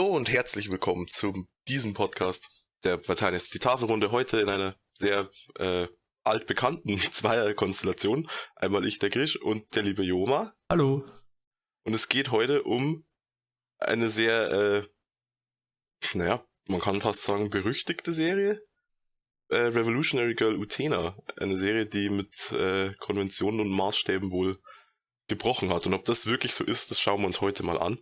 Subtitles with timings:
[0.00, 4.74] Hallo und herzlich willkommen zu diesem Podcast der Parteien ist die Tafelrunde heute in einer
[4.94, 5.88] sehr äh,
[6.24, 8.26] altbekannten Zweierkonstellation.
[8.56, 10.54] Einmal ich, der Grisch und der liebe Joma.
[10.70, 11.04] Hallo.
[11.84, 13.04] Und es geht heute um
[13.76, 14.86] eine sehr, äh,
[16.14, 18.62] naja, man kann fast sagen, berüchtigte Serie.
[19.48, 21.14] Äh, Revolutionary Girl Utena.
[21.36, 24.62] Eine Serie, die mit äh, Konventionen und Maßstäben wohl
[25.28, 25.86] gebrochen hat.
[25.86, 27.98] Und ob das wirklich so ist, das schauen wir uns heute mal an.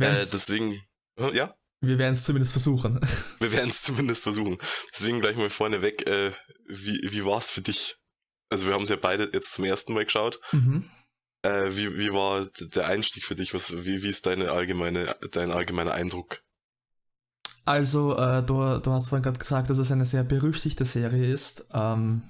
[0.00, 0.80] Äh, deswegen,
[1.18, 1.52] ja?
[1.80, 3.00] Wir werden es zumindest versuchen.
[3.40, 4.58] Wir werden es zumindest versuchen.
[4.92, 6.32] Deswegen gleich mal vorneweg, äh,
[6.68, 7.96] wie, wie war es für dich?
[8.48, 10.40] Also wir haben es ja beide jetzt zum ersten Mal geschaut.
[10.52, 10.88] Mhm.
[11.42, 13.54] Äh, wie, wie war der Einstieg für dich?
[13.54, 16.42] Was, wie, wie ist deine allgemeine, dein allgemeiner Eindruck?
[17.64, 21.66] Also, äh, du, du hast vorhin gerade gesagt, dass es eine sehr berüchtigte Serie ist.
[21.72, 22.22] Ähm,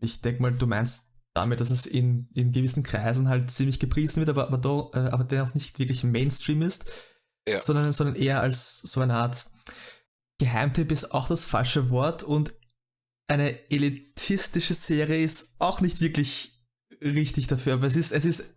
[0.00, 1.05] ich denke mal, du meinst
[1.36, 4.98] damit, dass es in, in gewissen Kreisen halt ziemlich gepriesen wird, aber, aber, do, äh,
[4.98, 6.90] aber dennoch nicht wirklich Mainstream ist,
[7.46, 7.60] ja.
[7.60, 9.46] sondern, sondern eher als so eine Art
[10.38, 12.54] Geheimtipp ist auch das falsche Wort und
[13.28, 16.62] eine elitistische Serie ist auch nicht wirklich
[17.02, 18.56] richtig dafür, aber es ist, es ist,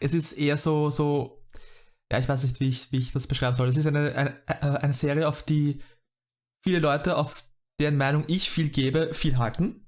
[0.00, 1.46] es ist eher so, so,
[2.10, 3.68] ja, ich weiß nicht, wie ich, wie ich das beschreiben soll.
[3.68, 5.82] Es ist eine, eine, äh, eine Serie, auf die
[6.64, 7.44] viele Leute, auf
[7.80, 9.86] deren Meinung ich viel gebe, viel halten.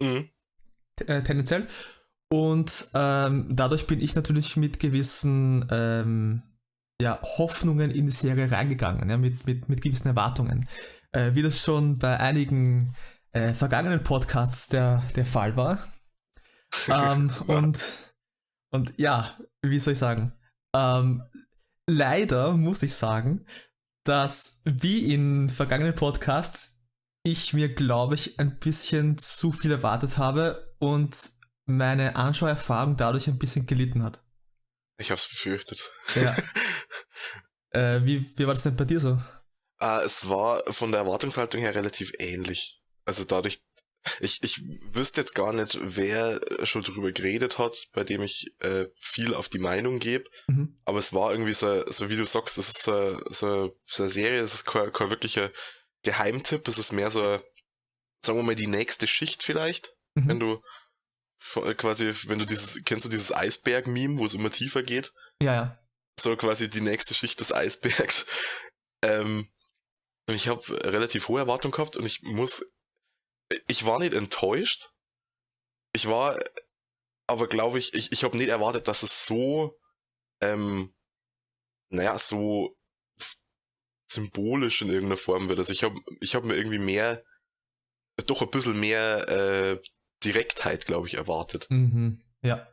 [0.00, 0.30] Mhm.
[1.08, 1.66] Äh, tendenziell.
[2.32, 6.42] Und ähm, dadurch bin ich natürlich mit gewissen ähm,
[7.00, 10.68] ja, Hoffnungen in die Serie reingegangen, ja, mit, mit, mit gewissen Erwartungen.
[11.12, 12.94] Äh, wie das schon bei einigen
[13.32, 15.78] äh, vergangenen Podcasts der, der Fall war.
[16.88, 17.98] ähm, und,
[18.70, 20.32] und ja, wie soll ich sagen?
[20.76, 21.24] Ähm,
[21.88, 23.44] leider muss ich sagen,
[24.04, 26.84] dass wie in vergangenen Podcasts
[27.24, 31.16] ich mir, glaube ich, ein bisschen zu viel erwartet habe und
[31.66, 34.20] meine Anschauerfahrung dadurch ein bisschen gelitten hat.
[34.98, 35.90] Ich hab's befürchtet.
[36.16, 36.36] Ja.
[37.70, 39.20] äh, wie, wie war das denn bei dir so?
[39.82, 42.82] Uh, es war von der Erwartungshaltung her relativ ähnlich.
[43.06, 43.62] Also dadurch,
[44.20, 44.62] ich, ich
[44.92, 49.48] wüsste jetzt gar nicht, wer schon drüber geredet hat, bei dem ich äh, viel auf
[49.48, 50.24] die Meinung gebe.
[50.48, 50.78] Mhm.
[50.84, 54.12] Aber es war irgendwie so, so wie du sagst, das ist so, so, so eine
[54.12, 55.50] Serie, es ist kein, kein wirklicher
[56.02, 57.40] Geheimtipp, es ist mehr so,
[58.22, 59.94] sagen wir mal, die nächste Schicht vielleicht.
[60.14, 60.28] Mhm.
[60.28, 60.62] Wenn du
[61.76, 65.12] quasi, wenn du dieses, kennst du dieses Eisberg-Meme, wo es immer tiefer geht?
[65.42, 65.78] Ja, ja.
[66.18, 68.26] So quasi die nächste Schicht des Eisbergs.
[69.02, 69.48] Ähm,
[70.28, 72.62] ich habe relativ hohe Erwartungen gehabt und ich muss,
[73.66, 74.90] ich war nicht enttäuscht.
[75.94, 76.38] Ich war,
[77.26, 79.80] aber glaube ich, ich, ich habe nicht erwartet, dass es so,
[80.42, 80.94] ähm,
[81.88, 82.76] naja, so
[84.10, 85.58] symbolisch in irgendeiner Form wird.
[85.58, 87.24] Also ich habe ich hab mir irgendwie mehr,
[88.26, 89.82] doch ein bisschen mehr äh,
[90.24, 91.66] Direktheit, glaube ich, erwartet.
[91.70, 92.66] Mhm, ja.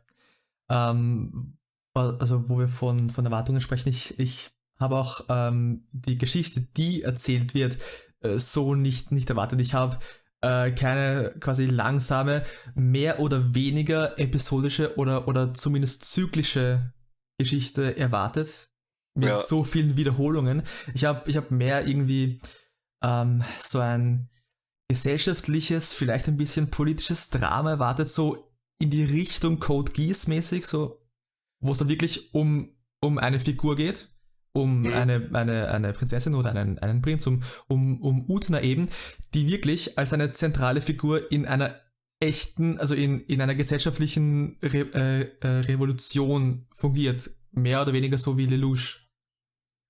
[0.70, 1.58] Ähm,
[1.94, 7.02] also wo wir von, von Erwartungen sprechen, ich, ich habe auch ähm, die Geschichte, die
[7.02, 7.78] erzählt wird,
[8.22, 9.62] äh, so nicht, nicht erwartet.
[9.62, 9.98] Ich habe
[10.42, 12.44] äh, keine quasi langsame,
[12.76, 16.94] mehr oder weniger episodische oder, oder zumindest zyklische
[17.38, 18.70] Geschichte erwartet.
[19.16, 19.36] Mit ja.
[19.36, 20.62] so vielen Wiederholungen.
[20.94, 22.40] Ich habe ich hab mehr irgendwie
[23.02, 24.30] ähm, so ein
[24.90, 31.02] gesellschaftliches, vielleicht ein bisschen politisches Drama erwartet, so in die Richtung Code Geass mäßig, so,
[31.60, 32.70] wo es dann wirklich um,
[33.02, 34.10] um eine Figur geht,
[34.54, 34.94] um mhm.
[34.94, 38.88] eine, eine, eine Prinzessin oder einen, einen Prinz, um, um, um Utna eben,
[39.34, 41.80] die wirklich als eine zentrale Figur in einer
[42.20, 47.30] echten, also in, in einer gesellschaftlichen Re äh, äh, Revolution fungiert.
[47.52, 49.00] Mehr oder weniger so wie Lelouch.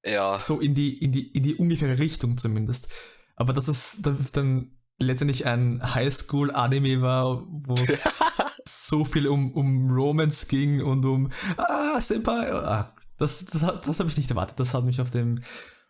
[0.05, 0.39] Ja.
[0.39, 2.89] So in die, in die, in die ungefähre Richtung zumindest.
[3.35, 8.15] Aber das ist dann, dann letztendlich ein Highschool-Anime war, wo es
[8.65, 12.51] so viel um, um Romance ging und um Ah, Senpai.
[12.51, 14.59] Ah, das, das, das habe ich nicht erwartet.
[14.59, 15.43] Das hat mich auf dem,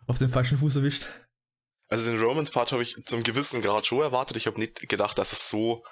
[0.06, 1.08] auf dem falschen Fuß erwischt.
[1.88, 4.36] Also den Romance-Part habe ich zum gewissen Grad schon erwartet.
[4.36, 5.84] Ich habe nicht gedacht, dass es so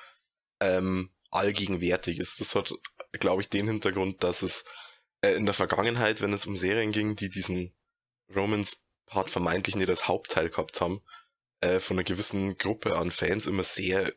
[0.60, 2.40] ähm, allgegenwärtig ist.
[2.40, 2.72] Das hat,
[3.12, 4.64] glaube ich, den Hintergrund, dass es
[5.22, 7.74] äh, in der Vergangenheit, wenn es um Serien ging, die diesen
[8.34, 11.00] Romance-Part vermeintlich nicht als Hauptteil gehabt haben,
[11.60, 14.12] äh, von einer gewissen Gruppe an Fans immer sehr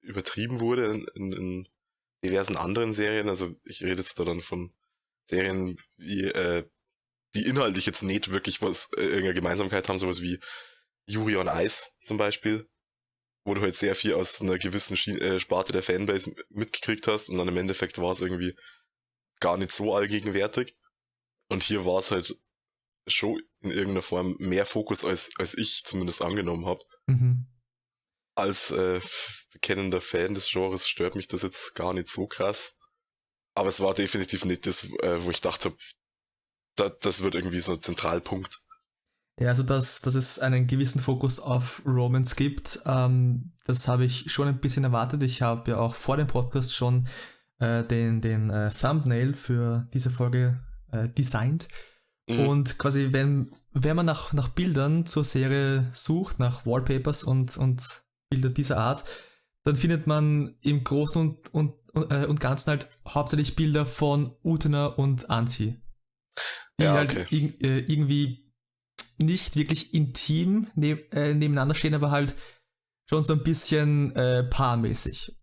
[0.00, 1.68] übertrieben wurde in, in, in
[2.24, 3.28] diversen anderen Serien.
[3.28, 4.72] Also ich rede jetzt da dann von
[5.28, 6.64] Serien, wie, äh,
[7.34, 10.40] die inhaltlich jetzt nicht wirklich was, äh, irgendeine Gemeinsamkeit haben, sowas wie
[11.06, 12.68] Yuri on Ice zum Beispiel,
[13.44, 17.28] wo du halt sehr viel aus einer gewissen Sch äh, Sparte der Fanbase mitgekriegt hast
[17.28, 18.54] und dann im Endeffekt war es irgendwie
[19.40, 20.76] gar nicht so allgegenwärtig.
[21.48, 22.36] Und hier war es halt
[23.06, 26.80] schon in irgendeiner Form mehr Fokus, als, als ich zumindest angenommen habe.
[27.06, 27.46] Mhm.
[28.34, 29.00] Als äh,
[29.52, 32.74] bekennender Fan des Genres stört mich das jetzt gar nicht so krass.
[33.54, 35.74] Aber es war definitiv nicht das, äh, wo ich dachte,
[36.76, 38.62] da, das wird irgendwie so ein Zentralpunkt.
[39.40, 44.30] Ja, also dass, dass es einen gewissen Fokus auf Romance gibt, ähm, das habe ich
[44.30, 45.22] schon ein bisschen erwartet.
[45.22, 47.08] Ich habe ja auch vor dem Podcast schon
[47.58, 50.62] äh, den, den äh, Thumbnail für diese Folge
[50.92, 51.68] äh, designt.
[52.28, 52.46] Mhm.
[52.46, 58.04] Und quasi, wenn, wenn man nach, nach Bildern zur Serie sucht, nach Wallpapers und, und
[58.30, 59.04] Bilder dieser Art,
[59.64, 64.36] dann findet man im Großen und, und, und, äh, und Ganzen halt hauptsächlich Bilder von
[64.42, 65.80] Utena und Anzi.
[66.80, 67.20] Die ja, halt okay.
[67.20, 68.52] halt ir äh, irgendwie
[69.18, 72.34] nicht wirklich intim neb äh, nebeneinander stehen, aber halt
[73.08, 75.36] schon so ein bisschen äh, paarmäßig.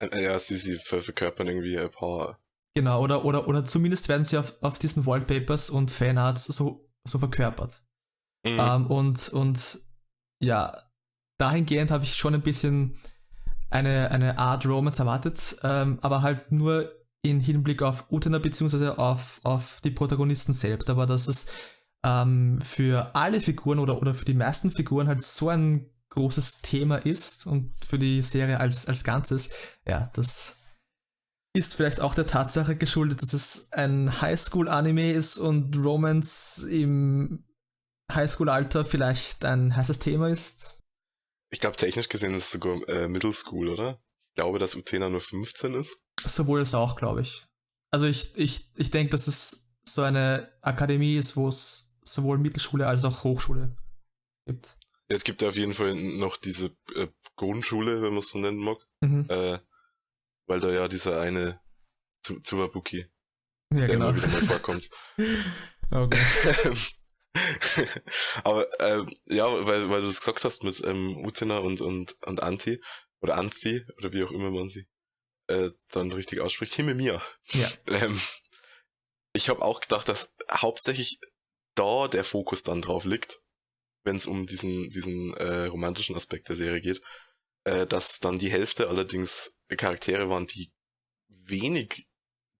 [0.00, 2.39] Äh, ja, sie, sie verkörpern irgendwie ein Paar.
[2.74, 7.18] Genau, oder, oder, oder zumindest werden sie auf, auf diesen Wallpapers und Fanarts so, so
[7.18, 7.82] verkörpert.
[8.44, 8.58] Mhm.
[8.58, 9.78] Ähm, und, und
[10.40, 10.78] ja,
[11.38, 12.96] dahingehend habe ich schon ein bisschen
[13.70, 19.40] eine, eine Art Romance erwartet, ähm, aber halt nur in Hinblick auf Utena beziehungsweise auf,
[19.42, 20.90] auf die Protagonisten selbst.
[20.90, 21.46] Aber dass es
[22.04, 26.96] ähm, für alle Figuren oder, oder für die meisten Figuren halt so ein großes Thema
[26.96, 29.50] ist und für die Serie als, als Ganzes,
[29.86, 30.59] ja, das
[31.52, 37.44] ist vielleicht auch der Tatsache geschuldet, dass es ein Highschool-Anime ist und Romance im
[38.12, 40.78] Highschool-Alter vielleicht ein heißes Thema ist.
[41.52, 44.00] Ich glaube, technisch gesehen ist es sogar äh, Middle School, oder?
[44.30, 45.98] Ich glaube, dass Utena nur 15 ist.
[46.24, 47.46] Sowohl als auch, glaube ich.
[47.90, 52.86] Also ich, ich, ich denke, dass es so eine Akademie ist, wo es sowohl Mittelschule
[52.86, 53.76] als auch Hochschule
[54.46, 54.76] gibt.
[55.08, 58.78] Es gibt auf jeden Fall noch diese äh, Grundschule, wenn man es so nennen mag.
[59.00, 59.26] Mhm.
[59.28, 59.58] Äh,
[60.50, 61.60] weil da ja dieser eine
[62.24, 63.06] Tsuwabuki,
[63.72, 64.08] ja, der genau.
[64.08, 64.90] immer wieder mal vorkommt.
[65.92, 66.74] okay.
[68.42, 72.42] Aber äh, ja, weil, weil du das gesagt hast mit ähm, Utena und, und, und
[72.42, 72.82] Anti
[73.20, 74.88] oder Anthi oder wie auch immer man sie
[75.46, 77.22] äh, dann richtig ausspricht, Himemia.
[77.50, 77.68] Ja.
[77.86, 78.20] Ähm,
[79.32, 81.20] ich habe auch gedacht, dass hauptsächlich
[81.76, 83.40] da der Fokus dann drauf liegt,
[84.02, 87.00] wenn es um diesen, diesen äh, romantischen Aspekt der Serie geht,
[87.62, 90.72] äh, dass dann die Hälfte allerdings Charaktere waren, die
[91.28, 92.08] wenig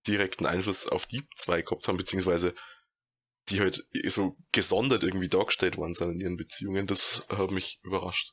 [0.07, 2.55] direkten Einfluss auf die zwei gehabt haben, beziehungsweise
[3.49, 6.87] die halt so gesondert irgendwie dargestellt worden sind in ihren Beziehungen.
[6.87, 8.33] Das hat mich überrascht.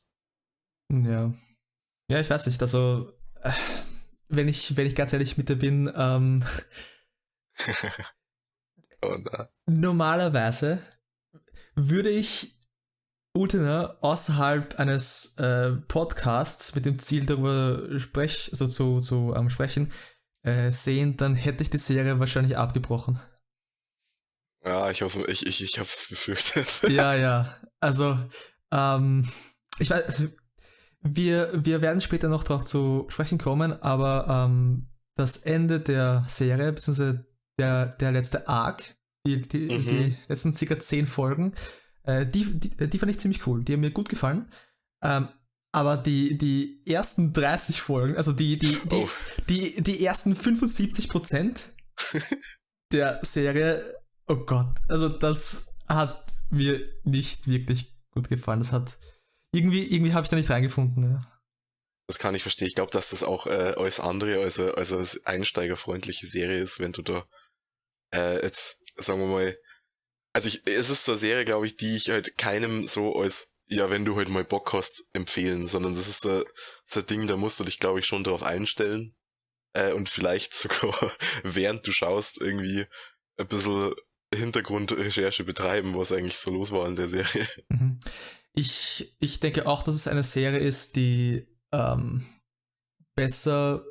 [0.92, 1.34] Ja.
[2.10, 3.52] Ja, ich weiß nicht, also äh,
[4.30, 6.44] wenn ich, wenn ich ganz ehrlich mit dir bin, ähm,
[9.02, 9.18] oh,
[9.66, 10.82] normalerweise
[11.76, 12.57] würde ich
[13.38, 19.92] Utena außerhalb eines äh, Podcasts mit dem Ziel darüber sprech, so zu, zu ähm, sprechen
[20.44, 23.20] äh, sehen, dann hätte ich die Serie wahrscheinlich abgebrochen.
[24.64, 26.82] Ja, ich hab's, ich, ich, ich hab's befürchtet.
[26.90, 27.56] ja, ja.
[27.80, 28.18] Also,
[28.72, 29.30] ähm,
[29.80, 30.28] ich weiß, also,
[31.02, 36.74] wir, wir werden später noch darauf zu sprechen kommen, aber ähm, das Ende der Serie,
[36.74, 37.26] beziehungsweise
[37.60, 38.96] der, der letzte Arc,
[39.26, 39.88] die, die, mhm.
[39.88, 41.54] die letzten circa zehn Folgen,
[42.08, 43.64] äh, die, die, die, fand ich ziemlich cool.
[43.64, 44.50] Die haben mir gut gefallen.
[45.04, 45.28] Ähm,
[45.74, 49.10] aber die, die ersten 30 Folgen, also die, die, die, oh.
[49.50, 51.74] die, die ersten 75 Prozent
[52.92, 53.96] der Serie,
[54.28, 58.60] oh Gott, also das hat mir nicht wirklich gut gefallen.
[58.60, 58.98] Das hat
[59.52, 61.04] irgendwie, irgendwie habe ich da nicht reingefunden.
[61.04, 61.40] Ja.
[62.08, 62.68] Das kann ich verstehen.
[62.68, 66.94] Ich glaube, dass das auch äh, als andere, also, also als einsteigerfreundliche Serie ist, wenn
[66.94, 67.28] du da
[68.14, 69.58] äh, jetzt, sagen wir mal,
[70.38, 73.90] also ich, es ist eine Serie, glaube ich, die ich halt keinem so als, ja,
[73.90, 76.46] wenn du halt mal Bock hast, empfehlen, sondern das ist so,
[76.86, 79.16] so ein Ding, da musst du dich, glaube ich, schon darauf einstellen
[79.74, 82.86] äh, und vielleicht sogar, während du schaust, irgendwie
[83.38, 83.96] ein bisschen
[84.32, 87.48] Hintergrundrecherche betreiben, was eigentlich so los war in der Serie.
[87.70, 88.00] Mhm.
[88.54, 92.28] Ich, ich denke auch, dass es eine Serie ist, die ähm,
[93.16, 93.86] besser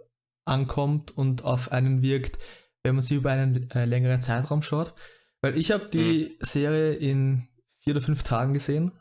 [0.44, 2.38] ankommt und auf einen wirkt,
[2.84, 4.94] wenn man sie über einen äh, längeren Zeitraum schaut.
[5.42, 6.36] Weil ich habe die hm.
[6.40, 7.48] Serie in
[7.82, 8.92] vier oder fünf Tagen gesehen.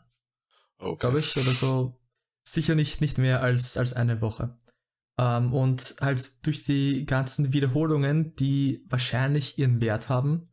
[0.78, 0.98] Okay.
[1.00, 1.36] Glaube ich.
[1.36, 2.00] Oder so.
[2.46, 4.56] Sicher nicht, nicht mehr als, als eine Woche.
[5.18, 10.48] Ähm, und halt durch die ganzen Wiederholungen, die wahrscheinlich ihren Wert haben.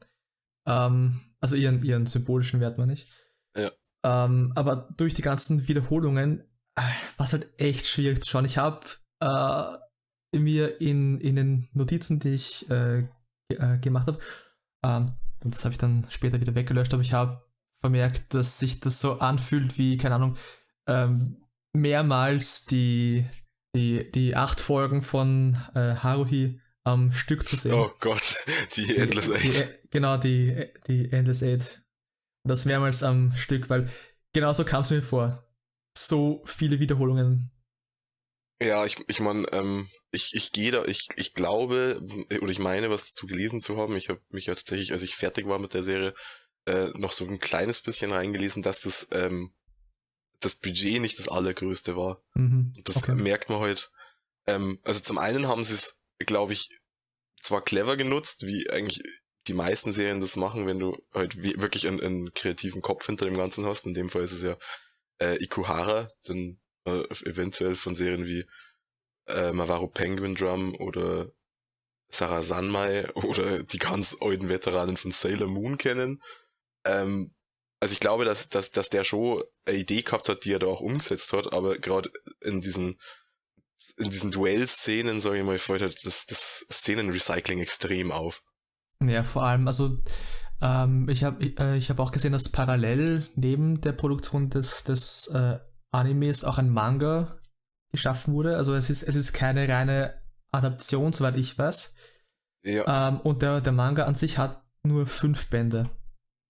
[0.65, 3.09] Ähm, also ihren, ihren symbolischen Wert, meine ich.
[3.55, 3.71] Ja.
[4.05, 6.41] Ähm, aber durch die ganzen Wiederholungen
[6.75, 6.81] äh,
[7.17, 8.45] war es halt echt schwierig zu schauen.
[8.45, 8.87] Ich habe
[9.19, 13.07] äh, mir in, in den Notizen, die ich äh,
[13.49, 14.19] äh, gemacht habe,
[14.83, 15.11] ähm,
[15.43, 17.43] und das habe ich dann später wieder weggelöscht, aber ich habe
[17.79, 20.38] vermerkt, dass sich das so anfühlt wie, keine Ahnung,
[20.88, 23.25] ähm, mehrmals die,
[23.75, 27.73] die, die acht Folgen von äh, Haruhi am Stück zu sehen.
[27.73, 28.35] Oh Gott,
[28.75, 29.43] die Endless Eight.
[29.83, 31.83] Die, genau, die, die Endless Eight.
[32.45, 33.89] Das mehrmals am Stück, weil
[34.33, 35.47] genauso kam es mir vor.
[35.97, 37.51] So viele Wiederholungen.
[38.62, 42.01] Ja, ich, ich meine, ähm, ich, ich gehe da, ich, ich glaube,
[42.41, 45.15] oder ich meine, was dazu gelesen zu haben, ich habe mich ja tatsächlich, als ich
[45.15, 46.13] fertig war mit der Serie,
[46.65, 49.53] äh, noch so ein kleines bisschen reingelesen, dass das, ähm,
[50.39, 52.22] das Budget nicht das allergrößte war.
[52.36, 52.74] Mhm.
[52.84, 53.15] Das Okay.
[53.15, 53.91] merkt man halt.
[54.46, 56.70] Ähm, also zum einen haben sie es, glaube ich,
[57.41, 59.01] zwar clever genutzt, wie eigentlich
[59.48, 63.36] die meisten Serien das machen, wenn du halt wirklich einen, einen kreativen Kopf hinter dem
[63.36, 63.86] Ganzen hast.
[63.86, 64.58] In dem Fall ist es ja
[65.20, 68.46] äh, Ikuhara, dann äh, eventuell von Serien wie
[69.27, 71.32] äh, Mavaro Penguin Drum oder
[72.10, 76.22] Sarah Sanmai oder die ganz alten Veteranen von Sailor Moon kennen.
[76.86, 77.34] Ähm,
[77.80, 80.68] also ich glaube, dass, dass, dass der schon eine Idee gehabt hat, die er da
[80.68, 82.12] auch umgesetzt hat, aber gerade
[82.42, 82.98] in diesen
[83.98, 88.42] in diesen Duell-Szenen, sage ich mal, fällt halt das, das Szenenrecycling extrem auf.
[89.01, 89.98] Ja, vor allem, also
[90.62, 95.27] ähm, ich habe äh, ich hab auch gesehen, dass parallel neben der Produktion des, des
[95.34, 95.60] äh,
[95.92, 97.39] Animes auch ein Manga
[97.93, 98.57] geschaffen wurde.
[98.57, 100.13] Also es ist, es ist keine reine
[100.51, 101.95] Adaption, soweit ich weiß.
[102.65, 105.89] Ja, Ähm, und der, der Manga an sich hat nur fünf Bände.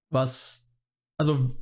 [0.10, 0.76] Was,
[1.18, 1.56] also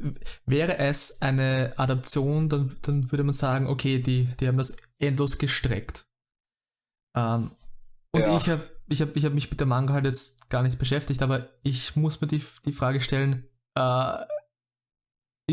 [0.45, 5.37] wäre es eine Adaption, dann, dann würde man sagen, okay, die, die haben das endlos
[5.37, 6.05] gestreckt.
[7.15, 7.51] Ähm,
[8.11, 8.37] und Ja.
[8.37, 11.21] ich habe ich hab, ich hab mich mit der Manga halt jetzt gar nicht beschäftigt,
[11.21, 13.45] aber ich muss mir die, die Frage stellen,
[13.75, 14.17] äh,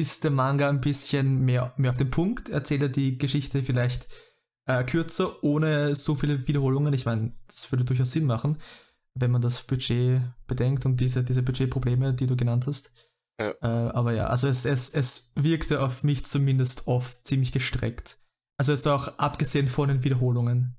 [0.00, 2.48] ist der Manga ein bisschen mehr, mehr auf den Punkt?
[2.48, 4.08] Erzählt er die Geschichte vielleicht
[4.66, 6.92] äh, kürzer, ohne so viele Wiederholungen?
[6.94, 8.58] Ich meine, das würde durchaus Sinn machen,
[9.14, 12.92] wenn man das Budget bedenkt und diese, diese Budgetprobleme, die du genannt hast.
[13.40, 13.50] Ja.
[13.62, 18.18] Äh, aber ja, also es, es, es wirkte auf mich zumindest oft ziemlich gestreckt.
[18.58, 20.76] Also jetzt auch abgesehen von den Wiederholungen.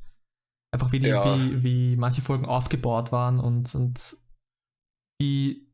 [0.71, 1.37] Einfach wie, die, Ja.
[1.37, 4.17] wie, wie manche Folgen aufgebaut waren und, und
[5.19, 5.68] wie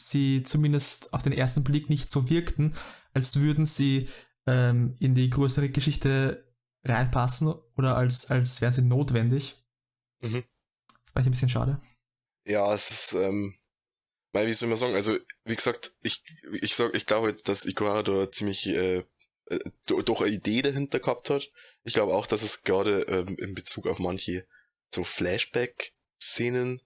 [0.00, 2.74] sie zumindest auf den ersten Blick nicht so wirkten,
[3.12, 4.08] als würden sie
[4.46, 6.44] ähm, in die größere Geschichte
[6.84, 9.56] reinpassen oder als, als wären sie notwendig.
[10.20, 10.44] Mhm.
[11.04, 11.80] Das fand ich ein bisschen schade.
[12.44, 13.54] ja, es ist, ähm,
[14.32, 18.02] weil, wie soll man sagen, also, wie gesagt, ich, ich sag, ich glaube, dass Ikuhara
[18.02, 19.04] da ziemlich, äh,
[19.46, 21.50] äh, do- doch eine Idee dahinter gehabt hat.
[21.84, 24.46] Ich glaube auch, dass es gerade ähm, in Bezug auf manche
[24.94, 26.82] so Flashback-Szenen,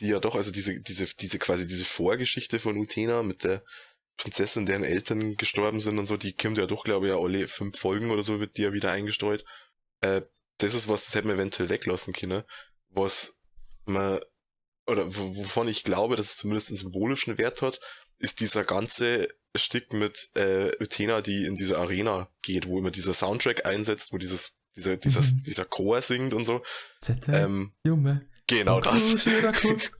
[0.00, 3.62] die ja doch, also diese, diese, diese quasi diese Vorgeschichte von Utena mit der
[4.16, 7.48] Prinzessin, deren Eltern gestorben sind und so, die kommt ja doch, glaube ich, ja alle
[7.48, 9.44] fünf Folgen oder so, wird die ja wieder eingestreut.
[10.00, 10.22] Äh,
[10.58, 12.44] das ist was, das hätte man eventuell weglassen können,
[12.90, 13.38] was
[13.86, 14.20] man,
[14.86, 17.80] oder wovon ich glaube, dass es zumindest einen symbolischen Wert hat,
[18.18, 23.14] ist dieser ganze Stück mit äh, Utena, die in diese Arena geht, wo immer dieser
[23.14, 25.42] Soundtrack einsetzt, wo dieses, dieser, dieser, Mhm.
[25.44, 26.62] dieser Chor singt und so.
[27.00, 28.28] Zette, Ähm, Junge.
[28.46, 29.16] Genau das.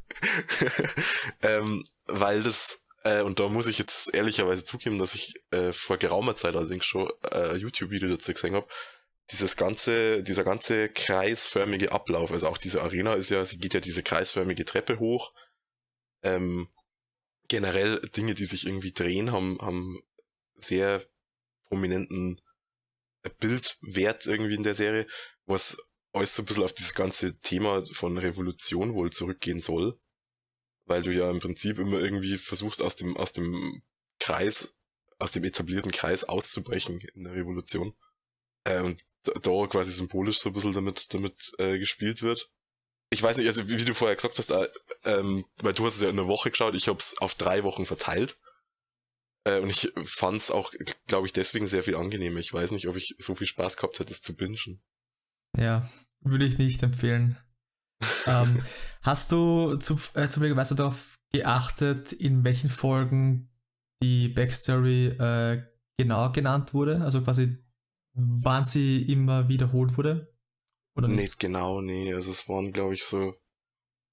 [1.42, 5.98] Ähm, weil das, äh, und da muss ich jetzt ehrlicherweise zugeben, dass ich äh, vor
[5.98, 8.68] geraumer Zeit allerdings schon äh, ein YouTube-Video dazu gesehen habe.
[9.30, 13.80] Dieses ganze, dieser ganze kreisförmige Ablauf, also auch diese Arena ist ja, sie geht ja
[13.80, 15.32] diese kreisförmige Treppe hoch.
[16.22, 16.68] Ähm,
[17.48, 20.02] generell Dinge, die sich irgendwie drehen, haben, haben
[20.56, 21.04] sehr
[21.68, 22.40] prominenten
[23.22, 25.06] äh, Bildwert irgendwie in der Serie,
[25.46, 25.78] was
[26.14, 29.98] alles so ein bisschen auf dieses ganze Thema von Revolution wohl zurückgehen soll
[30.86, 33.82] weil du ja im Prinzip immer irgendwie versuchst, aus dem, aus dem
[34.18, 34.74] Kreis,
[35.18, 37.94] aus dem etablierten Kreis auszubrechen in der Revolution.
[38.64, 42.50] Äh, und da, quasi symbolisch so ein bisschen damit, damit äh, gespielt wird.
[43.10, 44.68] Ich weiß nicht, also wie, wie du vorher gesagt hast, äh,
[45.04, 47.64] ähm, weil du hast es ja in einer Woche geschaut, ich habe es auf drei
[47.64, 48.36] Wochen verteilt.
[49.44, 50.72] Äh, und ich fand es auch,
[51.06, 52.40] glaube ich, deswegen sehr viel angenehmer.
[52.40, 54.82] Ich weiß nicht, ob ich so viel Spaß gehabt hätte, es zu bingen.
[55.56, 55.88] Ja,
[56.20, 57.36] würde ich nicht empfehlen.
[58.26, 58.62] ähm,
[59.02, 63.50] hast du zu, äh, zufälligerweise darauf geachtet, in welchen Folgen
[64.02, 65.62] die Backstory äh,
[65.98, 67.02] genau genannt wurde?
[67.02, 67.58] Also quasi,
[68.14, 70.34] wann sie immer wiederholt wurde?
[70.96, 71.20] Oder nicht?
[71.20, 72.12] Nicht genau, nee.
[72.12, 73.34] Also es waren, glaube ich, so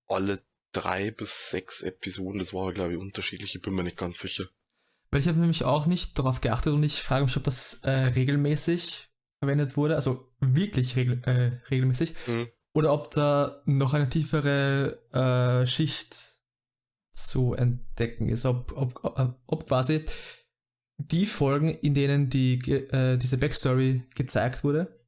[0.08, 2.40] alle drei bis sechs Episoden.
[2.40, 3.56] Das war, glaube ich, unterschiedlich.
[3.56, 4.46] Ich bin mir nicht ganz sicher.
[5.12, 7.92] Weil ich habe nämlich auch nicht darauf geachtet und ich frage mich, ob das äh,
[7.92, 9.11] regelmäßig
[9.42, 12.48] verwendet wurde, also wirklich regel äh, regelmäßig, Mhm.
[12.76, 16.40] oder ob da noch eine tiefere äh, Schicht
[17.14, 20.06] zu entdecken ist, ob, ob, ob, ob quasi
[20.98, 25.04] die Folgen, in denen die, äh, diese Backstory gezeigt wurde,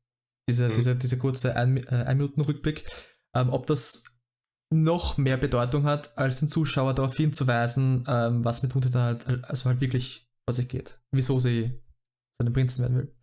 [0.50, 0.74] diese, Mhm.
[0.74, 2.86] diese, diese kurze ein, äh, ein Minuten Rückblick,
[3.36, 4.04] ähm, ob das
[4.74, 9.66] noch mehr Bedeutung hat, als den Zuschauer darauf hinzuweisen, ähm, was mit Untertan halt, also
[9.70, 11.00] halt wirklich vor sich geht.
[11.12, 13.16] Wieso sie zu einem Prinzen werden will.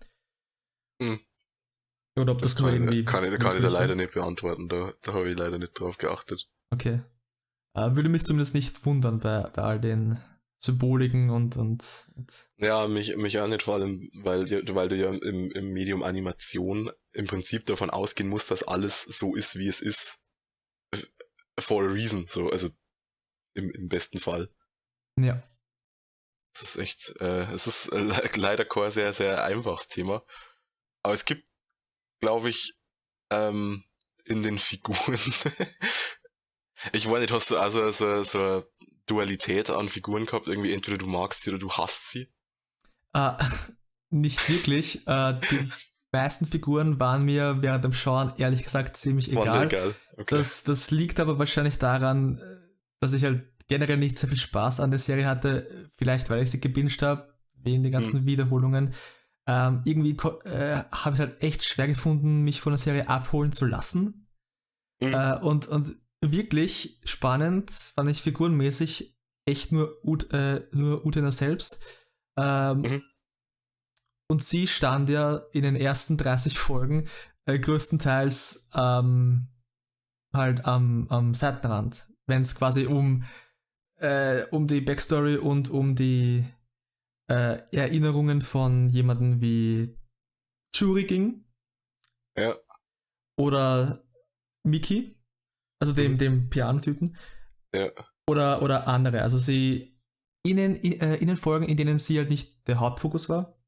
[1.00, 1.20] Mhm.
[2.18, 3.00] Oder ob das, Das nur kann, irgendwie.
[3.00, 4.68] ich, kann, ich, kann ich da leider nicht beantworten.
[4.68, 6.48] Da, da habe ich leider nicht drauf geachtet.
[6.70, 7.00] Okay.
[7.74, 10.18] Äh, würde mich zumindest nicht wundern bei, bei all den
[10.58, 15.10] Symboliken und, und, und Ja, mich, mich auch nicht, vor allem, weil, weil du ja
[15.10, 19.80] im, im Medium Animation im Prinzip davon ausgehen musst, dass alles so ist, wie es
[19.80, 20.18] ist.
[21.58, 22.68] For a reason, so, also
[23.54, 24.50] im, im besten Fall.
[25.18, 25.42] Ja.
[26.54, 30.24] Es ist echt, äh, es ist äh, leider kein sehr, sehr einfaches Thema.
[31.02, 31.48] Aber es gibt,
[32.20, 32.74] glaube ich,
[33.30, 33.84] ähm,
[34.24, 35.18] in den Figuren.
[36.92, 38.66] ich weiß nicht, hast du also so, so eine
[39.06, 40.46] Dualität an Figuren gehabt?
[40.46, 42.32] Irgendwie entweder du magst sie oder du hasst sie?
[43.12, 43.32] Äh,
[44.10, 45.06] nicht wirklich.
[45.06, 45.68] äh, die
[46.12, 49.66] meisten Figuren waren mir während dem Schauen ehrlich gesagt ziemlich egal.
[49.66, 49.94] egal.
[50.16, 50.36] Okay.
[50.36, 52.40] Das, das liegt aber wahrscheinlich daran,
[53.00, 55.88] dass ich halt generell nicht sehr viel Spaß an der Serie hatte.
[55.96, 58.26] Vielleicht, weil ich sie gebinged habe, wegen den ganzen hm.
[58.26, 58.94] Wiederholungen.
[59.46, 63.66] Ähm, irgendwie äh, habe ich halt echt schwer gefunden, mich von der Serie abholen zu
[63.66, 64.28] lassen.
[65.00, 65.14] Mhm.
[65.14, 69.16] Äh, und, und wirklich spannend fand ich figurenmäßig
[69.46, 71.80] echt nur, Ut, äh, nur Utena selbst.
[72.36, 73.02] Ähm, mhm.
[74.28, 77.08] Und sie stand ja in den ersten 30 Folgen
[77.46, 79.48] äh, größtenteils ähm,
[80.32, 83.24] halt am, am Seitenrand, wenn es quasi um,
[83.96, 86.44] äh, um die Backstory und um die
[87.30, 89.96] äh, Erinnerungen von jemandem wie
[90.74, 91.44] Churi ging.
[92.36, 92.56] Ja.
[93.38, 94.04] Oder
[94.66, 95.16] Miki,
[95.80, 96.18] also dem, mhm.
[96.18, 97.16] dem Piano-Typen.
[97.74, 97.90] Ja.
[98.28, 99.22] Oder, oder andere.
[99.22, 99.96] Also sie
[100.44, 103.58] ihnen, in, äh, ihnen Folgen, in denen sie halt nicht der Hauptfokus war,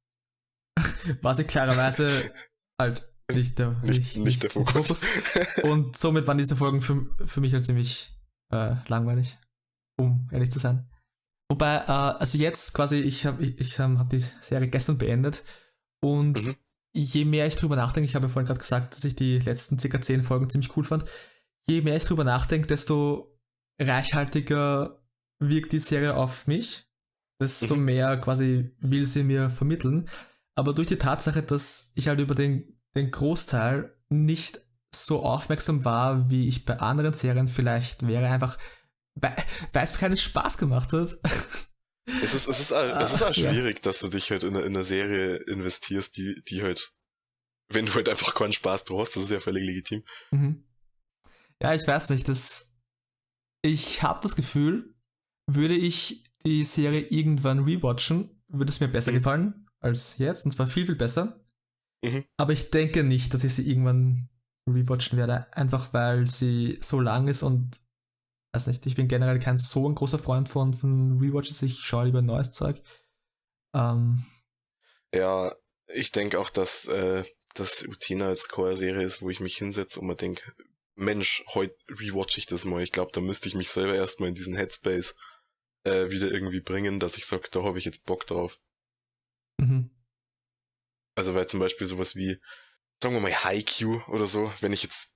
[1.22, 2.32] war sie klarerweise
[2.80, 5.04] halt nicht der, nicht, nicht, nicht der Fokus.
[5.04, 5.58] Fokus.
[5.62, 8.14] Und somit waren diese Folgen für, für mich halt ziemlich
[8.52, 9.38] äh, langweilig,
[9.98, 10.91] um ehrlich zu sein.
[11.52, 15.42] Wobei, äh, also jetzt quasi, ich habe ich, ich ähm, hab die Serie gestern beendet
[16.00, 16.54] und mhm.
[16.94, 19.78] je mehr ich drüber nachdenke, ich habe ja vorhin gerade gesagt, dass ich die letzten
[19.78, 21.04] circa zehn Folgen ziemlich cool fand,
[21.66, 23.38] je mehr ich drüber nachdenke, desto
[23.78, 25.04] reichhaltiger
[25.40, 26.86] wirkt die Serie auf mich,
[27.38, 27.84] desto mhm.
[27.84, 30.08] mehr quasi will sie mir vermitteln.
[30.54, 34.58] Aber durch die Tatsache, dass ich halt über den, den Großteil nicht
[34.94, 38.56] so aufmerksam war, wie ich bei anderen Serien vielleicht wäre, einfach
[39.14, 39.34] weil
[39.74, 41.18] es mir keinen Spaß gemacht hat.
[42.06, 43.82] Es ist, es ist, es ist auch schwierig, ja.
[43.82, 46.92] dass du dich halt in eine, in eine Serie investierst, die, die halt,
[47.68, 50.02] wenn du halt einfach keinen Spaß du hast, das ist ja völlig legitim.
[50.32, 50.64] Mhm.
[51.62, 52.74] Ja, ich weiß nicht, das,
[53.62, 54.96] ich habe das Gefühl,
[55.46, 59.16] würde ich die Serie irgendwann rewatchen, würde es mir besser mhm.
[59.16, 61.44] gefallen als jetzt, und zwar viel, viel besser.
[62.04, 62.24] Mhm.
[62.36, 64.28] Aber ich denke nicht, dass ich sie irgendwann
[64.68, 67.80] rewatchen werde, einfach weil sie so lang ist und
[68.52, 72.06] weiß nicht, ich bin generell kein so ein großer Freund von, von Rewatches, ich schaue
[72.06, 72.82] lieber neues Zeug.
[73.74, 74.24] Ähm,
[75.14, 75.54] ja,
[75.86, 80.06] ich denke auch, dass, äh, dass Utina als Core-Serie ist, wo ich mich hinsetze und
[80.06, 80.52] mir denke,
[80.94, 82.82] Mensch, heute rewatch ich das mal.
[82.82, 85.14] Ich glaube, da müsste ich mich selber erstmal in diesen Headspace
[85.84, 88.60] äh, wieder irgendwie bringen, dass ich sage, da habe ich jetzt Bock drauf.
[89.58, 89.90] Mhm.
[91.14, 92.38] Also weil zum Beispiel sowas wie,
[93.02, 95.11] sagen wir mal, Haiku oder so, wenn ich jetzt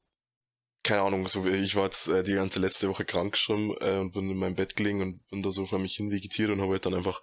[0.86, 4.12] keine Ahnung, so ich war jetzt äh, die ganze letzte Woche krank geschrieben äh, und
[4.12, 6.72] bin in meinem Bett gelegen und bin da so vor mich hin vegetiert und habe
[6.72, 7.22] halt dann einfach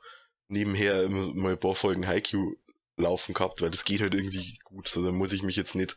[0.50, 2.56] nebenher mal ein paar Folgen Haiku
[2.98, 4.90] laufen gehabt, weil das geht halt irgendwie gut.
[4.90, 5.96] So, da muss ich mich jetzt nicht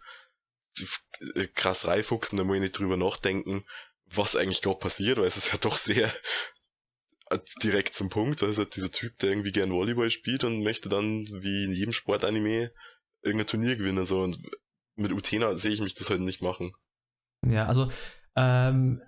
[1.34, 3.64] äh, krass reinfuchsen, da muss ich nicht drüber nachdenken,
[4.06, 6.12] was eigentlich gerade passiert, weil es ist ja doch sehr
[7.30, 8.42] äh, direkt zum Punkt.
[8.42, 11.72] Da ist halt dieser Typ, der irgendwie gern Volleyball spielt und möchte dann, wie in
[11.72, 12.72] jedem Sportanime,
[13.22, 14.06] irgendein Turnier gewinnen.
[14.06, 14.22] So.
[14.22, 14.40] Und
[14.94, 16.72] mit Utena sehe ich mich das halt nicht machen.
[17.50, 17.90] Ja, also
[18.36, 19.02] ähm,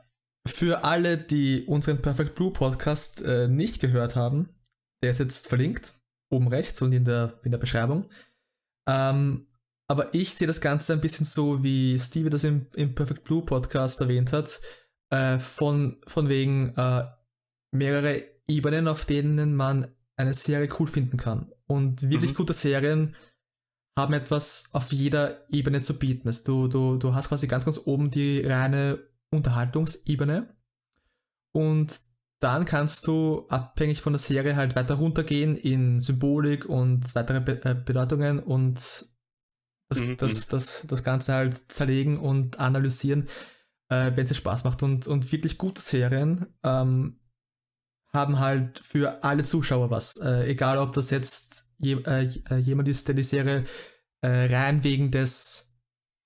[0.46, 4.48] für alle, die unseren Perfect Blue Podcast äh, nicht gehört haben,
[5.02, 5.94] der ist jetzt verlinkt,
[6.30, 8.08] oben rechts und in der, in der Beschreibung.
[8.88, 9.46] Ähm,
[9.90, 13.42] aber ich sehe das Ganze ein bisschen so, wie Steve das im, im Perfect Blue
[13.42, 14.60] Podcast erwähnt hat,
[15.10, 17.04] äh, von, von wegen äh,
[17.72, 21.52] mehrere Ebenen, auf denen man eine Serie cool finden kann.
[21.66, 22.36] Und wirklich mhm.
[22.36, 23.14] gute Serien
[23.98, 26.28] haben etwas auf jeder Ebene zu bieten.
[26.28, 30.56] Also du, du, du hast quasi ganz, ganz oben die reine Unterhaltungsebene
[31.52, 32.00] und
[32.40, 37.64] dann kannst du abhängig von der Serie halt weiter runtergehen in Symbolik und weitere Be
[37.64, 38.76] äh, Bedeutungen und
[39.88, 40.16] das, mhm.
[40.16, 40.50] das, mhm.
[40.50, 43.26] das, das Ganze halt zerlegen und analysieren,
[43.88, 44.82] äh, wenn es Spaß macht.
[44.82, 47.18] Und, und wirklich gute Serien ähm,
[48.12, 50.18] haben halt für alle Zuschauer was.
[50.18, 53.64] Äh, egal, ob das jetzt je, äh, äh, jemand ist, der die Serie
[54.20, 55.78] äh, rein wegen des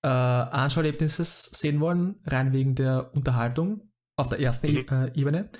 [0.03, 4.87] äh, Anschauerlebnisses sehen wollen, rein wegen der Unterhaltung auf der ersten mhm.
[4.91, 5.51] e Ebene,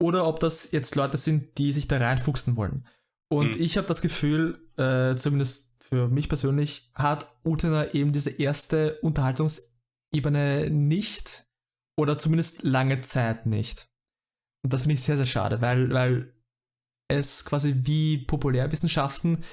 [0.00, 2.86] oder ob das jetzt Leute sind, die sich da reinfuchsen wollen.
[3.30, 3.62] Und mhm.
[3.62, 10.70] ich habe das Gefühl, äh, zumindest für mich persönlich, hat Utena eben diese erste Unterhaltungsebene
[10.70, 11.46] nicht
[11.96, 13.88] oder zumindest lange Zeit nicht.
[14.62, 16.34] Und das finde ich sehr, sehr schade, weil, weil
[17.08, 19.44] es quasi wie Populärwissenschaften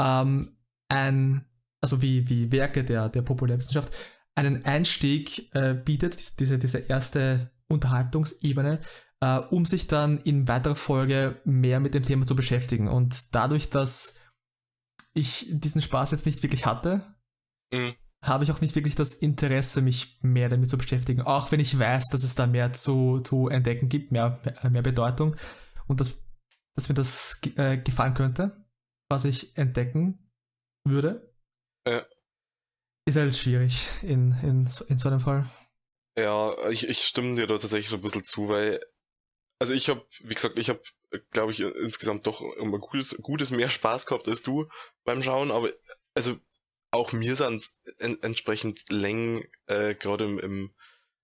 [0.00, 0.56] ähm,
[0.88, 1.46] ein,
[1.80, 3.92] also wie, wie Werke der, der Populärwissenschaft,
[4.34, 8.80] einen Einstieg äh, bietet, diese, diese erste Unterhaltungsebene,
[9.20, 12.88] äh, um sich dann in weiterer Folge mehr mit dem Thema zu beschäftigen.
[12.88, 14.20] Und dadurch, dass
[15.14, 17.14] ich diesen Spaß jetzt nicht wirklich hatte,
[17.72, 17.94] mhm.
[18.22, 21.22] habe ich auch nicht wirklich das Interesse, mich mehr damit zu beschäftigen.
[21.22, 25.36] Auch wenn ich weiß, dass es da mehr zu, zu entdecken gibt, mehr, mehr Bedeutung
[25.86, 26.23] und dass,
[26.74, 28.64] dass mir das äh, gefallen könnte,
[29.08, 30.30] was ich entdecken
[30.84, 31.34] würde.
[31.86, 32.06] Ja.
[33.06, 35.48] Ist halt schwierig in, in, in so einem Fall.
[36.18, 38.80] Ja, ich, ich stimme dir da tatsächlich so ein bisschen zu, weil,
[39.60, 40.80] also ich habe, wie gesagt, ich habe
[41.30, 44.68] glaube ich, insgesamt doch immer gutes, gutes mehr Spaß gehabt als du
[45.04, 45.70] beim Schauen, aber
[46.14, 46.36] also
[46.90, 50.74] auch mir sind en entsprechend Längen äh, gerade im, im,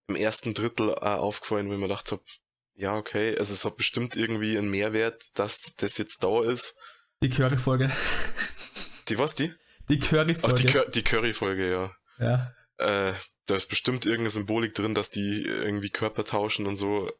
[0.09, 2.23] im, ersten Drittel äh, aufgefallen, wenn man gedacht habe,
[2.75, 6.75] ja, okay, also es hat bestimmt irgendwie einen Mehrwert, dass das jetzt da ist.
[7.23, 7.91] Die Curry-Folge.
[9.09, 9.53] Die was, die?
[9.89, 10.57] Die Curry-Folge.
[10.57, 11.95] Ach, die, Cur die Curry-Folge, ja.
[12.19, 12.55] Ja.
[12.79, 13.13] Äh,
[13.47, 17.11] da ist bestimmt irgendeine Symbolik drin, dass die irgendwie Körper tauschen und so.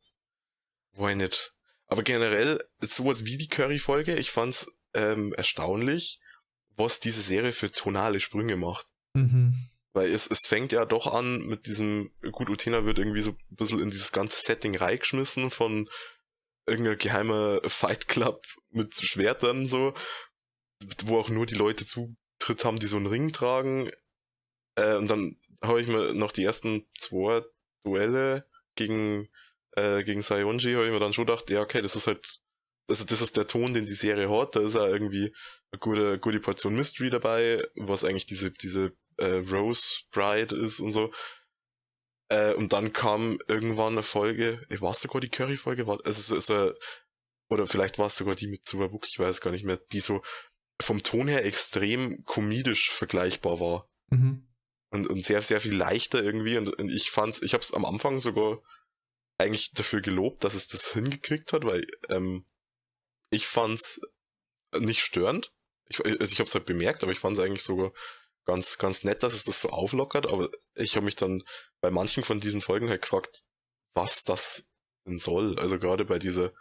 [0.93, 1.53] Why nicht?
[1.87, 6.21] Aber generell, sowas wie die Curry-Folge, ich fand's ähm, erstaunlich,
[6.77, 8.87] was diese Serie für tonale Sprünge macht.
[9.15, 9.69] Mhm.
[9.93, 13.57] Weil es, es fängt ja doch an mit diesem, gut, Utena wird irgendwie so ein
[13.57, 15.89] bisschen in dieses ganze Setting reingeschmissen von
[16.67, 19.93] irgendeiner geheimer Fight Club mit Schwertern so,
[21.05, 23.91] wo auch nur die Leute Zutritt haben, die so einen Ring tragen.
[24.77, 27.43] Äh, und dann habe ich mir noch die ersten zwei
[27.85, 29.29] Duelle gegen
[29.73, 32.41] äh, gegen Sayonji habe ich mir dann schon gedacht, ja, okay, das ist halt,
[32.89, 35.35] also das ist der Ton, den die Serie hat, da ist ja irgendwie
[35.71, 40.93] eine gute, gute Portion Mystery dabei, was eigentlich diese, diese äh, Rose Bride ist und
[40.93, 41.13] so.
[42.29, 46.31] Äh, und dann kam irgendwann eine Folge, ich war sogar die Curry-Folge, war, also es
[46.31, 46.73] ist äh,
[47.51, 50.23] oder vielleicht war es sogar die mit Superbook, ich weiß gar nicht mehr, die so
[50.81, 53.91] vom Ton her extrem komedisch vergleichbar war.
[54.11, 54.47] Mhm.
[54.93, 56.57] Und, und sehr, sehr viel leichter irgendwie.
[56.57, 58.61] Und, und ich fand's, ich hab's am Anfang sogar
[59.39, 62.45] eigentlich dafür gelobt, dass es das hingekriegt hat, weil ähm,
[63.31, 64.01] ich fand's
[64.77, 65.53] nicht störend.
[65.87, 67.93] Ich, also ich habe es halt bemerkt, aber ich fand es eigentlich sogar
[68.51, 70.27] ganz, ganz nett, dass es das so auflockert.
[70.27, 71.45] Aber ich habe mich dann
[71.81, 73.45] bei manchen von diesen Folgen halt gefragt,
[73.95, 74.69] was das
[75.07, 75.57] denn soll.
[75.59, 76.53] Also gerade bei dieser,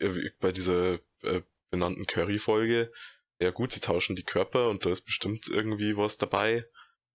[0.00, 2.90] äh, bei dieser äh, benannten Curry-Folge,
[3.38, 6.64] ja gut, sie tauschen die Körper und da ist bestimmt irgendwie was dabei.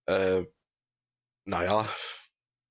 [0.06, 0.43] Äh,
[1.45, 1.89] naja,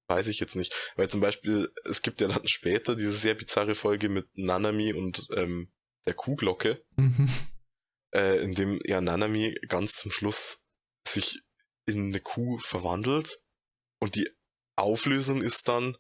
[0.07, 0.73] weiß ich jetzt nicht.
[0.95, 5.27] Weil zum Beispiel, es gibt ja dann später diese sehr bizarre Folge mit Nanami und
[5.35, 5.73] ähm,
[6.07, 7.29] der Kuhglocke, mhm.
[8.15, 10.63] äh, in dem ja Nanami ganz zum Schluss
[11.13, 11.43] sich
[11.87, 13.41] in eine Kuh verwandelt
[13.99, 14.31] und die
[14.77, 15.97] Auflösung ist dann,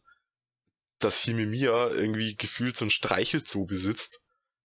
[0.98, 4.20] dass Himimiya irgendwie gefühlt so ein Streichelzoo besitzt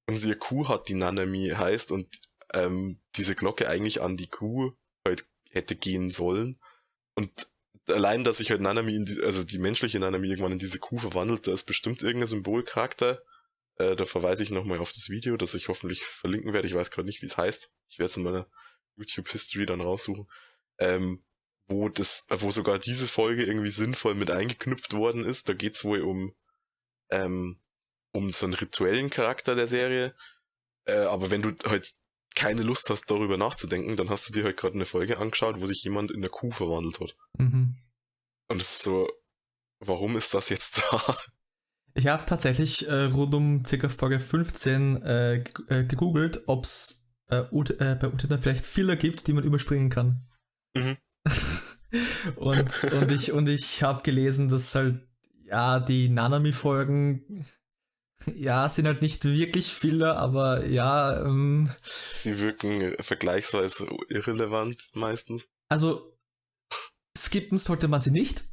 [0.07, 2.07] und sie eine Kuh hat, die Nanami heißt und
[2.53, 4.73] ähm, diese Glocke eigentlich an die Kuh
[5.05, 6.59] halt hätte gehen sollen.
[7.15, 7.47] Und
[7.87, 10.97] allein, dass sich halt Nanami, in die, also die menschliche Nanami irgendwann in diese Kuh
[10.97, 13.23] verwandelt, da ist bestimmt irgendein Symbolcharakter.
[13.77, 16.67] Äh, da verweise ich nochmal auf das Video, das ich hoffentlich verlinken werde.
[16.67, 17.71] Ich weiß gerade nicht, wie es heißt.
[17.89, 18.47] Ich werde es in meiner
[18.97, 20.27] YouTube-History dann raussuchen.
[20.79, 21.19] Ähm,
[21.67, 25.49] wo das, wo sogar diese Folge irgendwie sinnvoll mit eingeknüpft worden ist.
[25.49, 26.33] Da geht's wohl um,
[27.09, 27.59] ähm,
[28.11, 30.13] um so einen rituellen Charakter der Serie.
[30.85, 31.91] Äh, aber wenn du halt
[32.35, 35.65] keine Lust hast, darüber nachzudenken, dann hast du dir halt gerade eine Folge angeschaut, wo
[35.65, 37.15] sich jemand in der Kuh verwandelt hat.
[37.37, 37.75] Mhm.
[38.49, 39.09] Und es ist so,
[39.79, 41.17] warum ist das jetzt da?
[41.95, 43.87] Ich habe tatsächlich äh, rund um ca.
[43.87, 46.65] Folge 15 äh, äh, gegoogelt, ob
[47.29, 50.27] äh, äh, bei Utena vielleicht Filler gibt, die man überspringen kann.
[50.75, 50.97] Mhm.
[52.35, 55.07] und, und ich, und ich habe gelesen, dass halt,
[55.45, 57.45] ja, die Nanami-Folgen
[58.35, 61.21] ja, sind halt nicht wirklich Filler, aber ja.
[61.25, 65.47] Ähm, Sie wirken vergleichsweise irrelevant meistens.
[65.69, 66.17] Also,
[67.17, 68.45] skippen sollte man sie nicht.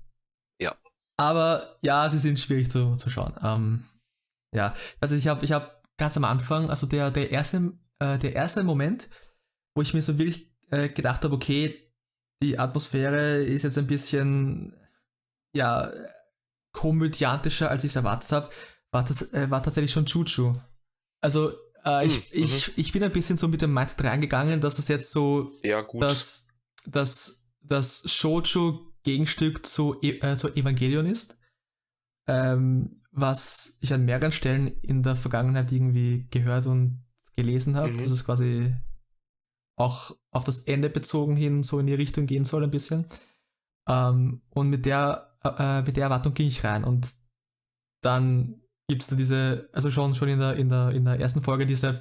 [0.60, 0.76] Ja.
[1.16, 3.34] Aber ja, sie sind schwierig zu, zu schauen.
[3.42, 3.84] Ähm,
[4.54, 8.34] ja, also ich habe ich hab ganz am Anfang, also der, der, erste, äh, der
[8.34, 9.08] erste Moment,
[9.74, 11.76] wo ich mir so wirklich äh, gedacht habe, okay,
[12.42, 14.74] die Atmosphäre ist jetzt ein bisschen,
[15.54, 15.92] ja,
[16.72, 18.50] komödiantischer, als ich es erwartet habe
[18.90, 20.54] war, das, äh, war tatsächlich schon Chuchu.
[21.20, 21.52] Also
[21.84, 22.74] äh, ich, hm, ich, mhm.
[22.76, 26.02] ich bin ein bisschen so mit dem Mindset reingegangen, dass es jetzt so ja, gut.
[26.02, 26.48] Das,
[26.86, 31.38] das, das Shoujo-Gegenstück zu, e äh, zu Evangelion ist.
[32.26, 37.04] Ähm, was ich an mehreren Stellen in der Vergangenheit irgendwie gehört und
[37.40, 37.98] gelesen habe, mhm.
[37.98, 38.74] dass es quasi
[39.76, 43.06] auch auf das Ende bezogen hin so in die Richtung gehen soll ein bisschen.
[43.88, 47.14] Ähm, und mit der, äh, mit der Erwartung ging ich rein und
[48.02, 51.42] dann gibt es da diese, also schon, schon in, der, in, der, in der ersten
[51.42, 52.00] Folge diese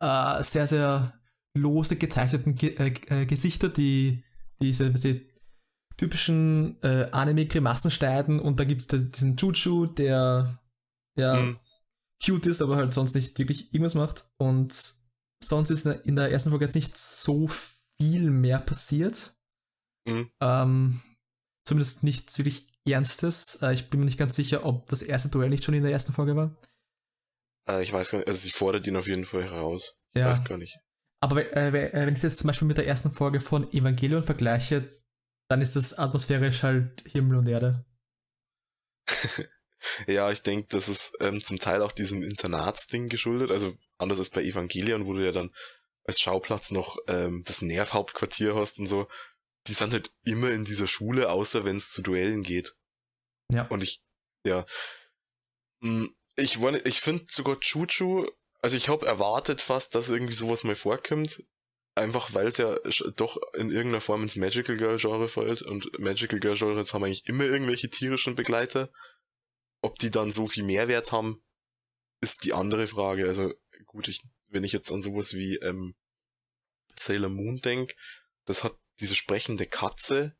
[0.00, 1.20] äh, sehr, sehr
[1.54, 4.24] lose gezeichneten Ge äh, äh Gesichter, die
[4.60, 5.20] diese, diese
[5.96, 10.58] typischen äh, Anime-Grimassen schneiden und da gibt es diesen Chuchu, der
[11.16, 11.58] ja mhm.
[12.24, 14.94] Cute ist, aber halt sonst nicht wirklich irgendwas macht und
[15.42, 17.48] sonst ist in der ersten Folge jetzt nicht so
[18.00, 19.34] viel mehr passiert.
[20.06, 20.30] Mhm.
[20.40, 21.00] Ähm,
[21.66, 23.62] zumindest nichts wirklich Ernstes.
[23.62, 25.92] Äh, ich bin mir nicht ganz sicher, ob das erste Duell nicht schon in der
[25.92, 26.56] ersten Folge war.
[27.68, 29.96] Äh, ich weiß gar nicht, also sie fordert ihn auf jeden Fall heraus.
[30.14, 30.30] Ja.
[30.30, 30.78] Ich weiß gar nicht.
[31.20, 34.88] Aber äh, wenn ich es jetzt zum Beispiel mit der ersten Folge von Evangelion vergleiche,
[35.50, 37.84] dann ist das atmosphärisch halt Himmel und Erde.
[40.06, 43.50] ja, ich denke, das ist ähm, zum Teil auch diesem Internatsding geschuldet.
[43.50, 45.54] Also anders als bei Evangelion, wo du ja dann
[46.04, 49.08] als Schauplatz noch ähm, das Nervhauptquartier hast und so.
[49.66, 52.74] Die sind halt immer in dieser Schule, außer wenn es zu Duellen geht.
[53.52, 53.66] Ja.
[53.68, 54.02] Und ich,
[54.44, 54.64] ja.
[55.82, 58.26] Hm, ich, ich finde sogar Chuchu,
[58.62, 61.44] also ich habe erwartet fast, dass irgendwie sowas mal vorkommt.
[61.94, 62.76] Einfach weil es ja
[63.16, 67.26] doch in irgendeiner Form ins Magical Girl Genre fällt und Magical Girl Genres haben eigentlich
[67.26, 68.88] immer irgendwelche tierischen Begleiter.
[69.80, 71.42] Ob die dann so viel Mehrwert haben,
[72.20, 73.26] ist die andere Frage.
[73.26, 73.52] Also
[73.86, 75.94] gut, ich, wenn ich jetzt an sowas wie ähm,
[76.96, 77.94] Sailor Moon denke,
[78.44, 80.36] das hat diese sprechende Katze.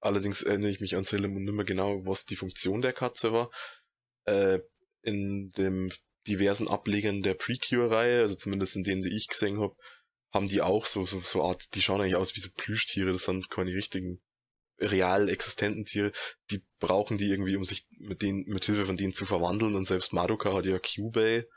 [0.00, 3.32] Allerdings erinnere ich mich an Sailor Moon nicht mehr genau, was die Funktion der Katze
[3.32, 3.50] war.
[4.24, 4.60] Äh,
[5.02, 5.90] in dem
[6.26, 9.76] diversen Ablegern der Precure-Reihe, also zumindest in denen, die ich gesehen habe,
[10.32, 13.24] haben die auch so, so, so Art, die schauen eigentlich aus wie so Plüschtiere, das
[13.24, 14.22] sind keine richtigen
[14.82, 16.12] real existenten Tiere,
[16.50, 19.86] die brauchen die irgendwie, um sich mit denen, mit Hilfe von denen zu verwandeln und
[19.86, 21.48] selbst Madoka hat ja Cubase,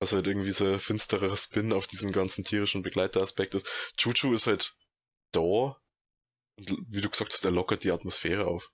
[0.00, 3.66] was halt irgendwie so ein finsterer Spin auf diesen ganzen tierischen Begleiteraspekt ist.
[3.96, 4.74] Chuchu ist halt
[5.32, 5.76] da
[6.58, 8.72] und wie du gesagt hast, er lockert die Atmosphäre auf.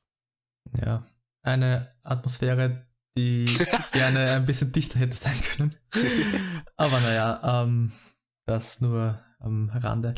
[0.78, 1.06] Ja,
[1.42, 2.86] eine Atmosphäre,
[3.16, 3.44] die
[3.92, 5.76] gerne ein bisschen dichter hätte sein können.
[6.76, 7.92] Aber naja, ähm,
[8.46, 10.14] das nur am Rande.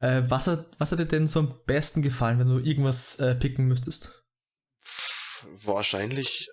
[0.00, 3.34] Äh, was, hat, was hat dir denn so am besten gefallen, wenn du irgendwas äh,
[3.34, 4.24] picken müsstest?
[5.44, 6.50] Wahrscheinlich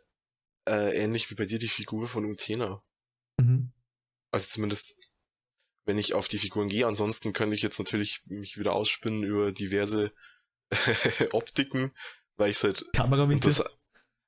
[0.68, 2.84] äh, ähnlich wie bei dir die Figur von Utena.
[3.40, 3.72] Mhm.
[4.32, 4.98] Also zumindest,
[5.86, 6.86] wenn ich auf die Figuren gehe.
[6.86, 10.12] Ansonsten könnte ich jetzt natürlich mich wieder ausspinnen über diverse
[11.32, 11.94] Optiken,
[12.36, 12.86] weil ich halt.
[12.94, 13.54] Kamerawinkel?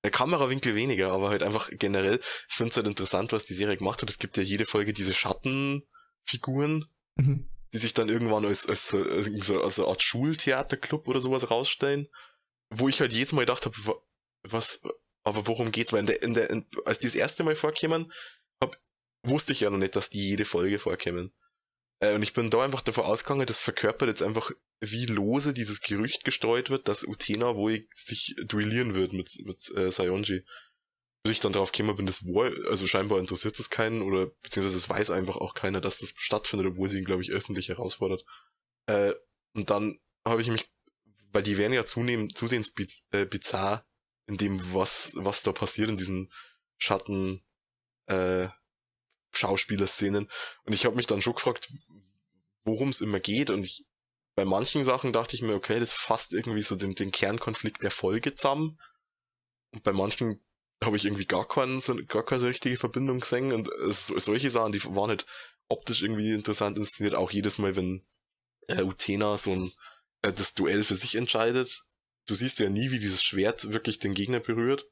[0.02, 2.22] Der Kamerawinkel weniger, aber halt einfach generell.
[2.48, 4.10] Ich finde es halt interessant, was die Serie gemacht hat.
[4.10, 6.86] Es gibt ja jede Folge diese Schattenfiguren.
[7.18, 12.08] Mhm die sich dann irgendwann als, als, als, als eine Art Schultheaterclub oder sowas rausstellen,
[12.70, 14.02] wo ich halt jedes Mal gedacht habe,
[14.44, 14.82] was,
[15.24, 15.94] aber worum geht's?
[15.94, 18.12] Weil in der, in der, in, als die das erste Mal vorkämen,
[18.62, 18.80] hab,
[19.24, 21.34] wusste ich ja noch nicht, dass die jede Folge vorkämen.
[22.00, 25.82] Äh, und ich bin da einfach davon ausgegangen, das verkörpert jetzt einfach, wie lose dieses
[25.82, 30.46] Gerücht gestreut wird, dass Utena wohl sich duellieren wird mit, mit äh, Sayonji
[31.28, 34.90] ich dann drauf gekommen bin, das war, also scheinbar interessiert das keinen oder beziehungsweise es
[34.90, 38.24] weiß einfach auch keiner, dass das stattfindet, obwohl sie ihn, glaube ich, öffentlich herausfordert.
[38.86, 39.14] Äh,
[39.54, 40.70] und dann habe ich mich,
[41.32, 43.86] weil die werden ja zunehmend, zusehends biz äh, bizarr
[44.28, 46.32] in dem, was, was da passiert in diesen
[46.78, 47.44] Schatten,
[48.06, 48.48] äh,
[49.32, 50.30] Schauspielerszenen.
[50.64, 51.70] Und ich habe mich dann schon gefragt,
[52.64, 53.50] worum es immer geht.
[53.50, 53.86] Und ich,
[54.36, 57.92] bei manchen Sachen dachte ich mir, okay, das fasst irgendwie so den, den Kernkonflikt der
[57.92, 58.80] Folge zusammen.
[59.72, 60.44] Und bei manchen
[60.84, 64.72] habe ich irgendwie gar, keinen, so, gar keine richtige Verbindung gesehen und es, solche Sachen,
[64.72, 65.26] die waren nicht
[65.68, 68.02] optisch irgendwie interessant inszeniert, auch jedes Mal, wenn
[68.68, 69.72] äh, Utena so ein
[70.22, 71.84] äh, das Duell für sich entscheidet.
[72.28, 74.86] Du siehst ja nie, wie dieses Schwert wirklich den Gegner berührt,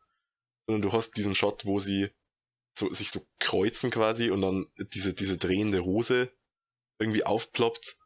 [0.66, 2.10] sondern du hast diesen Shot, wo sie
[2.78, 6.32] so, sich so kreuzen quasi und dann diese, diese drehende Rose
[7.00, 7.98] irgendwie aufploppt.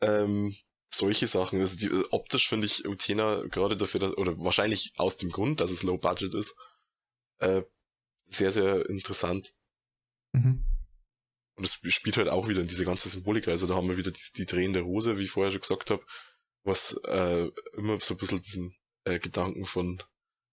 [0.00, 0.56] Ähm,
[0.92, 1.60] solche Sachen.
[1.60, 5.70] Also die, optisch finde ich Utena gerade dafür, dass, oder wahrscheinlich aus dem Grund, dass
[5.70, 6.54] es Low Budget ist,
[7.38, 7.62] äh,
[8.26, 9.54] sehr, sehr interessant.
[10.32, 10.64] Mhm.
[11.56, 13.48] Und es spielt halt auch wieder in diese ganze Symbolik.
[13.48, 16.04] Also da haben wir wieder die, die drehende Rose, wie ich vorher schon gesagt habe,
[16.64, 20.02] was äh, immer so ein bisschen diesem äh, Gedanken von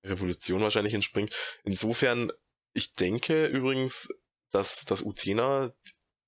[0.05, 1.35] Revolution wahrscheinlich entspringt.
[1.63, 2.31] Insofern,
[2.73, 4.09] ich denke übrigens,
[4.51, 5.73] dass das Utena,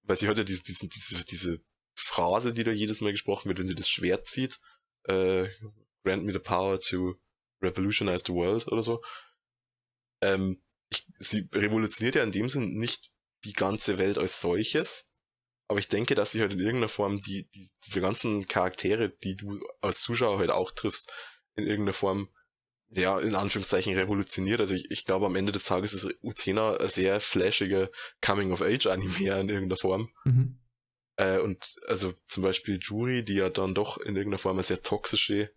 [0.03, 1.61] weil sie hört ja diese, diese, diese, diese
[1.93, 4.59] Phrase, die da jedes Mal gesprochen wird, wenn sie das Schwert zieht,
[5.03, 5.47] äh,
[6.03, 7.15] grant me the power to
[7.61, 9.01] revolutionize the world oder so,
[10.21, 13.11] ähm, ich, sie revolutioniert ja in dem Sinn nicht
[13.43, 15.09] die ganze Welt als solches,
[15.67, 19.35] aber ich denke, dass sie halt in irgendeiner Form die, die, diese ganzen Charaktere, die
[19.35, 21.11] du als Zuschauer halt auch triffst,
[21.55, 22.29] in irgendeiner Form,
[22.89, 24.61] ja, in Anführungszeichen revolutioniert.
[24.61, 27.89] Also ich, ich glaube, am Ende des Tages ist Utena ein sehr flashiger
[28.21, 30.11] Coming-of-Age-Anime in irgendeiner Form.
[30.23, 30.59] Mhm.
[31.17, 34.81] Äh, und also zum Beispiel Juri, die ja dann doch in irgendeiner Form eine sehr
[34.81, 35.51] toxische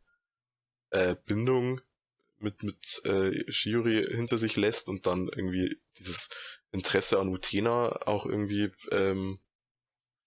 [0.91, 1.81] äh, Bindung
[2.41, 6.31] mit, mit äh, Shiori hinter sich lässt und dann irgendwie dieses
[6.73, 9.41] Interesse an Utena auch irgendwie ähm,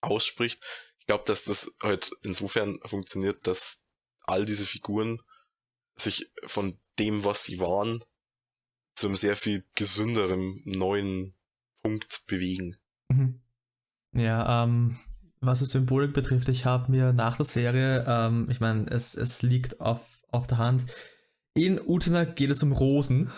[0.02, 0.64] ausspricht.
[1.00, 3.86] Ich glaube, dass das halt insofern funktioniert, dass
[4.22, 5.22] all diese Figuren
[5.96, 8.04] sich von dem, was sie waren,
[8.96, 11.36] zu einem sehr viel gesünderen neuen
[11.82, 12.78] Punkt bewegen.
[13.10, 13.42] Mhm.
[14.14, 15.00] Ja, ähm,
[15.40, 19.42] was die Symbolik betrifft, ich habe mir nach der Serie, ähm, ich meine, es, es
[19.42, 20.86] liegt auf, auf der Hand,
[21.54, 23.32] in Utena geht es um Rosen.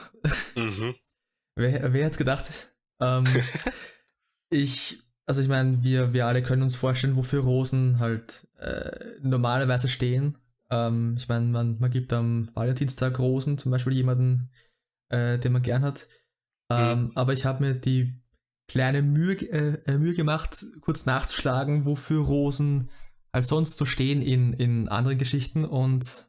[0.55, 0.95] Mhm.
[1.55, 2.73] wer, wer hätte gedacht?
[2.99, 3.25] Ähm,
[4.49, 9.87] ich, also ich meine, wir, wir alle können uns vorstellen, wofür Rosen halt äh, normalerweise
[9.87, 10.37] stehen.
[10.69, 14.49] Ähm, ich meine, man, man gibt am Valentinstag Rosen, zum Beispiel jemanden,
[15.09, 16.07] äh, den man gern hat.
[16.69, 17.11] Ähm, mhm.
[17.15, 18.13] Aber ich habe mir die
[18.67, 22.89] kleine Mühe, äh, äh, Mühe gemacht, kurz nachzuschlagen, wofür Rosen
[23.31, 25.65] halt sonst so stehen in, in anderen Geschichten.
[25.65, 26.27] Und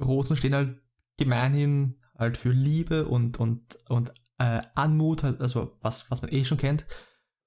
[0.00, 0.81] Rosen stehen halt
[1.18, 6.44] gemeinhin halt für Liebe und, und, und äh, Anmut, halt, also was, was man eh
[6.44, 6.86] schon kennt.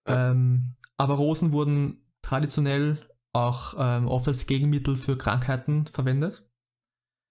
[0.08, 6.50] Ähm, aber Rosen wurden traditionell auch ähm, oft als Gegenmittel für Krankheiten verwendet.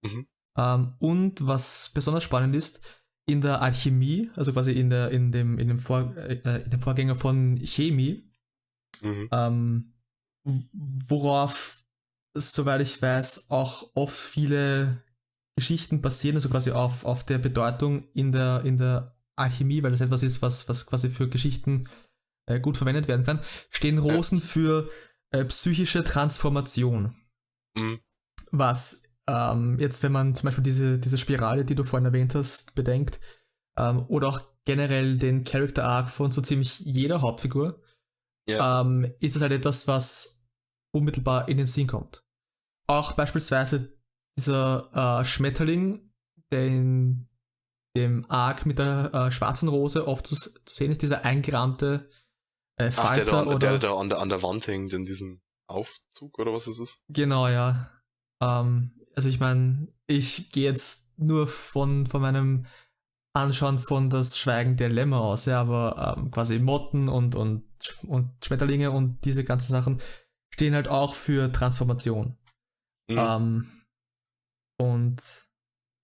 [0.03, 0.27] Mhm.
[0.57, 5.57] Ähm, und was besonders spannend ist, in der Alchemie, also quasi in, der, in, dem,
[5.57, 8.31] in, dem, Vor, äh, in dem Vorgänger von Chemie,
[9.01, 9.29] mhm.
[9.31, 9.93] ähm,
[10.43, 11.83] worauf,
[12.35, 15.03] soweit ich weiß, auch oft viele
[15.55, 20.01] Geschichten basieren, also quasi auf, auf der Bedeutung in der, in der Alchemie, weil das
[20.01, 21.89] etwas ist, was, was quasi für Geschichten
[22.47, 23.39] äh, gut verwendet werden kann,
[23.69, 24.89] stehen Rosen für
[25.31, 27.15] äh, psychische Transformation.
[27.75, 27.99] Mhm.
[28.51, 32.75] Was ähm, jetzt, wenn man zum Beispiel diese, diese Spirale, die du vorhin erwähnt hast,
[32.75, 33.19] bedenkt,
[33.77, 37.81] ähm, oder auch generell den Character Arc von so ziemlich jeder Hauptfigur,
[38.49, 38.81] yeah.
[38.81, 40.47] ähm, ist das halt etwas, was
[40.91, 42.23] unmittelbar in den Sinn kommt.
[42.87, 43.94] Auch beispielsweise
[44.37, 46.11] dieser äh, Schmetterling,
[46.51, 47.27] der in
[47.95, 52.09] dem Arc mit der äh, schwarzen Rose oft zu, zu, sehen ist, dieser eingerahmte
[52.77, 53.09] äh, Falter.
[53.09, 56.37] Ach, der, da, oder, der da an der, an der Wand hängt, in diesem Aufzug
[56.37, 57.03] oder was ist es?
[57.07, 57.89] Genau, ja.
[58.41, 62.65] Ähm, also ich meine, ich gehe jetzt nur von, von meinem
[63.33, 67.63] Anschauen von das Schweigen der Lämmer aus, ja, aber ähm, quasi Motten und, und,
[68.07, 70.01] und Schmetterlinge und diese ganzen Sachen
[70.53, 72.37] stehen halt auch für Transformation.
[73.09, 73.17] Mhm.
[73.17, 73.84] Ähm,
[74.77, 75.21] und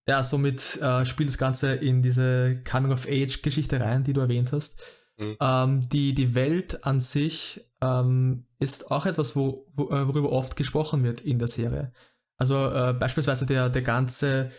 [0.08, 4.82] ja, somit äh, spielt das Ganze in diese Coming-of-Age-Geschichte rein, die du erwähnt hast.
[5.18, 5.38] Mhm.
[5.40, 10.56] Ähm, die, die Welt an sich ähm, ist auch etwas, wo, wo, äh, worüber oft
[10.56, 11.94] gesprochen wird in der Serie.
[12.38, 14.50] Also äh, beispielsweise der, der ganze,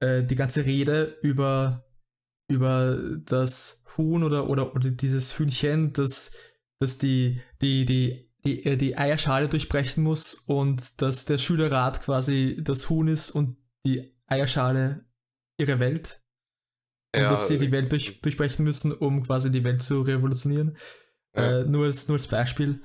[0.00, 1.84] äh, die ganze Rede über,
[2.48, 6.32] über das Huhn oder, oder, oder dieses Hühnchen, das,
[6.80, 12.58] das die, die, die, die, äh, die Eierschale durchbrechen muss und dass der Schülerrat quasi
[12.60, 13.56] das Huhn ist und
[13.86, 15.04] die Eierschale
[15.58, 16.22] ihre Welt.
[17.14, 20.76] Und ja, dass sie die Welt durch, durchbrechen müssen, um quasi die Welt zu revolutionieren.
[21.34, 21.60] Ja.
[21.60, 22.82] Äh, nur, als, nur als Beispiel.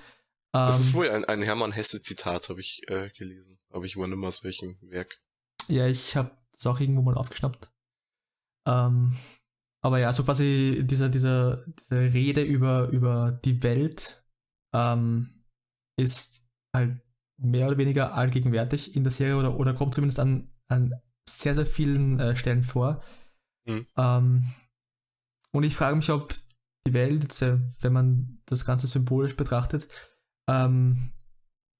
[0.51, 3.59] Das ist ähm, wohl ein, ein Hermann Hesse-Zitat, habe ich äh, gelesen.
[3.69, 5.19] Aber ich wundere mal aus welchem Werk.
[5.67, 7.71] Ja, ich habe es auch irgendwo mal aufgeschnappt.
[8.67, 9.17] Ähm,
[9.81, 14.23] aber ja, so quasi diese, diese, diese Rede über, über die Welt
[14.73, 15.32] ähm,
[15.97, 16.99] ist halt
[17.37, 20.93] mehr oder weniger allgegenwärtig in der Serie oder, oder kommt zumindest an, an
[21.27, 23.01] sehr, sehr vielen äh, Stellen vor.
[23.65, 23.85] Mhm.
[23.97, 24.53] Ähm,
[25.51, 26.33] und ich frage mich, ob
[26.87, 29.87] die Welt, wenn man das Ganze symbolisch betrachtet,
[30.49, 31.11] ähm,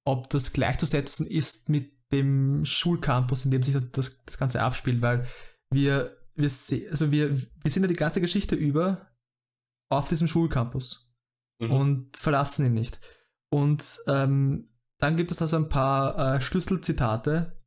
[0.06, 5.02] ob das gleichzusetzen ist mit dem Schulcampus, in dem sich das, das, das Ganze abspielt,
[5.02, 5.26] weil
[5.72, 6.50] wir, wir,
[6.90, 9.10] also wir, wir sind ja die ganze Geschichte über
[9.90, 11.14] auf diesem Schulcampus
[11.60, 11.72] mhm.
[11.72, 13.00] und verlassen ihn nicht.
[13.54, 14.68] Und ähm,
[15.00, 17.62] dann gibt es also ein paar äh, Schlüsselzitate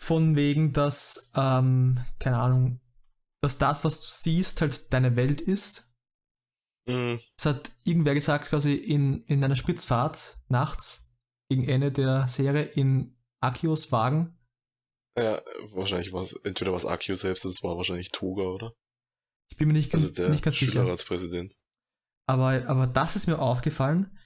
[0.00, 2.80] von wegen, dass, ähm, keine Ahnung,
[3.42, 5.92] dass das, was du siehst, halt deine Welt ist.
[6.88, 7.20] Mhm.
[7.36, 11.14] Das hat irgendwer gesagt, quasi in, in einer Spritzfahrt nachts
[11.50, 14.38] gegen Ende der Serie in Akios Wagen.
[15.18, 15.42] Ja,
[15.74, 18.72] wahrscheinlich war es entweder was Akio selbst, das war wahrscheinlich Toga, oder?
[19.50, 20.82] Ich bin mir nicht, also der nicht ganz sicher.
[21.04, 21.58] Präsident.
[22.26, 24.18] Aber, aber das ist mir aufgefallen.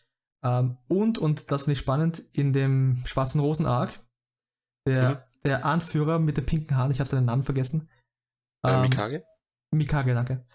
[0.47, 3.99] Ähm, und, und das finde ich spannend, in dem Schwarzen Rosen Arc,
[4.87, 5.19] der, mhm.
[5.45, 7.89] der Anführer mit den pinken Haaren, ich habe seinen Namen vergessen.
[8.65, 9.25] Äh, ähm, Mikage?
[9.73, 10.47] Mikage, danke.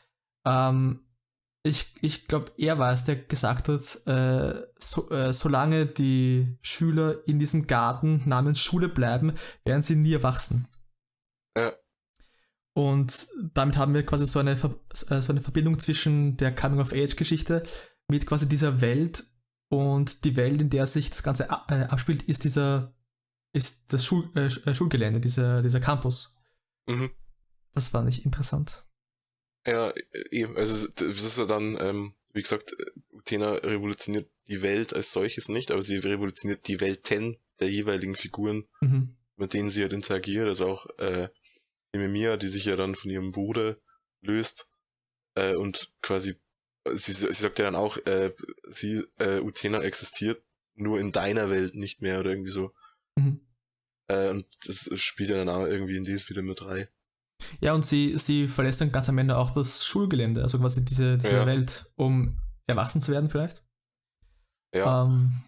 [0.46, 1.06] Ähm,
[1.64, 7.28] ich, ich glaube, er war es, der gesagt hat, äh, so, äh, solange die Schüler
[7.28, 9.34] in diesem Garten namens Schule bleiben,
[9.66, 10.68] werden sie nie erwachsen.
[11.56, 11.74] Ja.
[12.74, 17.64] Und damit haben wir quasi so eine, äh, so eine Verbindung zwischen der Coming-of-Age-Geschichte
[18.10, 19.24] mit quasi dieser Welt
[19.72, 22.94] und die Welt, in der sich das Ganze äh, abspielt, ist dieser,
[23.54, 26.38] ist das Schul, äh, äh, Schulgelände, dieser, dieser Campus.
[26.88, 27.10] Mhm.
[27.74, 28.86] das fand ich interessant.
[29.66, 29.94] Ja,
[30.32, 30.58] eben.
[30.58, 32.76] Also das ist ja dann, ähm, wie gesagt,
[33.12, 38.66] Utena revolutioniert die Welt als solches nicht, aber sie revolutioniert die Welten der jeweiligen Figuren,
[38.82, 39.16] Mhm.
[39.38, 40.48] mit denen sie halt interagiert.
[40.48, 41.30] Also auch äh,
[41.94, 43.78] Mia, die sich ja dann von ihrem Bruder
[44.22, 44.68] löst
[45.36, 46.36] äh, und quasi,
[46.94, 48.34] sie, sie sagt ja dann auch, äh,
[48.70, 50.44] sie, äh, Utena existiert
[50.76, 52.72] nur in deiner Welt nicht mehr oder irgendwie so.
[53.16, 53.42] Mhm.
[54.08, 56.88] Äh, und das spielt ja dann auch irgendwie in dies wieder mit rein.
[57.60, 61.18] Ja, und sie, sie verlässt dann ganz am Ende auch das Schulgelände, also quasi diese,
[61.18, 61.46] diese Ja.
[61.46, 63.64] Welt, um erwachsen zu werden vielleicht.
[64.74, 65.44] Ja, Ähm,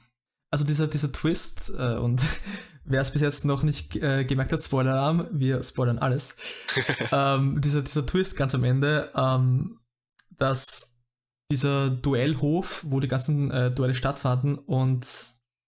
[0.52, 2.22] also dieser, dieser Twist, äh, und
[2.84, 6.38] wer es bis jetzt noch nicht äh, gemerkt hat, Spoiler-Alarm, wir spoilern alles.
[7.12, 9.80] ähm, dieser, dieser Twist ganz am Ende, ähm,
[10.32, 10.93] dass
[11.52, 15.08] dieser Duellhof, wo die ganzen äh, Duelle stattfanden und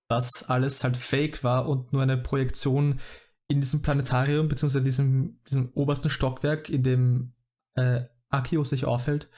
[0.07, 2.99] das alles halt fake war und nur eine Projektion
[3.47, 7.33] in diesem Planetarium, beziehungsweise diesem, diesem obersten Stockwerk, in dem
[7.75, 9.29] äh, Akio sich aufhält.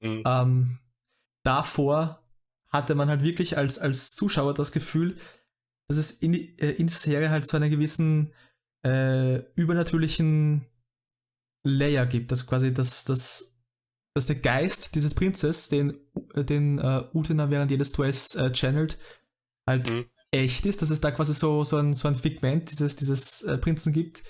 [0.00, 0.22] mhm.
[0.26, 0.78] Ähm,
[1.44, 2.22] davor
[2.68, 5.16] hatte man halt wirklich als, als Zuschauer das Gefühl,
[5.88, 8.32] dass es in, äh, in dieser Serie halt so einen gewissen
[8.84, 10.66] äh, übernatürlichen
[11.64, 12.32] Layer gibt.
[12.32, 13.51] Also quasi, dass, dass,
[14.14, 15.98] dass der Geist dieses Prinzes, den,
[16.36, 18.98] den äh, Utena während jedes Duells äh, channelt,
[19.66, 20.06] halt Mhm.
[20.30, 23.58] echt ist, dass es da quasi so, so, ein, so ein Figment dieses, dieses äh,
[23.58, 24.22] Prinzen gibt,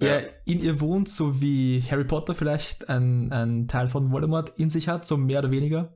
[0.00, 0.28] der Ja.
[0.46, 4.88] in ihr wohnt, so wie Harry Potter vielleicht ein, ein Teil von Voldemort in sich
[4.88, 5.94] hat, so mehr oder weniger.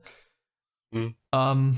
[0.91, 1.15] Mhm.
[1.33, 1.77] Ähm,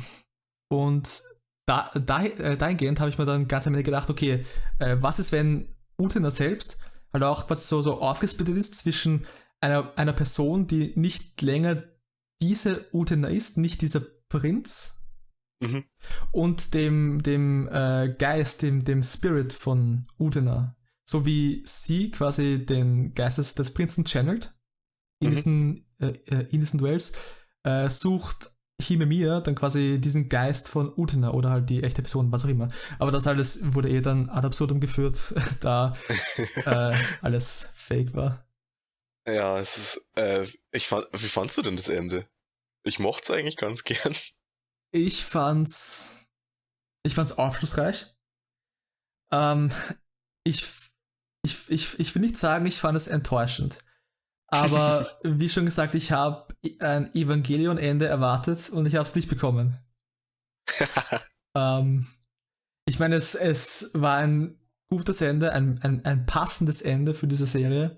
[0.69, 1.23] und
[1.65, 4.45] da, da, äh, dahingehend habe ich mir dann ganz am Ende gedacht, okay,
[4.79, 6.77] äh, was ist, wenn Utena selbst
[7.13, 9.25] halt auch quasi so, so aufgesplittet ist zwischen
[9.61, 11.83] einer, einer Person, die nicht länger
[12.41, 14.93] diese Utena ist, nicht dieser Prinz,
[15.59, 15.85] Mhm.
[16.31, 20.75] und dem, dem äh, Geist, dem, dem Spirit von Udena.
[21.03, 24.53] So wie sie quasi den Geist des, des Prinzen channelt
[25.19, 25.33] in, Mhm.
[25.33, 27.11] diesen, äh, äh, in diesen Duells,
[27.63, 32.45] äh, sucht Himemia dann quasi diesen Geist von Utena oder halt die echte Person, was
[32.45, 32.67] auch immer.
[32.99, 35.93] Aber das alles wurde eh dann ad absurdum geführt, da
[36.65, 36.93] äh,
[37.23, 38.46] alles fake war.
[39.27, 42.27] Ja, es ist, äh, ich fand, wie fandst du denn das Ende?
[42.83, 44.15] Ich mochte es eigentlich ganz gern.
[44.91, 46.15] Ich fand's.
[47.03, 48.15] Ich fand's aufschlussreich.
[49.31, 49.71] Ähm,
[50.45, 50.67] ich,
[51.43, 53.79] ich, ich, ich will nicht sagen, ich fand es enttäuschend.
[54.47, 59.77] Aber wie schon gesagt, ich habe ein Evangelion-Ende erwartet und ich habe es nicht bekommen.
[61.55, 62.05] Ähm,
[62.85, 64.59] ich meine, es, es war ein
[64.91, 67.97] gutes Ende, ein, ein, ein passendes Ende für diese Serie.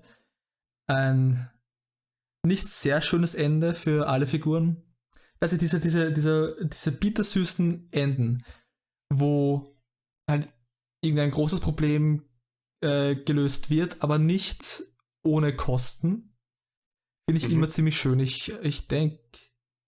[0.90, 1.48] Ein
[2.44, 4.82] nicht sehr schönes Ende für alle Figuren.
[5.40, 8.44] Also diese, diese, diese, diese bittersüßen Enden,
[9.12, 9.76] wo
[10.28, 10.48] halt
[11.02, 12.28] irgendein großes Problem
[12.82, 14.82] äh, gelöst wird, aber nicht
[15.24, 16.36] ohne Kosten,
[17.28, 17.54] finde ich Mhm.
[17.54, 18.18] immer ziemlich schön.
[18.20, 19.20] Ich, ich denke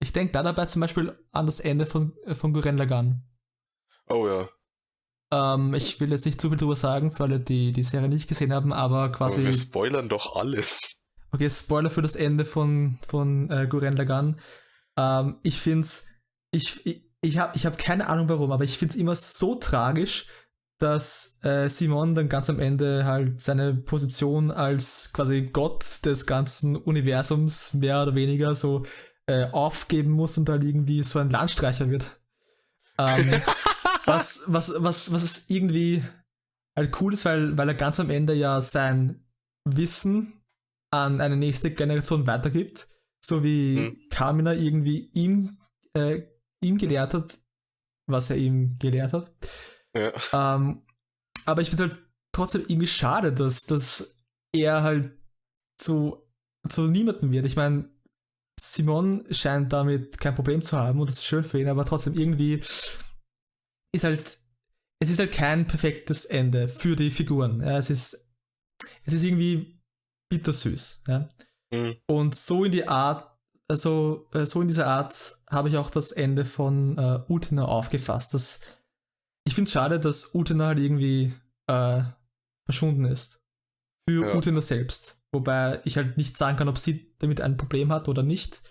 [0.01, 3.25] ich denk da dabei zum Beispiel an das Ende von, äh, von Gurren Lagann.
[4.09, 4.49] oh ja.
[5.33, 8.29] Ähm, ich will jetzt nicht zu viel drüber sagen, für alle, die die Serie nicht
[8.29, 9.45] gesehen haben, aber Aber quasi.
[9.45, 10.95] wir spoilern doch alles.
[11.33, 14.39] Okay, Spoiler für das Ende von, von äh, Gurren Lagann.
[14.99, 16.07] Ähm, ich find's,
[16.51, 20.27] ich, ich, ich habe ich hab keine Ahnung warum, aber ich find's immer so tragisch,
[20.79, 26.77] dass äh, Simon dann ganz am Ende halt seine Position als quasi Gott des ganzen
[26.77, 28.83] Universums mehr oder weniger so
[29.27, 32.21] äh, aufgeben muss und halt irgendwie so ein Landstreicher wird.
[33.09, 33.43] Ähm,
[34.07, 36.03] was, was, was, was ist irgendwie
[36.77, 39.25] halt cool ist, weil, weil er ganz am Ende ja sein
[39.65, 40.43] Wissen
[40.91, 42.89] an eine nächste Generation weitergibt,
[43.25, 44.09] so wie Mhm.
[44.11, 45.59] Kamina irgendwie ihm,
[45.95, 46.23] äh,
[46.63, 47.39] ihm gelehrt hat,
[48.07, 49.33] was er ihm gelehrt hat.
[49.97, 50.13] Ja.
[50.57, 50.83] Ähm,
[51.45, 54.17] aber ich finde es halt trotzdem irgendwie schade, dass, dass
[54.55, 55.13] er halt
[55.79, 56.29] zu,
[56.69, 57.47] zu niemandem wird.
[57.47, 57.89] Ich meine,
[58.63, 62.15] Simon scheint damit kein Problem zu haben und das ist schön für ihn, aber trotzdem
[62.15, 62.63] irgendwie
[63.93, 64.39] ist halt,
[65.01, 67.61] es ist halt kein perfektes Ende für die Figuren.
[67.61, 68.33] Ja, es ist,
[69.05, 69.81] es ist irgendwie
[70.31, 71.03] bittersüß.
[71.09, 71.29] Ja.
[71.73, 71.97] Mhm.
[72.07, 73.37] Und so in die Art,
[73.69, 78.33] also äh, so in dieser Art habe ich auch das Ende von äh, Utena aufgefasst.
[78.33, 78.61] Dass,
[79.45, 81.35] ich finde es schade, dass Utena halt irgendwie
[81.67, 82.05] äh,
[82.65, 83.43] verschwunden ist.
[84.09, 84.37] Für Ja.
[84.37, 85.21] Utena selbst.
[85.33, 88.63] Wobei ich halt nicht sagen kann, ob sie damit ein Problem hat oder nicht.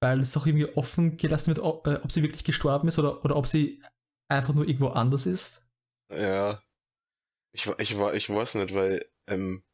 [0.00, 3.24] Weil es auch irgendwie offen gelassen wird, ob, äh, ob sie wirklich gestorben ist oder,
[3.24, 3.82] oder ob sie
[4.28, 5.68] einfach nur irgendwo anders ist.
[6.10, 6.62] Ja.
[7.52, 9.64] Ich, ich, ich weiß nicht, weil ähm,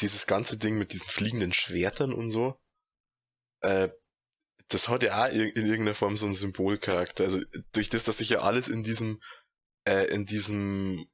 [0.00, 2.60] dieses ganze Ding mit diesen fliegenden Schwertern und so,
[3.62, 3.88] äh,
[4.68, 7.24] das hat ja auch in irgendeiner Form so einen Symbolcharakter.
[7.24, 7.40] Also
[7.72, 9.20] durch das, dass sich ja alles in diesem,
[9.88, 11.10] äh, in diesem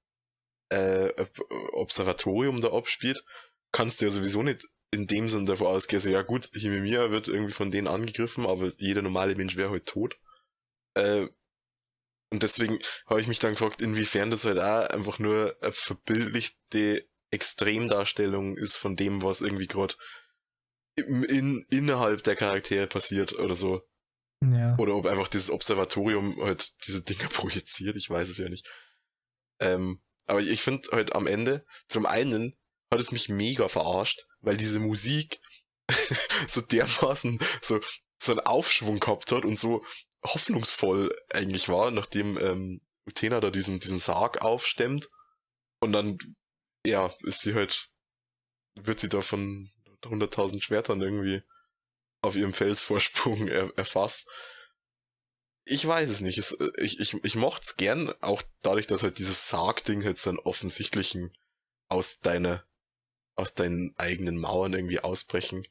[0.70, 3.24] äh, Ob- Observatorium da abspielt,
[3.72, 7.28] kannst du ja sowieso nicht in dem Sinn davor ausgehe, also ja gut, Himemia wird
[7.28, 10.18] irgendwie von denen angegriffen, aber jeder normale Mensch wäre halt tot.
[10.94, 11.28] Äh,
[12.30, 17.06] und deswegen habe ich mich dann gefragt, inwiefern das halt auch einfach nur eine verbildlichte
[17.30, 19.94] Extremdarstellung ist von dem, was irgendwie gerade
[20.96, 23.82] in, innerhalb der Charaktere passiert oder so.
[24.42, 24.76] Ja.
[24.78, 28.68] Oder ob einfach dieses Observatorium halt diese Dinge projiziert, ich weiß es ja nicht.
[29.60, 32.57] Ähm, aber ich finde halt am Ende, zum einen
[32.90, 35.40] hat es mich mega verarscht, weil diese Musik
[36.48, 37.80] so dermaßen so,
[38.20, 39.84] so einen Aufschwung gehabt hat und so
[40.24, 45.08] hoffnungsvoll eigentlich war, nachdem ähm, Utena da diesen, diesen Sarg aufstemmt.
[45.80, 46.18] Und dann,
[46.84, 47.88] ja, ist sie halt,
[48.74, 49.70] wird sie da von
[50.02, 51.42] 100.000 Schwertern irgendwie
[52.20, 54.28] auf ihrem Felsvorsprung er, erfasst.
[55.64, 56.38] Ich weiß es nicht.
[56.38, 60.30] Es, ich, ich, ich mochte es gern, auch dadurch, dass halt dieses Sarg-Ding halt so
[60.30, 61.36] einen offensichtlichen
[61.88, 62.66] aus deiner,
[63.38, 65.66] aus deinen eigenen Mauern irgendwie ausbrechen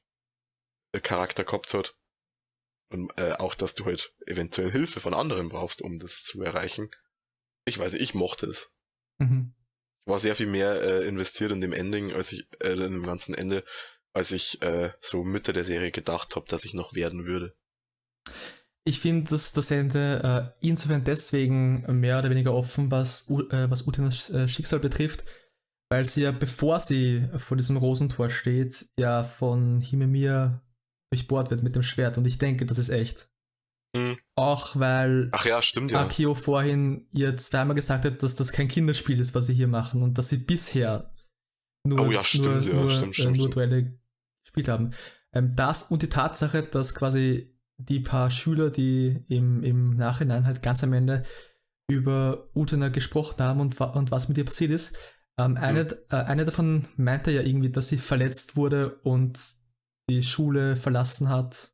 [0.94, 1.96] äh, Charakter gehabt hat.
[2.90, 6.90] Und äh, auch, dass du halt eventuell Hilfe von anderen brauchst, um das zu erreichen.
[7.66, 8.72] Ich weiß ich mochte es.
[9.18, 9.54] Mhm.
[10.06, 13.04] Ich war sehr viel mehr äh, investiert in dem Ending, als ich, äh, in dem
[13.04, 13.66] ganzen Ende,
[14.14, 17.54] als ich äh, so Mitte der Serie gedacht habe, dass ich noch werden würde.
[18.86, 23.86] Ich finde, dass das Ende äh, insofern deswegen mehr oder weniger offen, was, äh, was
[23.86, 25.26] Utinas äh, Schicksal betrifft,
[25.90, 30.62] weil sie ja, bevor sie vor diesem Rosentor steht, ja von Himemir
[31.12, 32.18] durchbohrt wird mit dem Schwert.
[32.18, 33.30] Und ich denke, das ist echt.
[33.96, 34.18] Hm.
[34.36, 36.02] Auch weil Ach ja, stimmt ja.
[36.02, 40.04] Akio vorhin ihr zweimal gesagt hat, dass das kein Kinderspiel ist, was sie hier machen
[40.04, 41.14] und dass sie bisher
[41.86, 43.50] nur, Oh ja, stimmt, nur, ja, nur, stimmt, äh, nur.
[43.50, 43.98] Duelle
[44.44, 44.92] gespielt haben.
[45.34, 50.62] Ähm, das und die Tatsache, dass quasi die paar Schüler, die im, im Nachhinein halt
[50.62, 51.24] ganz am Ende
[51.90, 54.98] über Utena gesprochen haben und, und was mit ihr passiert ist.
[55.40, 59.40] Ähm, eine, äh, eine davon meinte ja irgendwie, dass sie verletzt wurde und
[60.10, 61.74] die Schule verlassen hat.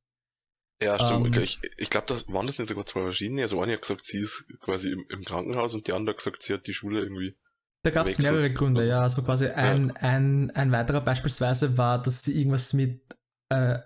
[0.82, 1.38] Ja, stimmt.
[1.38, 3.44] Ähm, ich ich glaube, das waren das nicht sogar zwei verschiedene.
[3.44, 6.44] Also eine hat gesagt, sie ist quasi im, im Krankenhaus und die andere hat gesagt,
[6.44, 7.38] sie hat die Schule irgendwie.
[7.84, 9.02] Da gab es mehrere Gründe, Also- ja.
[9.02, 13.02] Also quasi ein, ein, ein weiterer beispielsweise war, dass sie irgendwas mit
[13.50, 13.80] äh,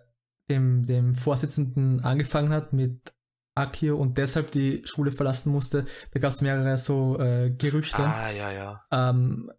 [0.50, 3.14] dem, dem Vorsitzenden angefangen hat, mit
[3.56, 5.86] Akio und deshalb die Schule verlassen musste.
[6.12, 7.98] Da gab es mehrere so äh, Gerüchte.
[8.04, 8.86] Ah, ja, ja.
[8.92, 9.52] Ähm,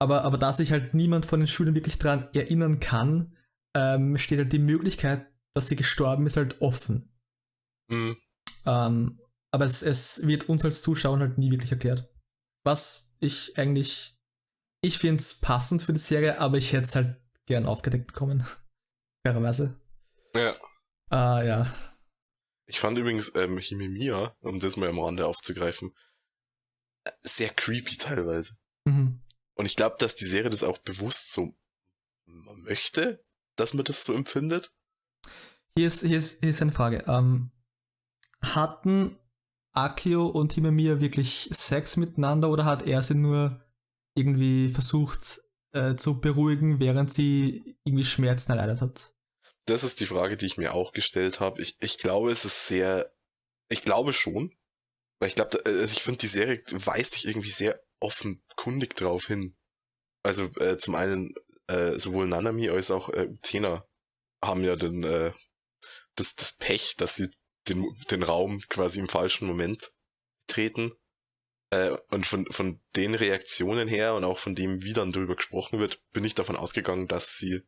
[0.00, 3.36] aber, aber da sich halt niemand von den Schülern wirklich dran erinnern kann,
[3.76, 7.12] ähm, steht halt die Möglichkeit, dass sie gestorben ist, halt offen.
[7.90, 8.16] Hm.
[8.66, 9.20] Ähm,
[9.52, 12.08] aber es, es wird uns als Zuschauern halt nie wirklich erklärt.
[12.64, 14.18] Was ich eigentlich,
[14.82, 18.46] ich finde es passend für die Serie, aber ich hätte es halt gern aufgedeckt bekommen.
[19.26, 19.78] Fairerweise.
[20.34, 20.56] Ja.
[21.10, 21.74] Ah, ja.
[22.66, 25.92] Ich fand übrigens ähm, Himemiya, um das mal am Rande aufzugreifen,
[27.04, 28.54] äh, sehr creepy teilweise.
[28.84, 29.19] Mhm.
[29.60, 31.54] Und ich glaube, dass die Serie das auch bewusst so
[32.24, 33.22] möchte,
[33.56, 34.72] dass man das so empfindet.
[35.76, 37.04] Hier ist, hier ist, hier ist eine Frage.
[37.06, 37.50] Ähm,
[38.40, 39.18] hatten
[39.72, 43.62] Akio und Himemiya wirklich Sex miteinander oder hat er sie nur
[44.14, 45.42] irgendwie versucht
[45.72, 49.12] äh, zu beruhigen, während sie irgendwie Schmerzen erleidet hat?
[49.66, 51.60] Das ist die Frage, die ich mir auch gestellt habe.
[51.60, 53.14] Ich, ich glaube, es ist sehr,
[53.68, 54.56] ich glaube schon,
[55.18, 59.56] weil ich glaube, also ich finde, die Serie weist sich irgendwie sehr offenkundig drauf hin.
[60.22, 61.34] Also äh, zum einen
[61.66, 63.86] äh, sowohl Nanami als auch äh, Utena
[64.42, 65.32] haben ja den, äh,
[66.16, 67.30] das, das Pech, dass sie
[67.68, 69.92] den, den Raum quasi im falschen Moment
[70.46, 70.92] treten.
[71.70, 75.78] Äh, und von, von den Reaktionen her und auch von dem, wie dann drüber gesprochen
[75.78, 77.62] wird, bin ich davon ausgegangen, dass sie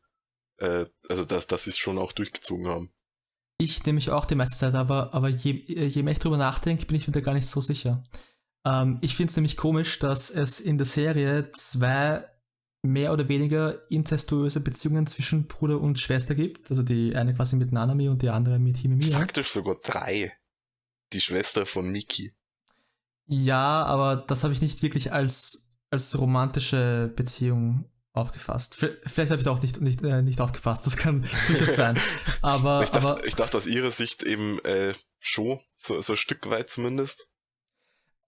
[0.62, 2.92] äh, also dass, dass sie es schon auch durchgezogen haben.
[3.58, 6.86] Ich nehme mich auch die meiste Zeit, aber, aber je, je mehr ich drüber nachdenke,
[6.86, 8.02] bin ich mir da gar nicht so sicher.
[8.64, 12.24] Ähm, ich finde es nämlich komisch, dass es in der Serie zwei
[12.82, 16.70] mehr oder weniger inzestuöse Beziehungen zwischen Bruder und Schwester gibt.
[16.70, 19.18] Also die eine quasi mit Nanami und die andere mit Himemiya.
[19.18, 20.32] Faktisch sogar drei.
[21.12, 22.32] Die Schwester von Miki.
[23.26, 28.76] Ja, aber das habe ich nicht wirklich als, als romantische Beziehung aufgefasst.
[28.76, 31.98] Vielleicht habe ich da auch nicht, nicht, äh, nicht aufgepasst, das kann durchaus sein.
[32.42, 36.16] Aber, ich, dachte, aber ich dachte aus ihrer Sicht eben äh, schon, so, so ein
[36.16, 37.28] Stück weit zumindest.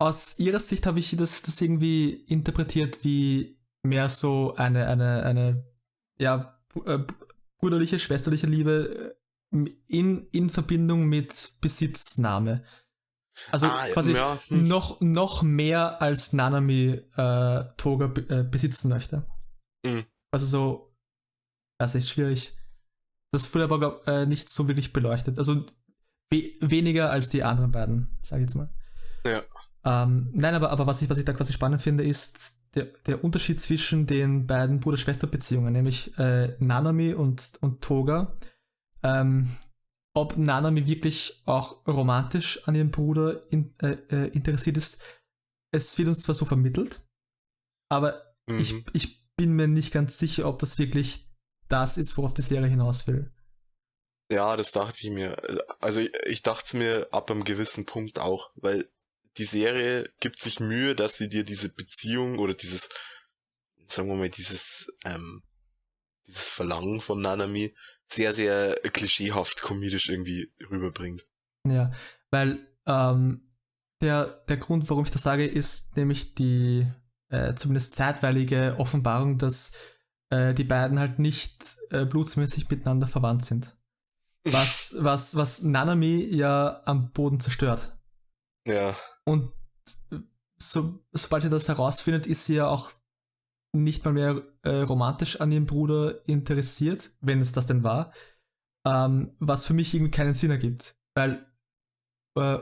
[0.04, 5.66] Aus ihrer Sicht habe ich das, das irgendwie interpretiert wie mehr so eine, eine, eine
[6.18, 6.98] ja, äh,
[7.58, 9.16] brüderliche, schwesterliche Liebe
[9.50, 12.64] äh, in, in Verbindung mit Besitznahme.
[13.50, 14.68] Also Ah, quasi ja, hm.
[14.68, 19.26] noch, noch mehr als Nanami äh, Toga äh, besitzen möchte.
[19.84, 20.04] Mhm.
[20.30, 20.96] Also so,
[21.78, 22.54] das ist schwierig.
[23.32, 25.38] Das wurde aber glaub, äh, nicht so wirklich beleuchtet.
[25.38, 25.64] Also
[26.30, 28.68] we weniger als die anderen beiden, sage ich jetzt mal.
[29.26, 29.42] Ja.
[29.84, 33.22] Ähm, nein, aber, aber was, ich, was ich da quasi spannend finde, ist der, der
[33.22, 38.36] Unterschied zwischen den beiden Bruder-Schwester-Beziehungen, nämlich äh, Nanami und, und Toga.
[39.02, 39.56] Ähm,
[40.14, 44.98] ob Nanami wirklich auch romantisch an ihrem Bruder in, äh, äh, interessiert ist,
[45.72, 47.02] es wird uns zwar so vermittelt,
[47.88, 48.58] aber mhm.
[48.60, 51.28] ich, ich bin mir nicht ganz sicher, ob das wirklich
[51.68, 53.32] das ist, worauf die Serie hinaus will.
[54.30, 55.36] Ja, das dachte ich mir.
[55.80, 58.88] Also ich, ich dachte es mir ab einem gewissen Punkt auch, weil
[59.38, 62.88] die Serie gibt sich Mühe, dass sie dir diese Beziehung oder dieses,
[63.86, 65.42] sagen wir mal, dieses, ähm,
[66.26, 67.74] dieses Verlangen von Nanami
[68.10, 71.26] sehr, sehr klischeehaft komedisch irgendwie rüberbringt.
[71.66, 71.92] Ja,
[72.30, 73.50] weil ähm,
[74.00, 76.86] der, der Grund, warum ich das sage, ist nämlich die
[77.30, 79.72] äh, zumindest zeitweilige Offenbarung, dass
[80.30, 83.74] äh, die beiden halt nicht äh, blutsmäßig miteinander verwandt sind.
[84.44, 87.96] Was, was, was Nanami ja am Boden zerstört.
[88.66, 88.96] Ja.
[89.26, 89.52] Und
[90.60, 92.92] so, sobald sie das herausfindet, ist sie ja auch
[93.74, 98.12] nicht mal mehr äh, romantisch an ihrem Bruder interessiert, wenn es das denn war.
[98.86, 100.96] Ähm, was für mich irgendwie keinen Sinn ergibt.
[101.16, 101.46] Weil
[102.38, 102.58] äh,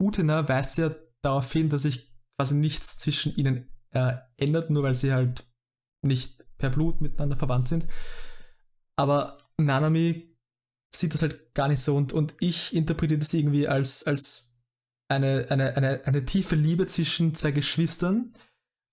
[0.00, 4.94] Utena weist ja darauf hin, dass sich quasi nichts zwischen ihnen äh, ändert, nur weil
[4.94, 5.46] sie halt
[6.04, 7.86] nicht per Blut miteinander verwandt sind.
[8.96, 10.36] Aber Nanami
[10.94, 14.51] sieht das halt gar nicht so und, und ich interpretiere das irgendwie als, als
[15.12, 18.32] eine, eine, eine, eine tiefe Liebe zwischen zwei Geschwistern,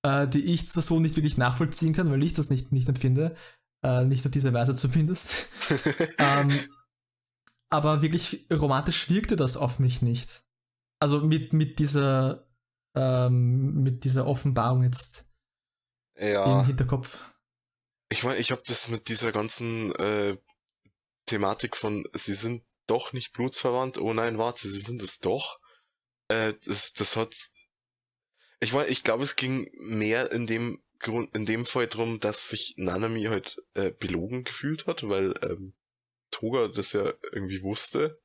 [0.04, 3.36] äh, die ich zwar so nicht wirklich nachvollziehen kann, weil ich das nicht, nicht empfinde,
[3.84, 5.48] äh, nicht auf diese Weise zumindest.
[6.18, 6.52] ähm,
[7.70, 10.44] aber wirklich romantisch wirkte das auf mich nicht.
[11.00, 12.50] Also mit, mit dieser
[12.96, 15.26] ähm, mit dieser Offenbarung jetzt
[16.18, 16.62] ja.
[16.62, 17.20] im Hinterkopf.
[18.10, 20.38] Ich meine, ich habe das mit dieser ganzen äh,
[21.26, 25.60] Thematik von, sie sind doch nicht blutsverwandt, oh nein, warte, sie sind es doch.
[26.30, 27.36] Äh, das, das hat.
[28.62, 32.50] Ich meine, ich glaube, es ging mehr in dem Grund, in dem Fall drum, dass
[32.50, 35.74] sich Nanami halt äh, belogen gefühlt hat, weil ähm,
[36.32, 38.22] Toga das ja irgendwie wusste.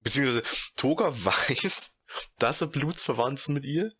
[0.00, 0.42] Beziehungsweise
[0.76, 1.98] Toga weiß,
[2.38, 3.92] dass er blutsverwandt ist mit ihr,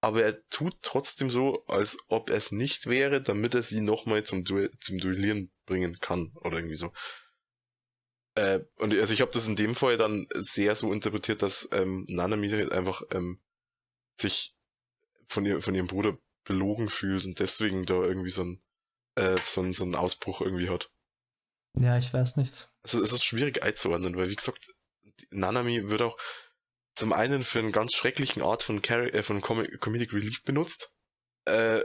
[0.00, 4.22] aber er tut trotzdem so, als ob er es nicht wäre, damit er sie nochmal
[4.22, 6.92] zum, du zum Duellieren bringen kann oder irgendwie so.
[8.34, 12.06] Äh, und also ich habe das in dem Fall dann sehr so interpretiert, dass ähm,
[12.08, 13.40] Nanami halt einfach ähm,
[14.18, 14.56] sich
[15.28, 18.62] von, ihr, von ihrem Bruder belogen fühlt und deswegen da irgendwie so ein,
[19.14, 20.90] äh, so ein, so ein Ausbruch irgendwie hat.
[21.78, 22.70] Ja, ich weiß nicht.
[22.82, 24.74] Also es ist schwierig einzuordnen, weil wie gesagt,
[25.30, 26.18] Nanami wird auch
[26.94, 30.92] zum einen für einen ganz schrecklichen Art von, Car äh, von Com Comedic Relief benutzt.
[31.44, 31.82] Äh,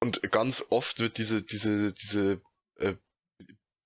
[0.00, 2.42] und ganz oft wird diese, diese, diese
[2.76, 2.96] äh,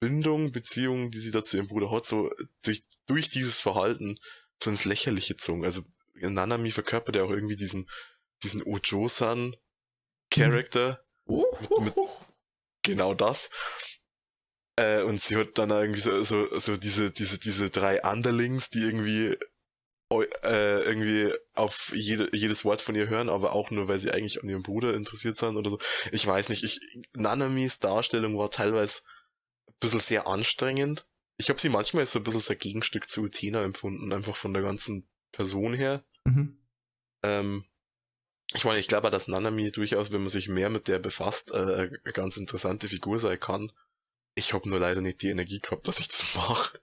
[0.01, 2.31] Bindung, Beziehung, die sie da zu ihrem Bruder hat, so
[2.63, 4.19] durch, durch dieses Verhalten
[4.63, 5.65] so ins Lächerliche gezogen.
[5.65, 5.83] Also
[6.15, 7.89] Nanami verkörpert ja auch irgendwie diesen,
[8.43, 9.57] diesen Ojo-san
[10.31, 11.05] Charakter.
[11.27, 11.45] Mhm.
[11.61, 11.95] Mit, mit,
[12.83, 13.51] genau das.
[14.77, 18.81] Äh, und sie hat dann irgendwie so, so, so diese, diese, diese drei Underlings, die
[18.81, 19.37] irgendwie
[20.43, 24.43] äh, irgendwie auf jede, jedes Wort von ihr hören, aber auch nur, weil sie eigentlich
[24.43, 25.79] an ihrem Bruder interessiert sind oder so.
[26.13, 26.81] Ich weiß nicht, ich,
[27.15, 29.03] Nanamis Darstellung war teilweise
[29.81, 31.07] bisschen sehr anstrengend.
[31.37, 34.63] Ich habe sie manchmal so ein bisschen als Gegenstück zu Utina empfunden, einfach von der
[34.63, 36.05] ganzen Person her.
[36.25, 36.59] Mhm.
[37.23, 37.65] Ähm,
[38.55, 41.91] ich meine, ich glaube, dass Nanami durchaus, wenn man sich mehr mit der befasst, äh,
[42.05, 43.71] eine ganz interessante Figur sein kann.
[44.35, 46.81] Ich habe nur leider nicht die Energie gehabt, dass ich das mache.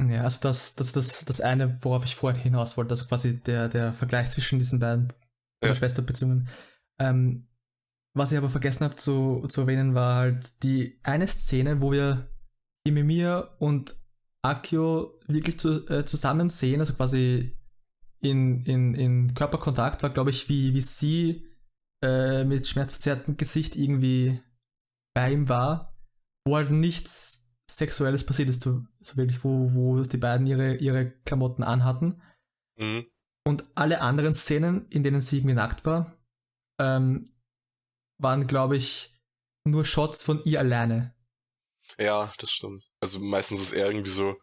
[0.00, 3.68] Ja, also das, das das, das eine, worauf ich vorhin hinaus wollte, also quasi der,
[3.68, 5.12] der Vergleich zwischen diesen beiden
[5.62, 5.74] ja.
[5.74, 6.48] Schwesterbeziehungen.
[6.98, 7.46] Ähm,
[8.20, 12.28] was ich aber vergessen habe zu, zu erwähnen, war halt die eine Szene, wo wir
[12.84, 13.96] Imemir und
[14.42, 17.56] Akio wirklich zu, äh, zusammen sehen, also quasi
[18.20, 21.48] in, in, in Körperkontakt war, glaube ich, wie, wie sie
[22.04, 24.38] äh, mit schmerzverzerrtem Gesicht irgendwie
[25.14, 25.96] bei ihm war,
[26.46, 31.10] wo halt nichts Sexuelles passiert ist, so, so wirklich, wo, wo die beiden ihre, ihre
[31.24, 32.20] Klamotten anhatten.
[32.78, 33.06] Mhm.
[33.46, 36.18] Und alle anderen Szenen, in denen sie irgendwie nackt war,
[36.78, 37.24] ähm,
[38.22, 39.10] waren, glaube ich,
[39.64, 41.14] nur Shots von ihr alleine.
[41.98, 42.88] Ja, das stimmt.
[43.00, 44.36] Also meistens ist er irgendwie so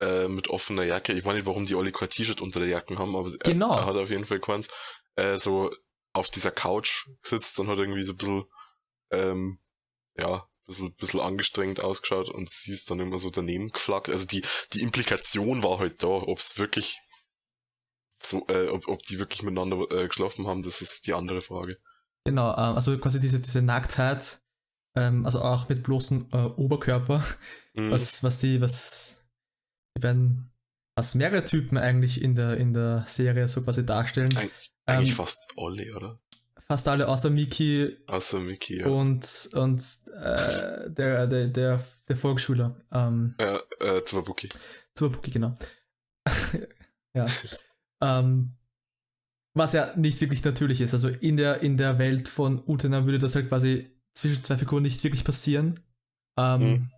[0.00, 1.12] äh, mit offener Jacke.
[1.12, 3.72] Ich weiß nicht, warum die alle kein T-Shirt unter der Jacke haben, aber genau.
[3.72, 4.68] er, er, hat auf jeden Fall keins.
[5.16, 5.72] Äh, so
[6.12, 8.44] auf dieser Couch sitzt und hat irgendwie so ein bisschen,
[9.10, 9.58] ähm,
[10.16, 14.08] ja, ein bisschen, bisschen angestrengt ausgeschaut und sie ist dann immer so daneben geflaggt.
[14.08, 17.00] Also die, die Implikation war halt da, ob es wirklich
[18.22, 21.78] so, äh, ob, ob die wirklich miteinander äh, geschlafen haben, das ist die andere Frage.
[22.24, 24.40] Genau, ähm, also quasi diese, diese Nacktheit,
[24.96, 27.22] ähm, also auch mit bloßem äh, Oberkörper,
[27.74, 27.90] mhm.
[27.90, 29.24] was, was die, was
[29.96, 30.50] die beiden,
[30.96, 34.34] was mehrere Typen eigentlich in der, in der Serie so quasi darstellen.
[34.36, 34.50] Eig
[34.86, 36.20] eigentlich ähm, fast alle, oder?
[36.66, 38.86] fast alle außer Miki Außer Mickey, ja.
[38.86, 39.82] und, und
[40.16, 42.76] äh, der, der, der, der Volksschüler.
[42.92, 44.48] Ähm, äh, äh, Zwabuki.
[44.94, 45.54] Zurbuki, genau.
[47.14, 47.26] ja.
[48.00, 48.56] Ähm,
[49.54, 50.94] was ja nicht wirklich natürlich ist.
[50.94, 54.82] Also in der, in der Welt von Utena würde das halt quasi zwischen zwei Figuren
[54.82, 55.80] nicht wirklich passieren.
[56.38, 56.90] Ähm, Mhm.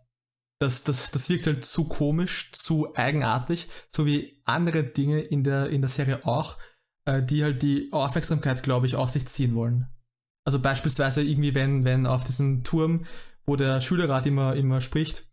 [0.61, 5.69] das, das, das wirkt halt zu komisch, zu eigenartig, so wie andere Dinge in der,
[5.69, 6.57] in der Serie auch,
[7.05, 9.87] äh, die halt die Aufmerksamkeit, glaube ich, auf sich ziehen wollen.
[10.47, 13.05] Also beispielsweise irgendwie, wenn, wenn auf diesem Turm,
[13.45, 15.27] wo der Schülerrat immer, immer spricht,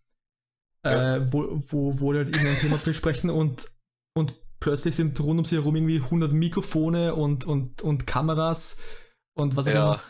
[0.86, 1.16] Ja.
[1.16, 3.70] äh, wo, wo, wo die halt irgendein Thema besprechen und,
[4.16, 4.34] und
[4.64, 8.78] plötzlich sind rund um sie herum irgendwie 100 Mikrofone und, und, und Kameras
[9.38, 9.84] und was auch Ja.
[9.94, 10.04] immer.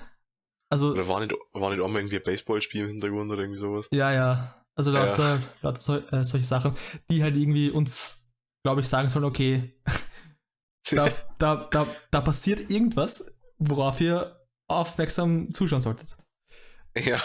[0.71, 3.59] Also, Oder war nicht, war nicht auch mal irgendwie ein Baseballspiel im Hintergrund oder irgendwie
[3.59, 3.87] sowas?
[3.91, 4.63] ja, ja.
[4.75, 6.75] Also lauter, lauter so, äh, solche Sachen,
[7.11, 8.31] die halt irgendwie uns,
[8.65, 9.79] glaube ich, sagen sollen, okay,
[10.91, 16.17] da, da, da, da passiert irgendwas, worauf ihr aufmerksam zuschauen solltet.
[16.95, 17.19] ja.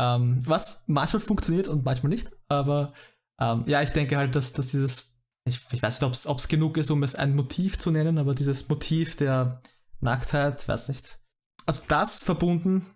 [0.00, 2.94] Ähm, was manchmal funktioniert und manchmal nicht, aber
[3.40, 5.09] ähm, ja, ich denke halt, dass, dass dieses,
[5.46, 8.34] ich, ich weiß nicht, ob es genug ist, um es ein Motiv zu nennen, aber
[8.34, 9.62] dieses Motiv der
[10.00, 11.18] Nacktheit, weiß nicht.
[11.66, 12.86] Also das verbunden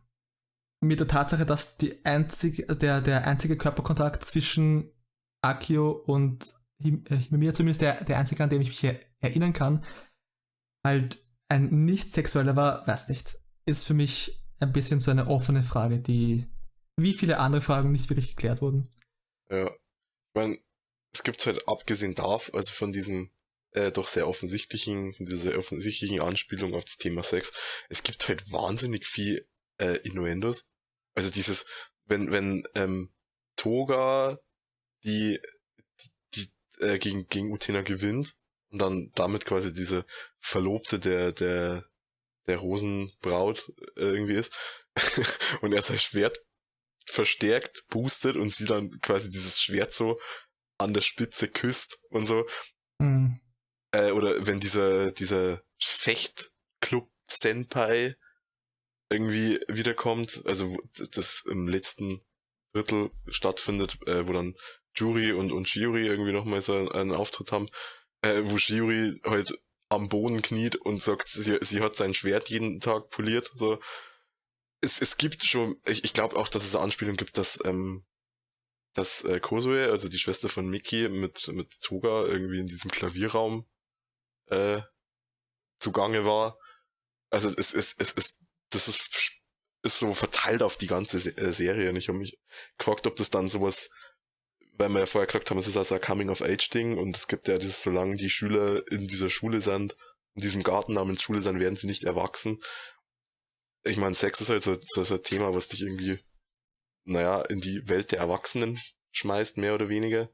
[0.80, 4.90] mit der Tatsache, dass die einzig, der, der einzige Körperkontakt zwischen
[5.42, 9.52] Akio und Him- äh, Himemiya, zumindest der, der einzige, an dem ich mich er- erinnern
[9.52, 9.84] kann,
[10.84, 11.18] halt
[11.48, 16.00] ein nicht sexueller war, weiß nicht, ist für mich ein bisschen so eine offene Frage,
[16.00, 16.46] die
[16.96, 18.88] wie viele andere Fragen nicht wirklich geklärt wurden.
[19.50, 19.66] Ja.
[19.66, 20.58] Ich meine,
[21.14, 23.30] es gibt halt abgesehen davon, also von diesem
[23.70, 27.52] äh, doch sehr offensichtlichen, von dieser sehr offensichtlichen Anspielung auf das Thema Sex,
[27.88, 29.48] es gibt halt wahnsinnig viel
[29.78, 30.68] äh, Innuendos.
[31.14, 31.66] Also dieses,
[32.06, 33.12] wenn, wenn ähm,
[33.56, 34.40] Toga
[35.04, 35.40] die,
[36.02, 38.34] die, die äh, gegen, gegen Utena gewinnt
[38.70, 40.04] und dann damit quasi diese
[40.40, 41.84] Verlobte der, der,
[42.46, 44.56] der Rosenbraut äh, irgendwie ist
[45.60, 46.40] und er sein Schwert
[47.06, 50.18] verstärkt, boostet und sie dann quasi dieses Schwert so
[50.78, 52.46] an der Spitze küsst und so.
[53.00, 53.40] Hm.
[53.92, 58.16] Äh, oder wenn dieser, dieser Fechtclub Senpai
[59.10, 60.76] irgendwie wiederkommt, also
[61.12, 62.20] das im letzten
[62.72, 64.54] Drittel stattfindet, äh, wo dann
[64.96, 67.68] Juri und, und Shiori irgendwie nochmal so einen, einen Auftritt haben,
[68.22, 69.58] äh, wo Shiori halt
[69.88, 73.78] am Boden kniet und sagt, sie, sie hat sein Schwert jeden Tag poliert, so.
[74.80, 78.04] Es, es gibt schon, ich, ich glaube auch, dass es eine Anspielung gibt, dass, ähm,
[78.94, 83.66] dass äh, Kozoe, also die Schwester von Miki, mit, mit Toga irgendwie in diesem Klavierraum
[84.46, 84.82] äh,
[85.78, 86.58] zugange war.
[87.30, 88.38] Also es, es, es, es
[88.70, 89.40] das ist,
[89.82, 91.90] ist so verteilt auf die ganze Se äh, Serie.
[91.90, 92.38] Und ich habe mich
[92.78, 93.90] gefragt, ob das dann sowas,
[94.76, 97.58] weil wir ja vorher gesagt haben, es ist also ein Coming-of-Age-Ding und es gibt ja
[97.58, 99.96] dieses, solange die Schüler in dieser Schule sind,
[100.34, 102.60] in diesem Garten namens Schule sind, werden sie nicht erwachsen.
[103.84, 106.18] Ich meine, Sex ist halt so, so ein Thema, was dich irgendwie,
[107.04, 108.78] naja, in die Welt der Erwachsenen
[109.12, 110.30] schmeißt, mehr oder weniger.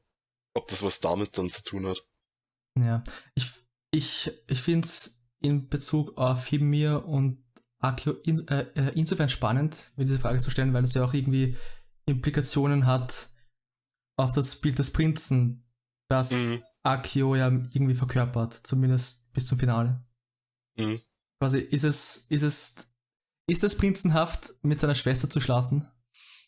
[0.53, 2.05] Ob das was damit dann zu tun hat.
[2.77, 3.03] Ja,
[3.35, 3.49] ich,
[3.91, 7.43] ich, ich finde es in Bezug auf Himir und
[7.79, 11.13] Akio in, äh, äh, insofern spannend, mir diese Frage zu stellen, weil es ja auch
[11.13, 11.57] irgendwie
[12.05, 13.29] Implikationen hat
[14.17, 15.65] auf das Bild des Prinzen,
[16.09, 16.63] das Mhm.
[16.83, 20.03] Akio ja irgendwie verkörpert, zumindest bis zum Finale.
[20.77, 20.99] Mhm.
[21.39, 22.75] Quasi ist es, ist es,
[23.47, 25.87] ist es prinzenhaft, mit seiner Schwester zu schlafen?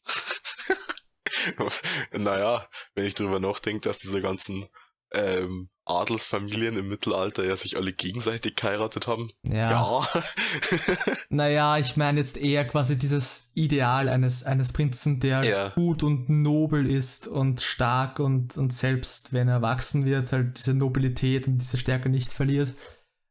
[2.12, 4.68] naja, wenn ich drüber nachdenke, dass diese ganzen
[5.14, 9.30] ähm, Adelsfamilien im Mittelalter ja sich alle gegenseitig geheiratet haben.
[9.43, 10.06] Ja.
[11.30, 15.70] Naja, ich meine jetzt eher quasi dieses Ideal eines, eines Prinzen, der Ja.
[15.70, 20.74] gut und nobel ist und stark und, und selbst, wenn er erwachsen wird, halt diese
[20.74, 22.74] Nobilität und diese Stärke nicht verliert.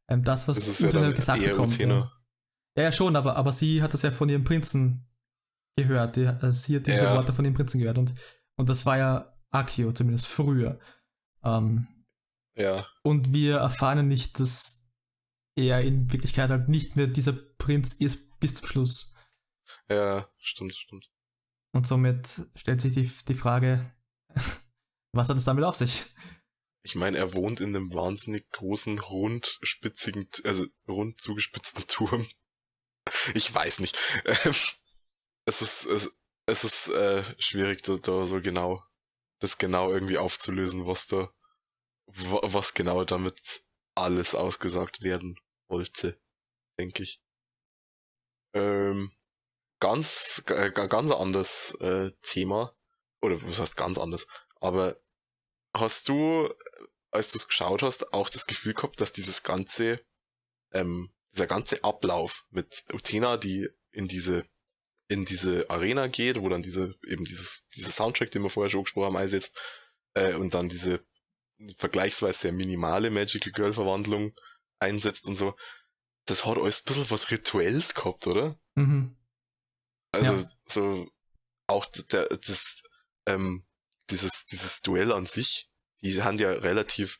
[0.09, 1.73] Ähm, das, was das ist ja Utena dann gesagt eher bekommt.
[1.73, 2.11] Utena.
[2.75, 2.83] Ja.
[2.83, 5.07] ja, schon, aber, aber sie hat das ja von ihrem Prinzen
[5.75, 6.15] gehört.
[6.15, 7.15] Die, äh, sie hat diese Ja.
[7.15, 8.13] Worte von ihrem Prinzen gehört und,
[8.55, 10.79] und das war ja Akio, zumindest früher.
[11.43, 11.87] Ähm,
[12.55, 14.87] Ja, und wir erfahren nicht, dass
[15.55, 19.15] er in Wirklichkeit halt nicht mehr dieser Prinz ist bis zum Schluss.
[19.89, 21.09] ja, stimmt, stimmt.
[21.73, 23.91] Und somit stellt sich die, die Frage,
[25.11, 26.05] was hat es damit auf sich?
[26.85, 32.27] Ich meine, er wohnt in einem wahnsinnig großen, rundspitzigen, also rund zugespitzten Turm.
[33.33, 33.97] Ich weiß nicht.
[35.45, 38.83] Es ist, es, es ist äh, schwierig, da, da so genau,
[39.39, 41.33] das genau irgendwie aufzulösen, was da,
[42.07, 43.65] wa- was genau damit
[43.95, 45.39] alles ausgesagt werden
[45.69, 46.19] wollte,
[46.79, 47.21] denke ich.
[48.53, 49.11] Ähm,
[49.81, 52.75] ganz, g- ganz anderes äh, Thema.
[53.21, 54.27] Oder was heißt ganz anders?
[54.61, 54.97] Aber
[55.75, 56.53] hast du,
[57.11, 60.01] als du es geschaut hast, auch das Gefühl gehabt, dass dieses ganze,
[60.73, 64.45] ähm, dieser ganze Ablauf mit Utena, die in diese
[65.13, 68.83] in diese Arena geht, wo dann diese eben dieses dieser Soundtrack, den wir vorher schon
[68.83, 69.61] gesprochen haben, einsetzt
[70.15, 71.05] äh, und dann diese
[71.77, 74.33] vergleichsweise sehr minimale Magical Girl Verwandlung
[74.79, 75.55] einsetzt und so.
[76.25, 78.59] Das hat alles ein bisschen was Rituelles gehabt, oder?
[78.75, 79.15] Mhm.
[80.11, 80.47] Also Ja.
[80.67, 81.07] so
[81.67, 82.81] auch der, das
[83.27, 83.65] ähm,
[84.09, 85.69] dieses dieses Duell an sich,
[86.01, 87.19] die haben ja relativ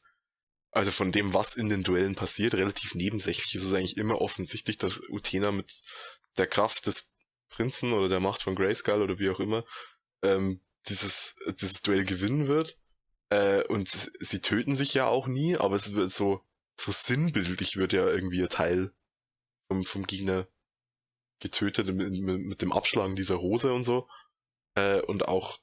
[0.71, 3.53] also von dem, was in den Duellen passiert, relativ nebensächlich.
[3.53, 5.71] Es ist eigentlich immer offensichtlich, dass Utena mit
[6.37, 7.12] der Kraft des
[7.53, 9.63] Prinzen oder der Macht von Grayskull oder wie auch immer
[10.23, 12.77] ähm, dieses dieses Duell gewinnen wird.
[13.29, 16.41] Äh, und sie töten sich ja auch nie, aber es wird so
[16.79, 18.91] so sinnbildlich wird ja irgendwie ihr Teil
[19.67, 20.47] vom vom Gegner
[21.43, 24.07] getötet mit, mit, dem Abschlagen dieser Rose und so.
[24.75, 25.59] Äh, und auch,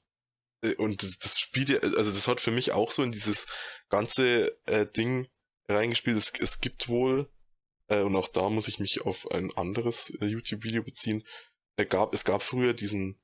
[0.63, 1.49] äh, und das, das
[1.97, 3.47] also das hat für mich auch so in dieses
[3.89, 5.29] ganze äh, Ding
[5.69, 6.17] reingespielt.
[6.17, 7.29] Es, es gibt wohl,
[7.89, 11.25] äh, und auch da muss ich mich auf ein anderes äh, YouTube-Video beziehen,
[11.85, 13.21] gab, es gab früher diesen,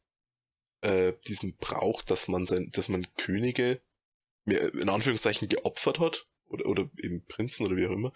[0.82, 3.80] äh, diesen Brauch, dass man sein, dass man Könige
[4.44, 8.12] in Anführungszeichen geopfert hat, oder, oder eben Prinzen oder wie auch immer,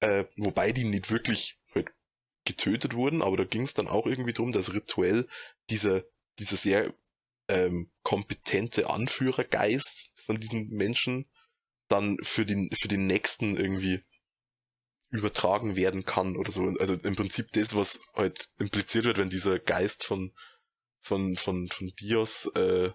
[0.00, 1.92] äh, wobei die nicht wirklich halt
[2.44, 5.28] getötet wurden, aber da ging es dann auch irgendwie drum, dass rituell
[5.68, 6.02] dieser,
[6.38, 6.94] dieser sehr
[7.48, 11.30] ähm, kompetente Anführergeist von diesem Menschen
[11.88, 14.04] dann für den, für den nächsten irgendwie
[15.10, 16.62] übertragen werden kann oder so.
[16.78, 20.32] Also im Prinzip das, was halt impliziert wird, wenn dieser Geist von,
[21.00, 22.92] von, von, von Dios äh,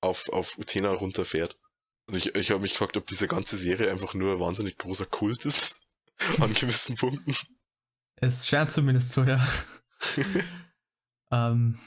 [0.00, 1.58] auf, auf Utena runterfährt.
[2.06, 5.06] Und ich, ich habe mich gefragt, ob diese ganze Serie einfach nur ein wahnsinnig großer
[5.06, 5.84] Kult ist.
[6.40, 7.34] an gewissen Punkten.
[8.16, 9.44] Es scheint zumindest so, ja.
[11.30, 11.78] ähm,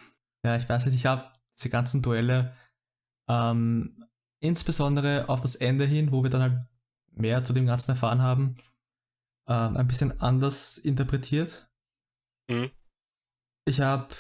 [0.43, 2.55] ja, ich weiß nicht, ich habe diese ganzen Duelle
[3.27, 4.05] ähm,
[4.39, 6.67] insbesondere auf das Ende hin, wo wir dann halt
[7.11, 8.57] mehr zu dem Ganzen erfahren haben,
[9.47, 11.69] ähm, ein bisschen anders interpretiert.
[12.49, 12.71] Mhm.
[13.65, 14.13] Ich habe,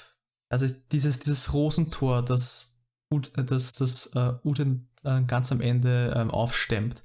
[0.49, 6.31] also dieses, dieses Rosentor, das, äh, das, das äh, Uten äh, ganz am Ende ähm,
[6.31, 7.03] aufstemmt,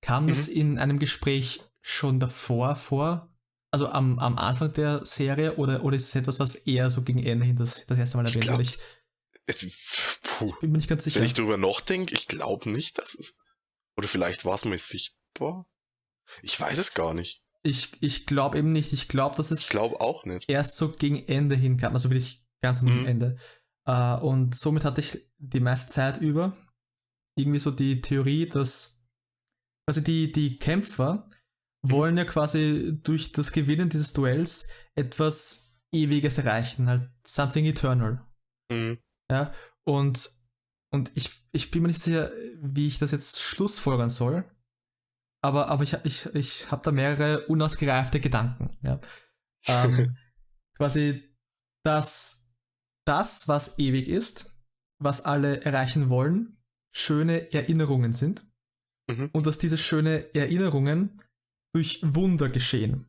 [0.00, 3.30] kam das in einem Gespräch schon davor vor?
[3.70, 7.22] Also am, am Anfang der Serie oder, oder ist es etwas, was eher so gegen
[7.24, 8.60] Ende hin das, das erste Mal Ich erwähnt wird?
[8.60, 8.78] Ich
[9.46, 10.52] Es, puh.
[10.60, 11.20] bin mir nicht ganz sicher.
[11.20, 13.36] Wenn ich drüber nachdenke, ich glaube nicht, dass es.
[13.96, 15.66] Oder vielleicht war es mal sichtbar.
[16.42, 17.43] Ich weiß es gar nicht.
[17.66, 18.92] Ich, ich glaube eben nicht.
[18.92, 20.48] Ich glaube, dass es Ich glaube auch nicht.
[20.50, 23.06] erst so gegen Ende hin kam, also wirklich ganz am Mhm.
[23.06, 23.36] Ende.
[23.86, 26.56] Äh, und somit hatte ich die meiste Zeit über
[27.38, 29.04] irgendwie so die Theorie, dass
[29.88, 31.28] quasi die, die Kämpfer
[31.82, 38.24] wollen ja quasi durch das Gewinnen dieses Duells etwas Ewiges erreichen, halt something eternal.
[38.70, 38.98] Mhm.
[39.30, 39.52] Ja,
[39.86, 40.30] und,
[40.92, 44.44] und ich, ich bin mir nicht sicher, wie ich das jetzt schlussfolgern soll.
[45.44, 48.70] Aber, aber ich, ich, ich habe da mehrere unausgereifte Gedanken.
[48.82, 49.00] Ja.
[49.66, 50.14] Ähm,
[50.76, 51.22] quasi,
[51.86, 52.54] dass
[53.06, 54.60] das, was ewig ist,
[54.98, 56.62] was alle erreichen wollen,
[56.94, 58.46] schöne Erinnerungen sind.
[59.10, 59.30] Mhm.
[59.32, 61.22] Und dass diese schöne Erinnerungen
[61.72, 63.06] durch Wunder geschehen.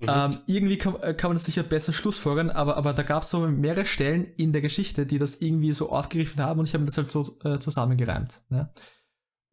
[0.00, 0.08] Mhm.
[0.08, 3.30] Ähm, irgendwie kann, äh, kann man das sicher besser schlussfolgern, aber, aber da gab es
[3.30, 6.84] so mehrere Stellen in der Geschichte, die das irgendwie so aufgegriffen haben und ich habe
[6.84, 8.42] das halt so äh, zusammengereimt.
[8.50, 8.74] Ne?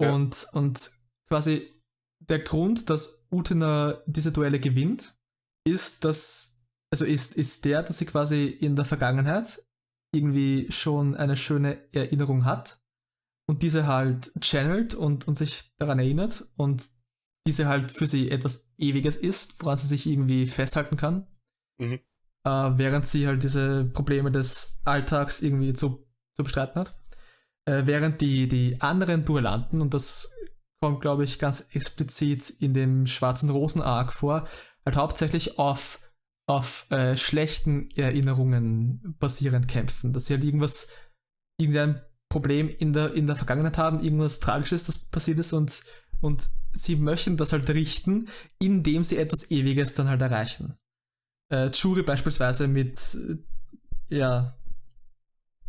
[0.02, 0.12] Ja.
[0.12, 0.92] Und, und
[1.30, 1.73] quasi
[2.30, 5.16] der Grund, dass Utena diese Duelle gewinnt,
[5.66, 9.64] ist, dass, also ist, ist der, dass sie quasi in der Vergangenheit
[10.14, 12.80] irgendwie schon eine schöne Erinnerung hat
[13.48, 16.90] und diese halt channelt und, und sich daran erinnert und
[17.48, 21.28] diese halt für sie etwas Ewiges ist, woran sie sich irgendwie festhalten kann.
[21.80, 22.00] Mhm.
[22.46, 26.96] Äh, während sie halt diese Probleme des Alltags irgendwie zu, zu bestreiten hat.
[27.66, 30.33] Äh, während die, die anderen Duellanten, und das
[30.84, 34.46] kommt, glaube ich, ganz explizit in dem Schwarzen Rosen-Arc vor,
[34.86, 36.02] halt hauptsächlich auf,
[36.46, 40.12] auf äh, schlechten Erinnerungen basierend kämpfen.
[40.12, 40.90] Dass sie halt irgendwas,
[41.58, 45.84] irgendein Problem in der, in der Vergangenheit haben, irgendwas Tragisches, das passiert ist und,
[46.20, 48.28] und sie möchten das halt richten,
[48.60, 50.76] indem sie etwas Ewiges dann halt erreichen.
[51.48, 53.18] Äh, Churi beispielsweise mit,
[54.10, 54.58] äh, ja,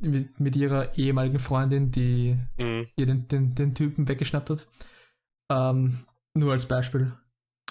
[0.01, 2.89] mit, mit ihrer ehemaligen Freundin, die Mhm.
[2.97, 4.67] ihr den, den, den Typen weggeschnappt hat.
[5.51, 7.13] Ähm, nur als Beispiel.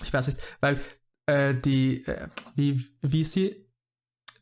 [0.03, 0.81] Ich weiß nicht, weil
[1.27, 3.65] äh, die, äh, wie, wie ist sie?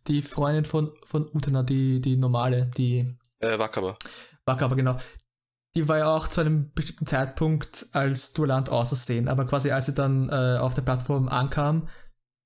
[0.07, 3.97] Die Freundin von, von Utena, die, die normale, die Äh, Wakaba.
[4.45, 4.97] Wacker, aber genau.
[5.75, 9.93] Die war ja auch zu einem bestimmten Zeitpunkt als Duellant ausersehen, aber quasi als sie
[9.93, 11.87] dann äh, auf der Plattform ankam,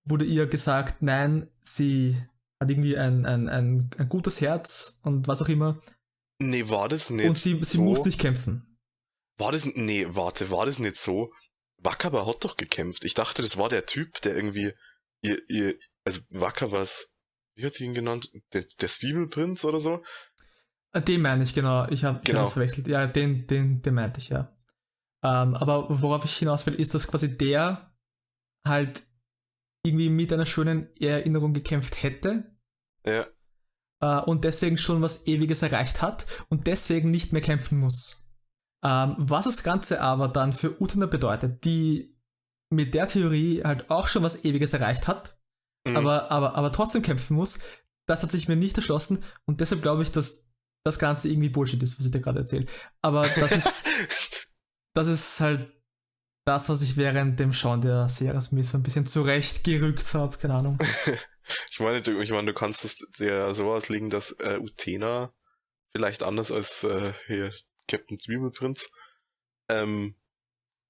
[0.07, 2.21] wurde ihr gesagt, nein, sie
[2.61, 5.81] hat irgendwie ein, ein, ein, ein gutes Herz und was auch immer.
[6.39, 7.81] Nee, war das nicht und sie, sie so?
[7.81, 8.74] muss nicht kämpfen.
[9.37, 11.31] War das, nee, warte, war das nicht so?
[11.77, 13.03] Wakaba hat doch gekämpft.
[13.03, 14.73] Ich dachte, das war der Typ, der irgendwie
[15.21, 15.75] ihr, ihr,
[16.05, 17.09] also Wacker was,
[17.55, 18.29] wie hat sie ihn genannt?
[18.53, 20.03] Der, der Zwiebelprinz oder so?
[20.93, 21.87] Äh, den meine ich, genau.
[21.89, 22.39] Ich habe Genau.
[22.39, 22.87] hab das verwechselt.
[22.87, 24.55] Ja, den, den, den meinte ich, ja.
[25.23, 27.93] Ähm, aber worauf ich hinaus will, ist, dass quasi der
[28.65, 29.03] halt
[29.83, 32.55] irgendwie mit einer schönen Erinnerung gekämpft hätte
[33.05, 33.27] Ja,
[34.01, 38.24] äh, und deswegen schon was Ewiges erreicht hat und deswegen nicht mehr kämpfen muss.
[38.85, 42.15] Ähm, was das Ganze aber dann für Utana bedeutet, die
[42.71, 45.35] mit der Theorie halt auch schon was Ewiges erreicht hat,
[45.87, 45.97] Mhm.
[45.97, 47.59] aber, aber, aber trotzdem kämpfen muss,
[48.07, 50.49] das hat sich mir nicht erschlossen und deshalb glaube ich, dass
[50.83, 52.65] das Ganze irgendwie Bullshit ist, was ich dir gerade erzähle.
[53.01, 53.83] Aber das ist,
[54.95, 55.71] das ist halt
[56.45, 60.55] das, was ich während dem Schauen der Serie mir so ein bisschen zurechtgerückt habe, keine
[60.55, 60.77] Ahnung.
[61.71, 65.33] ich meine, du, ich meine, du kannst es dir so auslegen, dass äh, Utena
[65.95, 67.51] vielleicht anders als äh, hier
[67.87, 68.89] Captain Zwiebelprinz
[69.69, 70.15] ähm,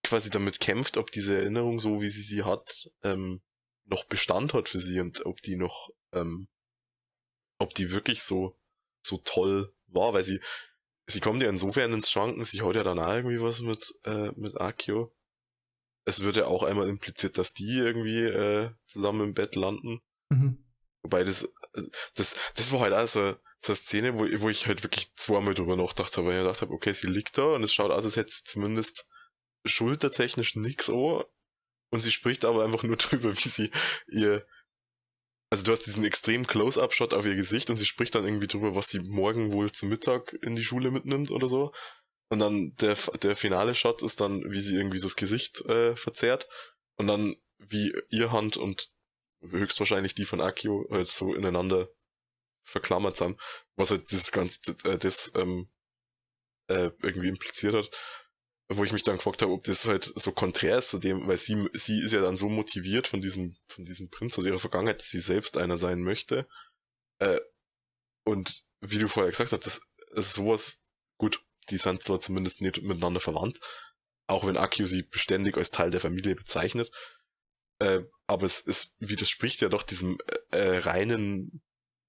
[0.04, 3.42] quasi damit kämpft, ob diese Erinnerung, so wie sie sie hat, ähm,
[3.86, 6.48] noch Bestand hat für sie und ob die noch, ähm,
[7.60, 8.58] ob die wirklich so,
[9.02, 10.42] so toll war, weil sie,
[11.08, 14.60] sie kommt ja insofern ins Schwanken, sie hat ja danach irgendwie was mit, äh, mit
[14.60, 15.14] Akio.
[16.08, 20.02] Es wird ja auch einmal impliziert, dass die irgendwie äh, zusammen im Bett landen.
[20.30, 20.65] Mhm.
[21.06, 21.48] Wobei das,
[22.16, 25.54] das, das war halt auch so, so eine Szene, wo, wo ich halt wirklich zweimal
[25.54, 28.06] drüber nachgedacht habe, weil ich gedacht habe, okay, sie liegt da und es schaut aus,
[28.06, 29.08] als hätte sie zumindest
[29.66, 31.24] schultertechnisch nix an.
[31.92, 33.70] Und sie spricht aber einfach nur drüber, wie sie
[34.08, 34.48] ihr,
[35.52, 38.74] also du hast diesen extremen Close-Up-Shot auf ihr Gesicht und sie spricht dann irgendwie drüber,
[38.74, 41.72] was sie morgen wohl zum Mittag in die Schule mitnimmt oder so.
[42.30, 45.96] Und dann der, der finale Shot ist dann, wie sie irgendwie so das Gesicht äh,
[45.96, 46.48] verzerrt
[46.96, 48.95] und dann wie ihr Hand und
[49.52, 51.90] höchstwahrscheinlich die von Akio halt so ineinander
[52.64, 53.40] verklammert sind,
[53.76, 55.70] was halt dieses ganze, äh, das ähm,
[56.68, 57.90] äh, irgendwie impliziert hat,
[58.70, 61.38] wo ich mich dann gefragt habe, ob das halt so konträr ist zu dem, weil
[61.38, 65.00] sie, sie ist ja dann so motiviert von diesem, von diesem Prinz aus ihrer Vergangenheit,
[65.00, 66.48] dass sie selbst einer sein möchte.
[67.20, 67.40] Äh,
[68.26, 69.82] und wie du vorher gesagt hast, das
[70.16, 70.80] ist sowas,
[71.20, 73.60] gut, die sind zwar zumindest nicht miteinander verwandt,
[74.28, 76.92] auch wenn Akio sie beständig als Teil der Familie bezeichnet,
[77.80, 80.18] äh, aber es, es widerspricht ja doch diesem
[80.52, 81.62] äh, äh, reinen,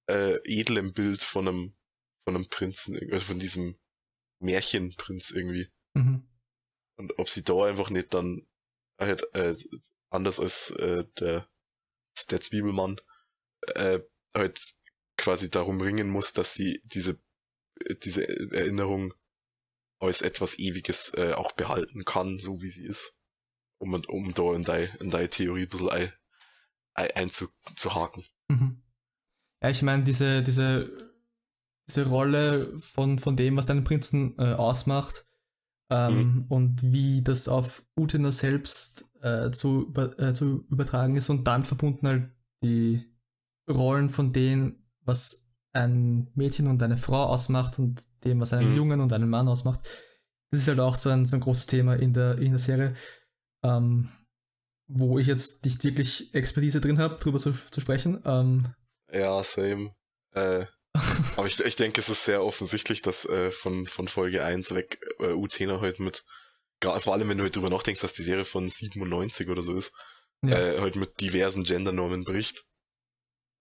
[0.09, 1.77] äh, edlen Bild von einem,
[2.25, 3.77] von einem Prinzen, also von diesem
[4.41, 5.69] Märchenprinz irgendwie.
[5.95, 6.29] Mhm.
[6.99, 8.47] Und ob sie da einfach nicht dann
[8.99, 9.55] halt, äh,
[10.11, 11.49] anders als äh, der,
[12.31, 13.01] der Zwiebelmann
[13.75, 14.01] äh,
[14.35, 14.75] halt
[15.19, 17.21] quasi darum ringen muss, dass sie diese,
[18.03, 19.15] diese Erinnerung
[19.99, 23.16] als etwas Ewiges äh, auch behalten kann, so wie sie ist.
[23.79, 26.13] Um, um da in deine in deine Theorie ein bisschen ein,
[26.95, 28.25] ein, einzuhaken.
[28.49, 28.83] Mhm.
[29.63, 30.91] Ja, ich meine, diese, diese,
[31.89, 35.27] diese Rolle von, von dem, was deinen Prinzen äh, ausmacht
[35.91, 41.45] ähm, und wie das auf Utena selbst äh, zu, über, äh, zu übertragen ist und
[41.47, 42.31] dann verbunden halt
[42.63, 43.05] die
[43.69, 48.77] Rollen von dem, was ein Mädchen und eine Frau ausmacht und dem, was einen Mhm.
[48.77, 49.81] Jungen und einen Mann ausmacht.
[50.51, 52.95] Das ist halt auch so ein, so ein großes Thema in der, in der Serie,
[53.67, 54.09] ähm,
[54.89, 58.23] wo ich jetzt nicht wirklich Expertise drin habe, drüber zu, zu sprechen.
[58.25, 58.69] Ähm,
[59.13, 59.95] Ja, same.
[60.33, 60.67] Äh,
[61.37, 65.01] aber ich, ich denke, es ist sehr offensichtlich, dass äh, von, von Folge 1 weg
[65.19, 66.25] äh, Utena halt mit,
[66.83, 69.93] vor allem wenn du drüber nachdenkst, dass die Serie von 97 oder so ist,
[70.45, 70.57] Ja.
[70.57, 72.65] äh, halt mit diversen Gendernormen bricht.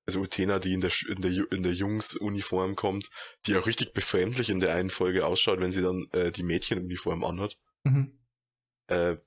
[0.08, 3.10] Also Utena, die in der, in der, in der Jungsuniform kommt,
[3.48, 7.24] die auch richtig befremdlich in der einen Folge ausschaut, wenn sie dann äh, die Mädchenuniform
[7.24, 7.58] anhat.
[7.84, 8.20] mhm.
[8.88, 9.18] Äh,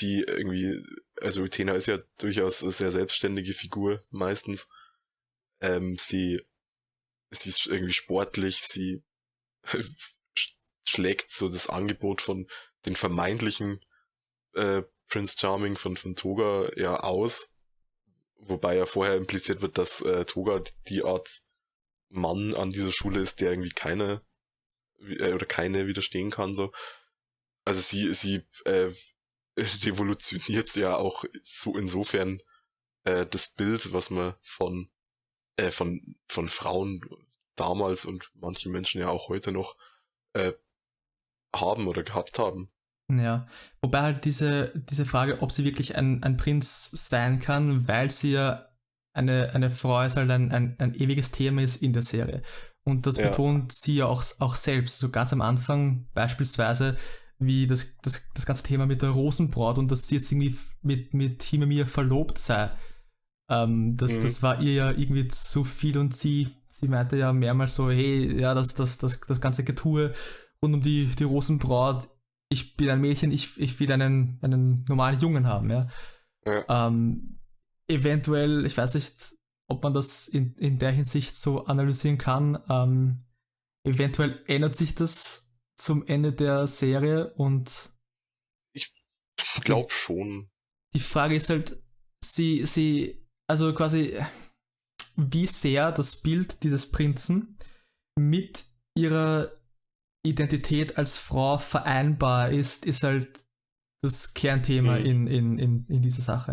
[0.00, 0.82] die irgendwie,
[1.20, 4.68] also Utena ist ja durchaus eine sehr selbstständige Figur meistens.
[5.60, 6.42] Ähm, sie,
[7.30, 9.02] sie ist irgendwie sportlich, sie
[9.66, 12.48] sch- schlägt so das Angebot von
[12.86, 13.84] den vermeintlichen
[14.54, 17.52] äh, Prince Charming von, von Toga ja aus.
[18.36, 21.42] Wobei ja vorher impliziert wird, dass äh, Toga die Art
[22.08, 24.22] Mann an dieser Schule ist, der irgendwie keine
[25.00, 26.54] äh, oder keine widerstehen kann.
[26.54, 26.72] so.
[27.64, 28.90] Also sie, sie äh,
[29.84, 32.40] revolutioniert ja auch so insofern
[33.04, 34.90] äh, das Bild, was man von
[35.56, 37.00] äh, von von Frauen
[37.56, 39.76] damals und manche Menschen ja auch heute noch
[40.32, 40.52] äh,
[41.54, 42.70] haben oder gehabt haben.
[43.10, 43.46] Ja,
[43.82, 48.32] wobei halt diese, diese Frage, ob sie wirklich ein, ein Prinz sein kann, weil sie
[48.32, 48.68] ja
[49.12, 52.42] eine, eine Frau ist, halt ein, ein, ein ewiges Thema ist in der Serie.
[52.84, 53.28] Und das Ja.
[53.28, 55.00] betont sie ja auch, auch selbst.
[55.00, 56.96] So ganz am Anfang beispielsweise,
[57.40, 61.14] wie das, das, das ganze Thema mit der Rosenbraut und dass sie jetzt irgendwie mit,
[61.14, 62.70] mit Himemir verlobt sei.
[63.48, 64.22] Ähm, das, Mhm.
[64.22, 68.40] das war ihr ja irgendwie zu viel und sie, sie meinte ja mehrmals so, hey,
[68.40, 70.12] ja, das, das, das, das ganze Getue
[70.62, 72.08] rund um die, die Rosenbraut,
[72.50, 75.88] ich bin ein Mädchen, ich, ich will einen, einen normalen Jungen haben, ja.
[76.44, 76.88] Ja.
[76.88, 77.38] Ähm,
[77.88, 79.34] eventuell, ich weiß nicht,
[79.68, 82.58] ob man das in, in der Hinsicht so analysieren kann.
[82.68, 83.18] Ähm,
[83.84, 85.49] eventuell ändert sich das
[85.80, 87.90] zum Ende der Serie und
[88.72, 88.92] ich
[89.62, 90.50] glaube schon.
[90.94, 91.82] Die Frage ist halt,
[92.24, 94.18] sie, sie, also quasi,
[95.16, 97.58] wie sehr das Bild dieses Prinzen
[98.18, 98.64] mit
[98.96, 99.54] ihrer
[100.24, 103.44] Identität als Frau vereinbar ist, ist halt
[104.02, 105.06] das Kernthema mhm.
[105.06, 106.52] in, in, in, in dieser Sache.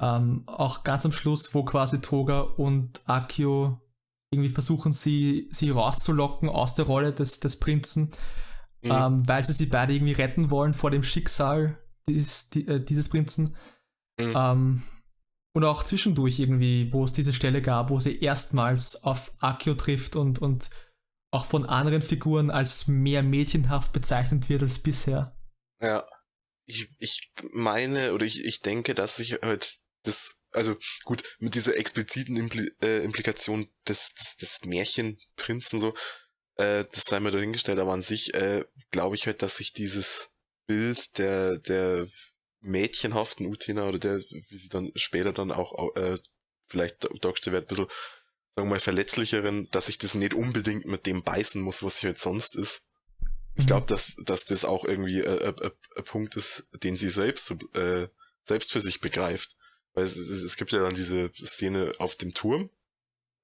[0.00, 0.16] Ja.
[0.16, 3.80] Ähm, auch ganz am Schluss, wo quasi Toga und Akio
[4.30, 8.10] irgendwie versuchen, sie, sie rauszulocken aus der Rolle des, des Prinzen,
[8.82, 8.90] mhm.
[8.90, 13.08] ähm, weil sie sie beide irgendwie retten wollen vor dem Schicksal dies, die, äh, dieses
[13.08, 13.56] Prinzen.
[14.18, 14.34] Mhm.
[14.36, 14.82] Ähm,
[15.54, 20.14] und auch zwischendurch irgendwie, wo es diese Stelle gab, wo sie erstmals auf Akio trifft
[20.14, 20.70] und, und
[21.30, 25.36] auch von anderen Figuren als mehr mädchenhaft bezeichnet wird als bisher.
[25.80, 26.06] Ja.
[26.66, 31.76] Ich, ich meine oder ich, ich denke, dass ich halt das, also gut, mit dieser
[31.76, 35.94] expliziten Impli äh, Implikation des, des, des Märchenprinzen so,
[36.56, 40.30] äh, das sei mir dahingestellt, aber an sich äh, glaube ich halt, dass sich dieses
[40.66, 42.06] Bild der, der
[42.60, 46.18] mädchenhaften Utena oder der, wie sie dann später dann auch äh,
[46.66, 47.86] vielleicht dargestellt wird, ein bisschen,
[48.54, 52.04] sagen wir mal, verletzlicheren, dass ich das nicht unbedingt mit dem beißen muss, was ich
[52.04, 52.86] halt sonst ist.
[53.54, 53.86] Ich glaube, mhm.
[53.86, 58.08] dass, dass das auch irgendwie äh, äh, ein Punkt ist, den sie selbst, äh,
[58.42, 59.56] selbst für sich begreift.
[59.98, 62.70] Weil es, es, es gibt ja dann diese Szene auf dem Turm,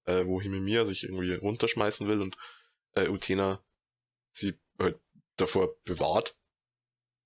[0.05, 2.36] äh, wo Himemiya sich irgendwie runterschmeißen will und
[2.94, 3.61] äh, Utena
[4.30, 5.00] sie halt
[5.34, 6.36] davor bewahrt,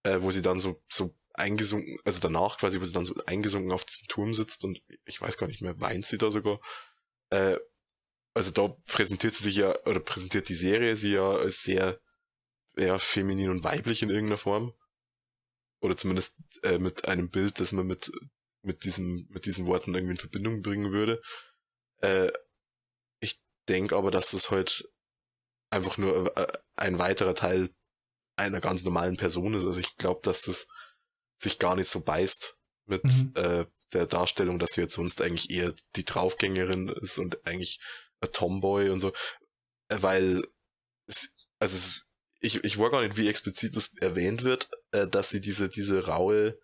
[0.02, 3.70] äh, wo sie dann so, so eingesunken, also danach quasi, wo sie dann so eingesunken
[3.70, 6.58] auf diesem Turm sitzt und ich weiß gar nicht mehr, weint sie da sogar.
[7.28, 7.58] Äh,
[8.32, 12.00] also da präsentiert sie sich ja, oder präsentiert die Serie sie ja als sehr,
[12.76, 14.72] eher feminin und weiblich in irgendeiner Form.
[15.82, 18.10] Oder zumindest äh, mit einem Bild, das man mit
[18.68, 21.20] mit diesem, mit diesen Worten irgendwie in Verbindung bringen würde.
[22.02, 22.30] Äh,
[23.18, 24.88] ich denke aber, dass das halt
[25.70, 27.70] einfach nur äh, ein weiterer Teil
[28.36, 29.64] einer ganz normalen Person ist.
[29.64, 30.68] Also ich glaube, dass das
[31.38, 32.54] sich gar nicht so beißt
[32.86, 33.32] mit mhm.
[33.34, 37.80] äh, der Darstellung, dass sie jetzt sonst eigentlich eher die Draufgängerin ist und eigentlich
[38.20, 39.12] ein Tomboy und so.
[39.88, 40.46] Äh, weil
[41.06, 42.04] es, also es,
[42.40, 46.06] ich, ich war gar nicht, wie explizit das erwähnt wird, äh, dass sie diese, diese
[46.06, 46.58] raue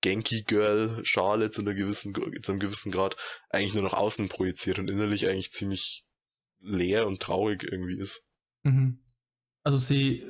[0.00, 3.16] Genki Girl Schale zu einer gewissen, zu einem gewissen Grad
[3.50, 6.04] eigentlich nur nach außen projiziert und innerlich eigentlich ziemlich
[6.60, 8.24] leer und traurig irgendwie ist.
[8.62, 9.00] Mhm.
[9.64, 10.24] Also sie,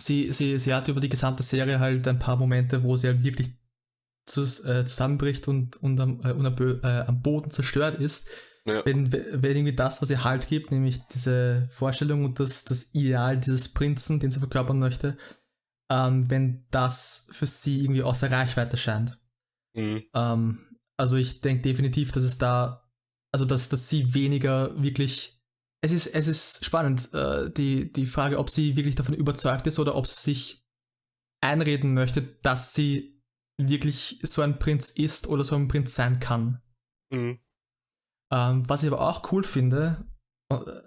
[0.00, 3.24] sie, sie, sie hat über die gesamte Serie halt ein paar Momente, wo sie halt
[3.24, 3.50] wirklich
[4.24, 8.28] zu, äh, zusammenbricht und, und, am, äh, und äh, am, Boden zerstört ist.
[8.64, 8.86] Ja.
[8.86, 13.36] Wenn, wenn irgendwie das, was ihr Halt gibt, nämlich diese Vorstellung und das, das Ideal
[13.36, 15.16] dieses Prinzen, den sie verkörpern möchte,
[15.92, 19.20] ähm, wenn das für sie irgendwie außer Reichweite scheint.
[19.76, 20.04] Mhm.
[20.14, 22.90] Ähm, also ich denke definitiv, dass es da,
[23.30, 25.38] also dass, dass sie weniger wirklich.
[25.84, 29.78] Es ist, es ist spannend, äh, die, die Frage, ob sie wirklich davon überzeugt ist
[29.80, 30.64] oder ob sie sich
[31.42, 33.20] einreden möchte, dass sie
[33.60, 36.62] wirklich so ein Prinz ist oder so ein Prinz sein kann.
[37.12, 37.40] Mhm.
[38.32, 40.06] Ähm, was ich aber auch cool finde,
[40.50, 40.80] äh,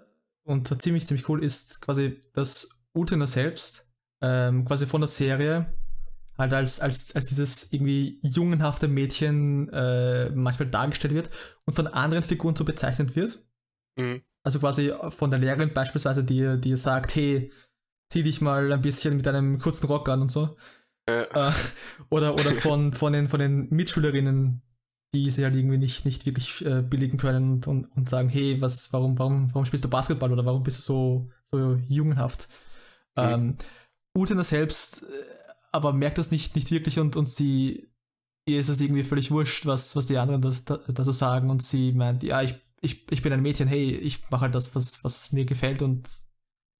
[0.44, 3.85] und ziemlich, ziemlich cool, ist quasi, dass Utena selbst
[4.22, 5.72] ähm, quasi von der Serie
[6.38, 11.30] halt als, als, als dieses irgendwie jungenhafte Mädchen äh, manchmal dargestellt wird
[11.64, 13.42] und von anderen Figuren so bezeichnet wird.
[13.98, 14.22] Mhm.
[14.42, 17.52] Also quasi von der Lehrerin beispielsweise, die, die sagt, hey,
[18.12, 20.56] zieh dich mal ein bisschen mit einem kurzen Rock an und so.
[21.08, 21.22] Äh.
[21.22, 21.52] Äh,
[22.10, 24.62] oder oder von, von, den, von den Mitschülerinnen,
[25.14, 28.60] die sie halt irgendwie nicht, nicht wirklich äh, billigen können und, und, und sagen, hey,
[28.60, 32.48] was, warum, warum, warum spielst du Basketball oder warum bist du so, so jungenhaft?
[33.16, 33.22] Mhm.
[33.22, 33.56] Ähm,
[34.16, 35.06] Utena selbst äh,
[35.76, 37.92] aber merkt das nicht, nicht wirklich und, und sie,
[38.48, 41.92] ihr ist es irgendwie völlig wurscht, was, was die anderen das, dazu sagen und sie
[41.92, 45.32] meint, ja, ich, ich, ich bin ein Mädchen, hey, ich mache halt das, was, was
[45.32, 46.08] mir gefällt und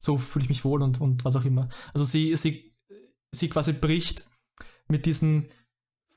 [0.02, 1.68] so fühle ich mich wohl und, und was auch immer.
[1.92, 2.72] Also sie, sie,
[3.34, 4.24] sie quasi bricht
[4.88, 5.50] mit diesen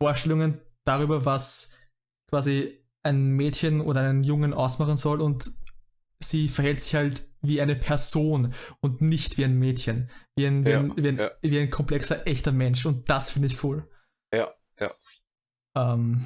[0.01, 1.75] Vorstellungen darüber, was
[2.29, 5.51] quasi ein Mädchen oder einen Jungen ausmachen soll und
[6.21, 10.09] sie verhält sich halt wie eine Person und nicht wie ein Mädchen.
[10.35, 11.31] Wie ein, wie, ja, ein, wie, ein, ja.
[11.41, 12.85] wie ein, komplexer, echter Mensch.
[12.85, 13.87] Und das finde ich cool.
[14.33, 14.49] Ja,
[14.79, 14.91] ja.
[15.75, 16.25] Ähm,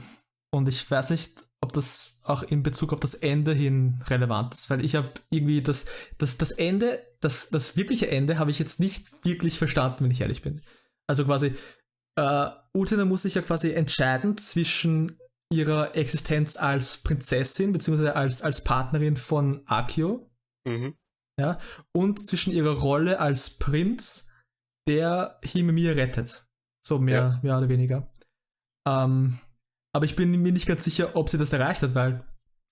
[0.51, 4.69] und ich weiß nicht, ob das auch in Bezug auf das Ende hin relevant ist,
[4.69, 5.85] weil ich habe irgendwie das,
[6.17, 10.21] das, das Ende, das, das wirkliche Ende habe ich jetzt nicht wirklich verstanden, wenn ich
[10.21, 10.61] ehrlich bin.
[11.07, 11.55] Also quasi,
[12.17, 15.19] äh, Utena muss sich ja quasi entscheiden zwischen
[15.51, 20.29] ihrer Existenz als Prinzessin, beziehungsweise als, als Partnerin von Akio.
[20.65, 20.95] Mhm
[21.39, 21.59] ja,
[21.93, 24.31] und zwischen ihrer Rolle als Prinz,
[24.87, 26.45] der Himemir rettet.
[26.85, 27.39] So mehr, ja.
[27.41, 28.11] mehr oder weniger.
[28.87, 29.39] Ähm,
[29.95, 32.25] aber ich bin mir nicht ganz sicher, ob sie das erreicht hat, weil,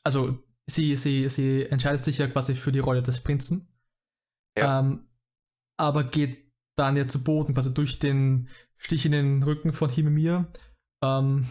[0.03, 3.67] also sie, sie, sie entscheidet sich ja quasi für die Rolle des Prinzen.
[4.57, 4.79] Ja.
[4.79, 5.07] Ähm,
[5.79, 10.51] aber geht dann ja zu Boden, quasi durch den Stich in den Rücken von Himemir.
[11.03, 11.49] Ähm,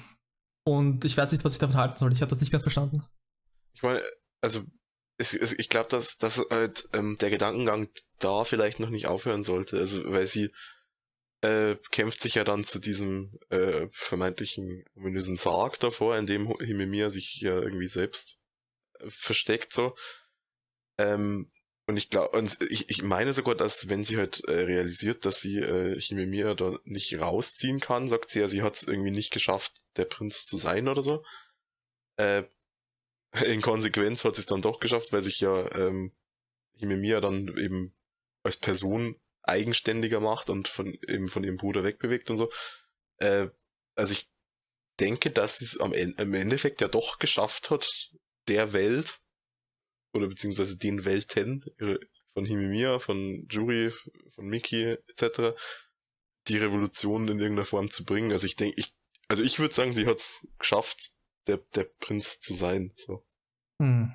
[0.67, 2.13] und ich weiß nicht, was ich davon halten soll.
[2.13, 3.03] Ich habe das nicht ganz verstanden.
[3.73, 4.03] Ich meine,
[4.43, 4.65] also
[5.21, 7.89] ich, ich glaube, dass, dass halt ähm, der Gedankengang
[8.19, 9.79] da vielleicht noch nicht aufhören sollte.
[9.79, 10.51] Also weil sie
[11.43, 17.11] äh, kämpft sich ja dann zu diesem äh, vermeintlichen ominösen Sarg davor, in dem Himemir
[17.11, 18.39] sich ja irgendwie selbst
[18.99, 19.95] äh, versteckt so.
[20.99, 21.51] Ähm,
[21.87, 25.41] und ich glaube, und ich, ich meine sogar, dass wenn sie halt äh, realisiert, dass
[25.41, 29.33] sie äh, Himemir da nicht rausziehen kann, sagt sie ja, sie hat es irgendwie nicht
[29.33, 31.25] geschafft, der Prinz zu sein oder so.
[32.17, 32.45] Äh,
[33.45, 36.13] in Konsequenz hat sie es dann doch geschafft, weil sich ja ähm,
[36.77, 37.95] Himemir dann eben
[38.43, 42.51] als Person eigenständiger macht und von eben von ihrem Bruder wegbewegt und so.
[43.19, 43.49] Äh,
[43.95, 44.31] also ich
[44.99, 47.89] denke, dass sie es am Ende, im Endeffekt ja doch geschafft hat,
[48.49, 49.21] der Welt
[50.13, 51.65] oder beziehungsweise den Welten
[52.35, 53.93] von Himimiya, von Juri,
[54.35, 55.57] von Miki etc.
[56.49, 58.33] die Revolution in irgendeiner Form zu bringen.
[58.33, 58.91] Also ich denke, ich,
[59.29, 61.13] also ich würde sagen, sie hat es geschafft,
[61.51, 62.93] der, der Prinz zu sein.
[62.97, 63.25] So.
[63.81, 64.13] Hm.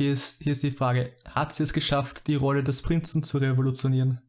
[0.00, 3.38] Hier, ist, hier ist die Frage, hat sie es geschafft, die Rolle des Prinzen zu
[3.38, 4.22] revolutionieren?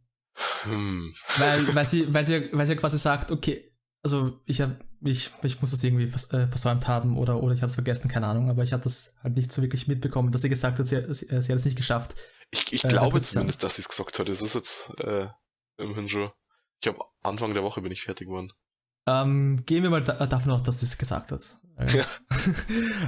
[0.63, 1.13] Hm.
[1.37, 3.65] Weil, weil, sie, weil, sie, weil sie quasi sagt, okay,
[4.03, 7.61] also ich habe ich, ich muss das irgendwie vers äh, versäumt haben oder, oder ich
[7.61, 10.41] habe es vergessen, keine Ahnung, aber ich habe das halt nicht so wirklich mitbekommen, dass
[10.41, 12.15] sie gesagt hat, sie, sie, sie hat es nicht geschafft.
[12.51, 14.27] Ich, ich äh, glaube zumindest, dass sie es gesagt hat.
[14.27, 15.27] Es ist jetzt äh,
[15.77, 16.31] immerhin schon.
[16.81, 18.51] Ich habe Anfang der Woche bin ich fertig geworden.
[19.07, 21.58] Ähm, gehen wir mal da davon aus, dass sie es gesagt hat.
[21.87, 22.05] Ja.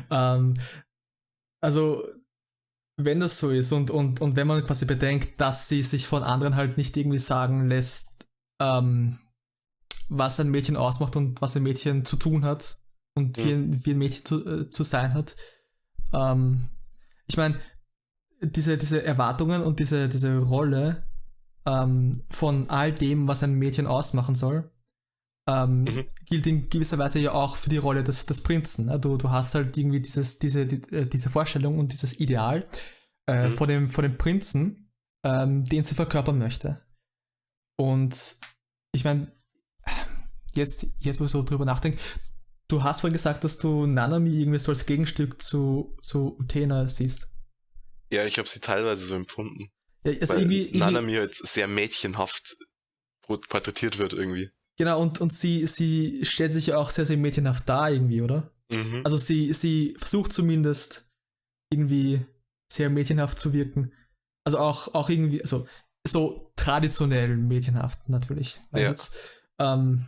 [0.35, 0.55] ähm,
[1.61, 2.03] also
[2.97, 6.23] wenn das so ist und, und, und wenn man quasi bedenkt, dass sie sich von
[6.23, 8.27] anderen halt nicht irgendwie sagen lässt,
[8.59, 9.19] ähm,
[10.09, 12.79] was ein Mädchen ausmacht und was ein Mädchen zu tun hat
[13.15, 15.35] und wie, ein, wie ein Mädchen zu, äh, zu sein hat.
[16.13, 16.69] Ähm,
[17.27, 17.57] ich meine,
[18.41, 21.03] diese, diese Erwartungen und diese, diese Rolle
[21.65, 24.70] ähm, von all dem, was ein Mädchen ausmachen soll,
[25.51, 26.05] ähm, mhm.
[26.25, 28.85] gilt in gewisser Weise ja auch für die Rolle des, des Prinzen.
[28.87, 28.99] Ne?
[28.99, 32.67] Du, du hast halt irgendwie dieses, diese, die, äh, diese Vorstellung und dieses Ideal
[33.27, 33.53] äh, mhm.
[33.53, 34.91] von, dem, von dem Prinzen,
[35.23, 36.81] ähm, den sie verkörpern möchte.
[37.77, 38.37] Und
[38.93, 39.31] ich meine,
[40.53, 41.99] jetzt, jetzt wo ich so drüber nachdenke,
[42.67, 47.27] du hast vorhin gesagt, dass du Nanami irgendwie so als Gegenstück zu, zu Utena siehst.
[48.11, 49.71] Ja, ich habe sie teilweise so empfunden.
[50.03, 52.57] Ja, also weil irgendwie, Nanami halt sehr mädchenhaft
[53.21, 54.49] porträtiert wird irgendwie.
[54.81, 58.49] Genau, und, und sie, sie stellt sich ja auch sehr, sehr mädchenhaft dar irgendwie, oder?
[58.71, 59.01] Mhm.
[59.03, 61.07] Also sie, sie versucht zumindest
[61.71, 62.25] irgendwie
[62.73, 63.93] sehr mädchenhaft zu wirken.
[64.43, 65.67] Also auch, auch irgendwie, also
[66.07, 68.59] so traditionell mädchenhaft natürlich.
[68.73, 68.89] Ja.
[68.89, 69.13] Jetzt,
[69.59, 70.07] ähm,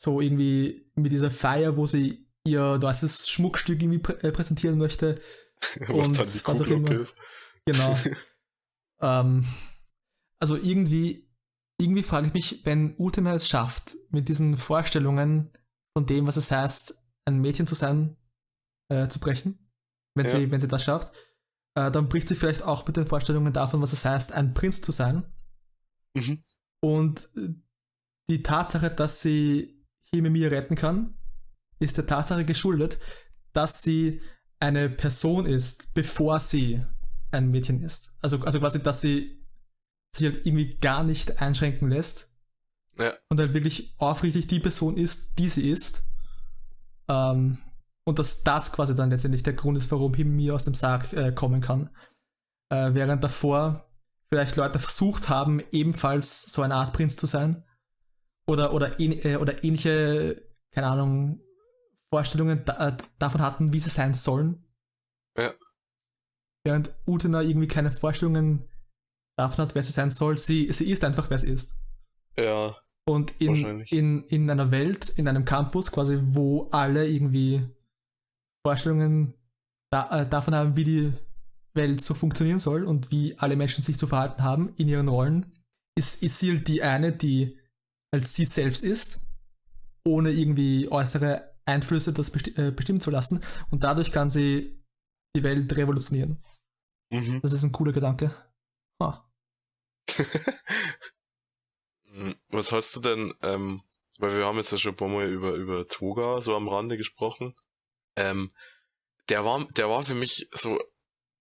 [0.00, 5.20] so irgendwie mit dieser Feier, wo sie ihr das Schmuckstück irgendwie prä äh, präsentieren möchte.
[5.88, 6.90] was und dann die was auch immer.
[6.90, 7.14] ist.
[7.66, 7.98] Genau.
[9.02, 9.44] ähm,
[10.40, 11.25] also irgendwie,
[11.78, 15.50] irgendwie frage ich mich, wenn Utena es schafft, mit diesen Vorstellungen
[15.96, 18.16] von dem, was es heißt, ein Mädchen zu sein,
[18.88, 19.70] äh, zu brechen,
[20.14, 20.32] wenn, ja.
[20.32, 21.14] sie, wenn sie das schafft,
[21.76, 24.80] äh, dann bricht sie vielleicht auch mit den Vorstellungen davon, was es heißt, ein Prinz
[24.80, 25.24] zu sein.
[26.14, 26.42] Mhm.
[26.82, 27.54] Und äh,
[28.28, 31.18] die Tatsache, dass sie Himemir retten kann,
[31.78, 32.98] ist der Tatsache geschuldet,
[33.52, 34.20] dass sie
[34.60, 36.82] eine Person ist, bevor sie
[37.30, 38.14] ein Mädchen ist.
[38.20, 39.45] Also, also quasi, dass sie
[40.16, 42.32] sich halt irgendwie gar nicht einschränken lässt.
[42.98, 43.14] Ja.
[43.28, 46.04] Und halt wirklich aufrichtig die Person ist, die sie ist.
[47.08, 47.58] Ähm,
[48.04, 51.32] und dass das quasi dann letztendlich der Grund ist, warum Himemir aus dem Sarg äh,
[51.32, 51.90] kommen kann.
[52.70, 53.88] Äh, während davor
[54.28, 57.64] vielleicht Leute versucht haben, ebenfalls so eine Art Prinz zu sein
[58.46, 61.40] oder, oder, äh, oder ähnliche, keine Ahnung,
[62.10, 64.64] Vorstellungen da, äh, davon hatten, wie sie sein sollen.
[65.36, 65.52] Ja.
[66.64, 68.68] Während Utena irgendwie keine Vorstellungen
[69.38, 70.36] davon hat, wer sie sein soll.
[70.36, 71.78] Sie, sie ist einfach, wer sie ist.
[72.38, 72.76] Ja.
[73.08, 77.62] Und in, in, in einer Welt, in einem Campus quasi, wo alle irgendwie
[78.66, 79.34] Vorstellungen
[79.92, 81.12] da, äh, davon haben, wie die
[81.74, 85.52] Welt so funktionieren soll und wie alle Menschen sich zu verhalten haben in ihren Rollen,
[85.96, 87.58] ist, ist sie halt die eine, die
[88.12, 89.26] als sie selbst ist,
[90.04, 93.40] ohne irgendwie äußere Einflüsse das besti äh, bestimmen zu lassen.
[93.70, 94.82] Und dadurch kann sie
[95.36, 96.42] die Welt revolutionieren.
[97.12, 97.40] Mhm.
[97.40, 98.34] Das ist ein cooler Gedanke.
[99.00, 99.25] Ah.
[102.48, 103.82] Was hast du denn, ähm,
[104.18, 106.96] weil wir haben jetzt ja schon ein paar Mal über, über Toga so am Rande
[106.96, 107.54] gesprochen.
[108.16, 108.50] Ähm,
[109.28, 110.80] der war, der war für mich so,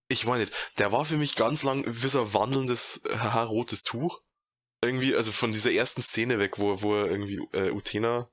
[0.08, 4.22] ich weiß nicht, der war für mich ganz lang wie so ein wandelndes rotes Tuch
[4.84, 8.30] irgendwie, also von dieser ersten Szene weg, wo, wo er irgendwie äh, Utena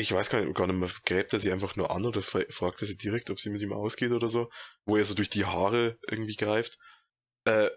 [0.00, 2.82] ich weiß gar nicht, gar nicht mehr, gräbt er sie einfach nur an oder fragt
[2.82, 4.50] er sie direkt, ob sie mit ihm ausgeht oder so,
[4.84, 6.78] wo er so durch die Haare irgendwie greift.
[7.44, 7.70] Äh,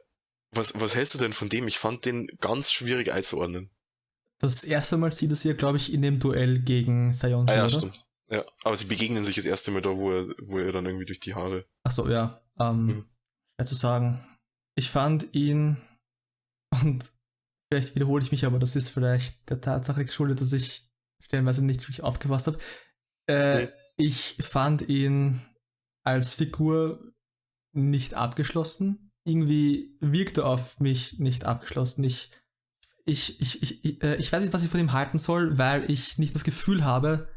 [0.55, 1.67] was, was hältst du denn von dem?
[1.67, 3.69] Ich fand den ganz schwierig einzuordnen.
[4.39, 7.47] Das erste Mal sieht es ihr, glaube ich, in dem Duell gegen Sion.
[7.49, 8.05] Ah, ja, stimmt.
[8.29, 11.05] Ja, aber sie begegnen sich das erste Mal da, wo er, wo er dann irgendwie
[11.05, 11.65] durch die Haare.
[11.83, 12.41] Ach so, ja.
[12.59, 13.05] Ähm, mhm.
[13.55, 14.27] Schwer zu sagen.
[14.75, 15.77] Ich fand ihn,
[16.83, 17.11] und
[17.71, 20.89] vielleicht wiederhole ich mich, aber das ist vielleicht der Tatsache geschuldet, dass ich
[21.21, 22.57] stellenweise nicht wirklich aufgepasst habe.
[23.27, 23.69] Äh, mhm.
[23.97, 25.41] Ich fand ihn
[26.03, 27.13] als Figur
[27.71, 29.02] nicht abgeschlossen.
[29.25, 32.03] Irgendwie wirkte er auf mich nicht abgeschlossen.
[32.03, 32.31] Ich,
[33.05, 36.17] ich, ich, ich, äh, ich weiß nicht, was ich von ihm halten soll, weil ich
[36.17, 37.27] nicht das Gefühl habe,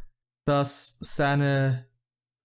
[0.46, 1.86] dass seine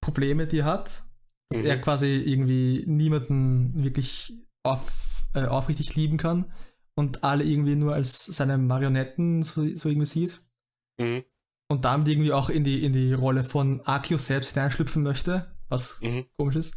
[0.01, 1.03] Probleme, die er hat,
[1.49, 1.67] dass mhm.
[1.67, 6.51] er quasi irgendwie niemanden wirklich auf, äh, aufrichtig lieben kann
[6.95, 10.41] und alle irgendwie nur als seine Marionetten so, so irgendwie sieht.
[10.99, 11.23] Mhm.
[11.69, 16.01] Und damit irgendwie auch in die, in die Rolle von Akio selbst hineinschlüpfen möchte, was
[16.01, 16.25] mhm.
[16.37, 16.75] komisch ist.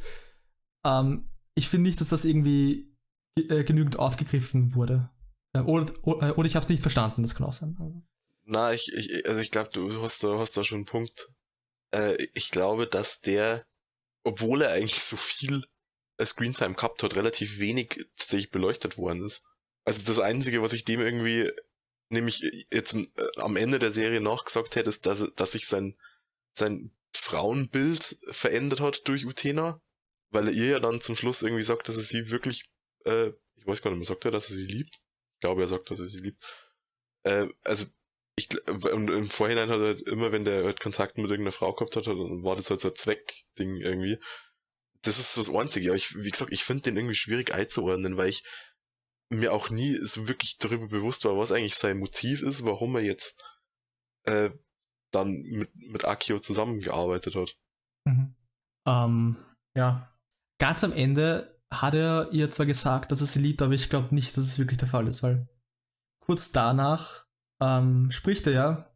[0.85, 2.95] Ähm, ich finde nicht, dass das irgendwie
[3.39, 5.11] äh, genügend aufgegriffen wurde.
[5.55, 7.77] Äh, oder, oder, äh, oder ich habe es nicht verstanden, das kann auch sein.
[7.81, 8.03] Also.
[8.45, 11.29] Na, ich, ich also ich glaube, du hast da, hast da schon einen Punkt.
[11.95, 13.65] Äh, ich glaube, dass der,
[14.25, 15.65] obwohl er eigentlich so viel
[16.19, 19.45] äh, Screentime gehabt hat, relativ wenig tatsächlich beleuchtet worden ist.
[19.85, 21.51] Also das Einzige, was ich dem irgendwie,
[22.09, 25.97] nämlich jetzt äh, am Ende der Serie nachgesagt hätte, ist, dass, dass sich sein,
[26.53, 29.81] sein Frauenbild verändert hat durch Utena,
[30.35, 32.69] weil er ihr ja dann zum Schluss irgendwie sagt, dass er sie wirklich,
[33.05, 34.97] äh, ich weiß gar nicht mehr, sagt er, dass er sie liebt?
[35.37, 36.43] Ich glaube, er sagt, dass er sie liebt.
[37.23, 37.87] Äh, also
[38.37, 41.73] ich, und im Vorhinein hat er halt immer, wenn der halt Kontakt mit irgendeiner Frau
[41.73, 44.19] gehabt hat, dann war das halt so ein Zweckding irgendwie.
[45.03, 45.91] Das ist so das Einzige.
[45.91, 48.43] Aber ich, wie gesagt, ich finde den irgendwie schwierig einzuordnen, weil ich
[49.31, 53.03] mir auch nie so wirklich darüber bewusst war, was eigentlich sein Motiv ist, warum er
[53.03, 53.41] jetzt
[54.25, 54.51] äh,
[55.13, 57.57] dann mit, mit Akio zusammengearbeitet hat.
[58.05, 58.35] Mhm.
[58.87, 59.37] Ähm,
[59.77, 60.14] ja.
[60.59, 64.15] Ganz am Ende hat er ihr zwar gesagt, dass er sie liebt, aber ich glaube
[64.15, 65.49] nicht, dass es wirklich der Fall ist, weil
[66.21, 67.27] kurz danach
[67.61, 68.95] ähm, spricht er ja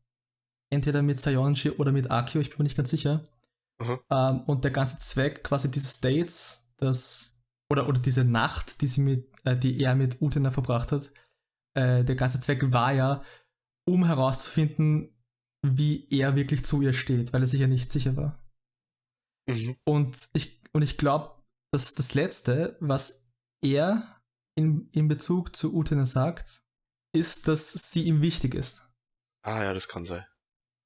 [0.70, 3.24] entweder mit Sayonji oder mit Akio, ich bin mir nicht ganz sicher.
[3.80, 3.98] Mhm.
[4.10, 7.40] Ähm, und der ganze Zweck quasi dieses Dates, das
[7.70, 11.10] oder, oder diese Nacht, die sie mit, äh, die er mit Utena verbracht hat,
[11.74, 13.22] äh, der ganze Zweck war ja,
[13.86, 15.14] um herauszufinden,
[15.62, 18.38] wie er wirklich zu ihr steht, weil er sich ja nicht sicher war.
[19.48, 19.76] Mhm.
[19.84, 21.37] Und ich, und ich glaube,
[21.72, 23.30] dass das Letzte, was
[23.62, 24.20] er
[24.56, 26.62] in, in Bezug zu Utena sagt,
[27.14, 28.82] ist, dass sie ihm wichtig ist.
[29.42, 30.24] Ah ja, das kann sein.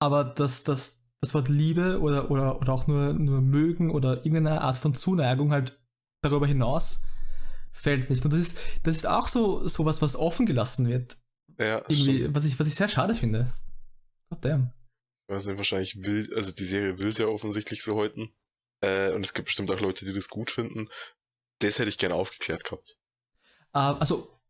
[0.01, 4.61] Aber dass das, das Wort Liebe oder, oder, oder auch nur, nur mögen oder irgendeine
[4.61, 5.81] Art von Zuneigung halt
[6.23, 7.03] darüber hinaus
[7.73, 8.25] fällt nicht.
[8.25, 11.17] Und das ist, das ist auch so sowas, was offen gelassen wird.
[11.59, 13.53] Ja, was ich, was ich sehr schade finde.
[14.31, 14.73] God damn.
[15.29, 18.29] Also wahrscheinlich will, also die Serie will es ja offensichtlich so heute.
[18.83, 20.89] Äh, und es gibt bestimmt auch Leute, die das gut finden.
[21.61, 22.99] Das hätte ich gerne aufgeklärt gehabt.
[23.75, 24.41] Uh, also,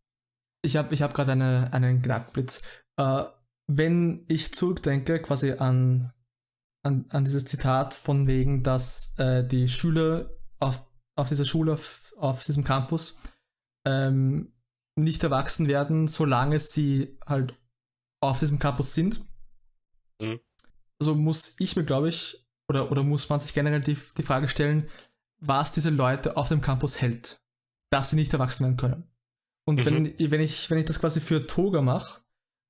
[0.62, 2.62] ich habe ich hab gerade eine, einen Gedankenblitz.
[2.98, 3.24] Uh,
[3.68, 6.12] wenn ich zurückdenke, quasi an,
[6.82, 10.84] an, an dieses Zitat von wegen, dass äh, die Schüler auf,
[11.16, 13.18] auf dieser Schule, auf, auf diesem Campus,
[13.86, 14.52] ähm,
[14.96, 17.54] nicht erwachsen werden, solange sie halt
[18.20, 19.24] auf diesem Campus sind.
[20.20, 20.40] Mhm.
[21.00, 24.48] Also muss ich mir, glaube ich, oder, oder muss man sich generell die, die Frage
[24.48, 24.88] stellen,
[25.40, 27.40] was diese Leute auf dem Campus hält,
[27.90, 29.10] dass sie nicht erwachsen werden können.
[29.64, 29.84] Und mhm.
[30.18, 32.22] wenn, wenn, ich, wenn ich das quasi für Toga mache,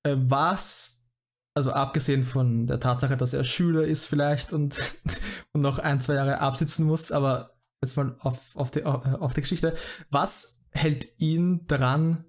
[0.04, 1.06] äh, was,
[1.54, 4.96] also abgesehen von der Tatsache, dass er Schüler ist vielleicht und,
[5.52, 9.40] und noch ein, zwei Jahre absitzen muss, aber jetzt mal auf, auf, die, auf die
[9.40, 9.74] Geschichte,
[10.10, 12.24] was hält ihn daran,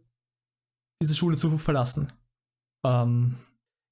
[1.02, 2.12] diese Schule zu verlassen?
[2.86, 3.38] Ähm,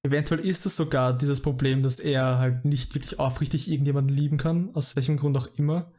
[0.02, 4.74] eventuell ist es sogar dieses Problem, dass er halt nicht wirklich aufrichtig irgendjemanden lieben kann,
[4.74, 5.92] aus welchem Grund auch immer.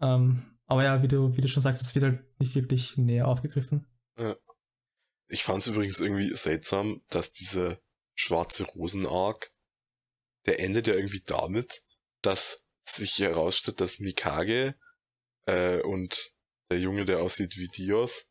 [0.00, 3.28] Ähm, aber ja, wie du, wie du schon sagst, es wird halt nicht wirklich näher
[3.28, 3.86] aufgegriffen.
[4.18, 4.36] Ja.
[5.28, 7.80] Ich fand es übrigens irgendwie seltsam, dass diese
[8.14, 9.52] schwarze Rosen-Arc,
[10.46, 11.82] der endet ja irgendwie damit,
[12.22, 14.74] dass sich herausstellt, dass Mikage
[15.46, 16.34] äh, und
[16.70, 18.28] der Junge, der aussieht wie Dios,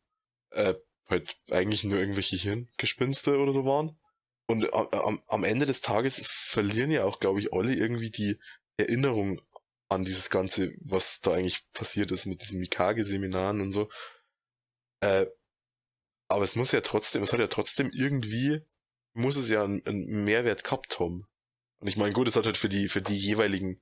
[0.51, 0.75] äh,
[1.07, 3.99] halt eigentlich nur irgendwelche Hirngespinste oder so waren.
[4.47, 8.39] Und am, am Ende des Tages verlieren ja auch, glaube ich, alle irgendwie die
[8.77, 9.41] Erinnerung
[9.89, 13.89] an dieses Ganze, was da eigentlich passiert ist mit diesen Mikage-Seminaren und so.
[15.01, 15.27] Äh,
[16.27, 18.61] aber es muss ja trotzdem, es hat ja trotzdem irgendwie,
[19.13, 21.27] muss es ja einen, einen Mehrwert gehabt haben.
[21.79, 23.81] Und ich meine, gut, es hat halt für die, für die jeweiligen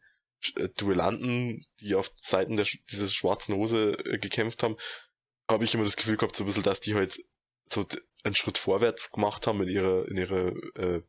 [0.56, 4.76] äh, Duellanten, die auf Seiten der, dieses schwarzen Hose äh, gekämpft haben,
[5.50, 7.24] habe ich immer das Gefühl gehabt, so ein bisschen, dass die halt
[7.72, 7.85] so
[8.23, 11.02] einen Schritt vorwärts gemacht haben in ihrer, in ihrer, äh,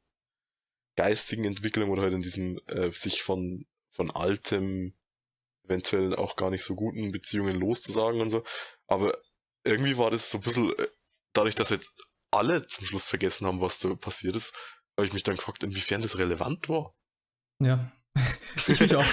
[0.97, 4.95] geistigen Entwicklung oder halt in diesem äh, sich von, von altem,
[5.65, 8.45] eventuell auch gar nicht so guten Beziehungen loszusagen und so.
[8.87, 9.19] Aber
[9.65, 10.89] irgendwie war das so ein bisschen, äh,
[11.33, 11.87] dadurch, dass halt
[12.31, 14.55] alle zum Schluss vergessen haben, was da passiert ist,
[14.97, 16.95] habe ich mich dann gefragt, inwiefern das relevant war.
[17.63, 17.93] Ja,
[18.67, 19.07] ich mich auch.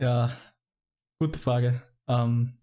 [0.00, 0.36] ja,
[1.20, 1.82] gute Frage.
[2.08, 2.58] Ähm,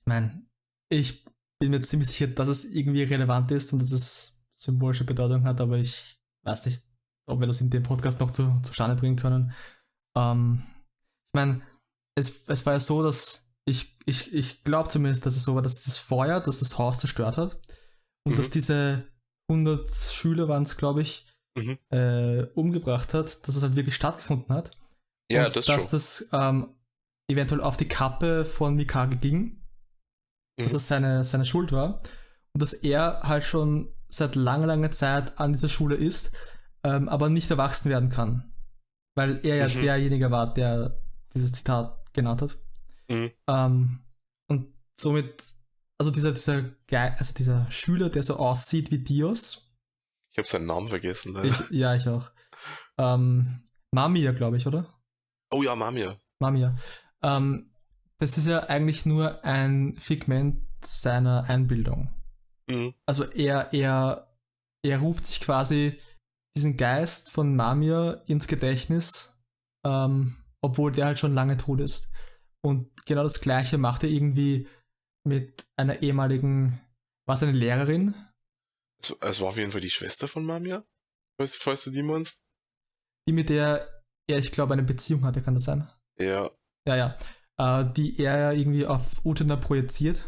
[0.00, 0.46] ich meine,
[0.90, 1.24] ich
[1.58, 5.60] bin mir ziemlich sicher, dass es irgendwie relevant ist und dass es symbolische Bedeutung hat,
[5.60, 6.82] aber ich weiß nicht,
[7.28, 9.52] ob wir das in dem Podcast noch zu, zustande bringen können.
[10.16, 11.62] Ähm, ich meine,
[12.16, 15.62] es, es war ja so, dass ich, ich, ich glaube zumindest, dass es so war,
[15.62, 17.58] dass das Feuer, dass das Haus zerstört hat
[18.24, 18.36] und mhm.
[18.36, 19.04] dass diese
[19.50, 21.26] 100 Schüler waren es, glaube ich,
[21.56, 21.78] mhm.
[21.90, 24.70] äh, umgebracht hat, dass es halt wirklich stattgefunden hat.
[25.30, 25.90] Ja, und das dass schon.
[25.90, 26.74] das ähm,
[27.30, 29.60] eventuell auf die Kappe von Mikage ging,
[30.56, 30.64] mhm.
[30.64, 32.00] dass es seine, seine Schuld war
[32.52, 36.32] und dass er halt schon seit langer, langer Zeit an dieser Schule ist,
[36.84, 38.52] ähm, aber nicht erwachsen werden kann.
[39.14, 39.82] Weil er ja mhm.
[39.82, 41.00] derjenige war, der
[41.34, 42.58] dieses Zitat genannt hat.
[43.08, 43.32] Mhm.
[43.48, 44.00] Ähm,
[44.48, 45.54] und somit,
[45.98, 49.74] also dieser, dieser, also dieser Schüler, der so aussieht wie Dios.
[50.30, 51.32] Ich habe seinen Namen vergessen.
[51.32, 51.46] Ne?
[51.46, 52.30] Ich, ja, ich auch.
[52.98, 54.92] Ähm, Mamiya, glaube ich, oder?
[55.50, 56.16] Oh ja, Mamiya.
[56.40, 56.76] Mamiya.
[57.22, 57.70] Ähm,
[58.18, 62.10] das ist ja eigentlich nur ein Figment seiner Einbildung.
[62.68, 62.94] Mhm.
[63.06, 64.36] Also er, er,
[64.82, 65.98] er ruft sich quasi
[66.56, 69.38] diesen Geist von Mamiya ins Gedächtnis,
[69.84, 72.10] ähm, obwohl der halt schon lange tot ist.
[72.62, 74.66] Und genau das gleiche macht er irgendwie
[75.24, 76.80] mit einer ehemaligen,
[77.26, 78.14] war es eine Lehrerin?
[79.00, 80.84] Es, es, war auf jeden Fall die Schwester von Mamiya,
[81.38, 82.44] falls, falls du die meinst.
[83.28, 83.96] Die, mit der
[84.28, 85.88] er, ich glaube, eine Beziehung hatte, kann das sein?
[86.18, 86.50] Ja.
[86.86, 87.18] Ja, ja.
[87.58, 90.26] Äh, die er irgendwie auf Utena projiziert.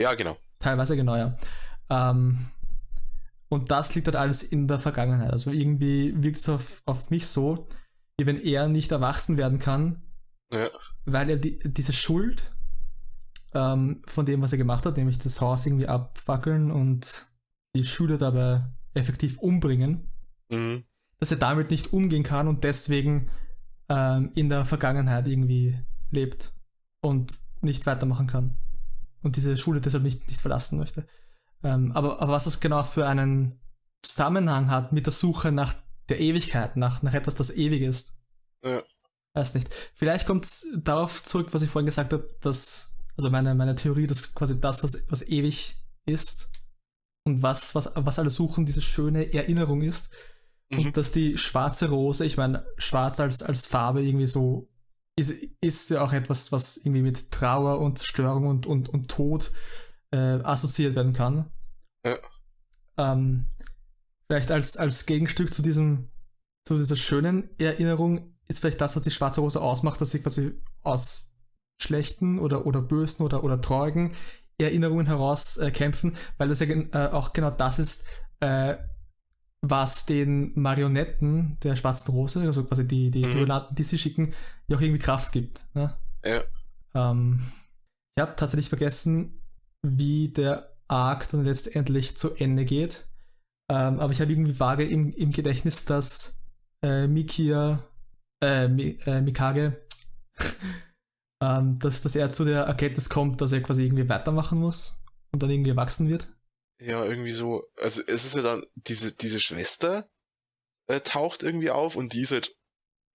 [0.00, 0.36] Ja, genau.
[0.58, 1.36] Teilweise genau, ja.
[1.88, 2.46] Ähm,
[3.48, 5.30] und das liegt halt alles in der Vergangenheit.
[5.30, 7.68] Also irgendwie wirkt es auf, auf mich so,
[8.18, 10.02] wie wenn er nicht erwachsen werden kann,
[10.52, 10.70] ja.
[11.04, 12.52] weil er die, diese Schuld
[13.54, 17.26] ähm, von dem, was er gemacht hat, nämlich das Haus irgendwie abfackeln und
[17.76, 20.10] die Schüler dabei effektiv umbringen,
[20.48, 20.82] mhm.
[21.20, 23.30] dass er damit nicht umgehen kann und deswegen
[23.88, 25.78] ähm, in der Vergangenheit irgendwie
[26.14, 26.52] lebt
[27.00, 28.56] und nicht weitermachen kann
[29.22, 31.06] und diese Schule deshalb nicht, nicht verlassen möchte.
[31.62, 33.58] Ähm, aber, aber was das genau für einen
[34.02, 35.74] Zusammenhang hat mit der Suche nach
[36.08, 38.16] der Ewigkeit, nach, nach etwas, das ewig ist.
[38.62, 38.82] Ja.
[39.32, 39.74] Weiß nicht.
[39.94, 44.06] Vielleicht kommt es darauf zurück, was ich vorhin gesagt habe, dass, also meine, meine Theorie,
[44.06, 46.50] dass quasi das, was, was ewig ist
[47.24, 50.12] und was, was, was alle suchen, diese schöne Erinnerung ist.
[50.70, 50.78] Mhm.
[50.78, 54.68] Und dass die schwarze Rose, ich meine, schwarz als, als Farbe irgendwie so
[55.16, 55.30] ist,
[55.60, 59.52] ist ja auch etwas, was irgendwie mit Trauer und Zerstörung und, und, und Tod
[60.10, 61.50] äh, assoziiert werden kann.
[62.04, 62.18] Ja.
[62.96, 63.46] Ähm,
[64.26, 66.10] vielleicht als, als Gegenstück zu diesem,
[66.66, 70.60] zu dieser schönen Erinnerung ist vielleicht das, was die Schwarze Rose ausmacht, dass sie quasi
[70.82, 71.36] aus
[71.80, 74.14] schlechten oder, oder bösen oder, oder traurigen
[74.58, 78.06] Erinnerungen heraus äh, kämpfen, weil das ja äh, auch genau das ist,
[78.40, 78.76] äh,
[79.70, 83.32] was den Marionetten der Schwarzen Rose, also quasi die, die mhm.
[83.32, 84.34] Duellanten, die sie schicken,
[84.68, 85.64] ja auch irgendwie Kraft gibt.
[85.74, 85.96] Ne?
[86.24, 86.42] Ja.
[86.94, 87.40] Ähm,
[88.16, 89.40] ich habe tatsächlich vergessen,
[89.82, 93.06] wie der Arc dann letztendlich zu Ende geht.
[93.70, 96.42] Ähm, aber ich habe irgendwie vage im, im Gedächtnis, dass
[96.82, 97.82] äh, Mikia,
[98.42, 99.82] äh, Mi, äh, Mikage,
[101.42, 105.42] ähm, dass, dass er zu der Erkenntnis kommt, dass er quasi irgendwie weitermachen muss und
[105.42, 106.28] dann irgendwie erwachsen wird.
[106.78, 107.64] Ja, irgendwie so.
[107.76, 110.08] Also es ist ja dann, diese, diese Schwester
[110.88, 112.54] äh, taucht irgendwie auf und die ist halt.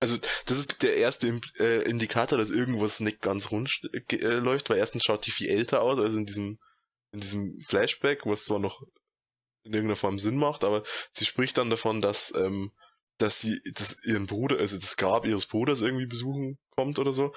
[0.02, 1.27] Also, das ist der erste
[1.60, 5.81] äh, Indikator, dass irgendwas nicht ganz rund äh, läuft, weil erstens schaut die viel älter
[5.81, 6.60] aus, also in diesem,
[7.11, 8.81] in diesem Flashback, was zwar noch
[9.64, 12.72] in irgendeiner Form Sinn macht, aber sie spricht dann davon, dass, ähm,
[13.18, 17.34] dass sie dass ihren Bruder, also das Grab ihres Bruders irgendwie besuchen kommt oder so.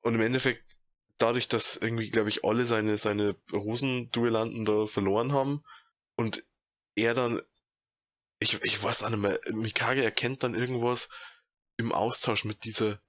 [0.00, 0.64] Und im Endeffekt
[1.18, 5.62] dadurch, dass irgendwie, glaube ich, alle seine, seine Rosenduellanten da verloren haben
[6.16, 6.44] und
[6.96, 7.40] er dann,
[8.40, 11.08] ich, ich weiß auch nicht mehr, Mikage erkennt dann irgendwas
[11.76, 13.00] im Austausch mit dieser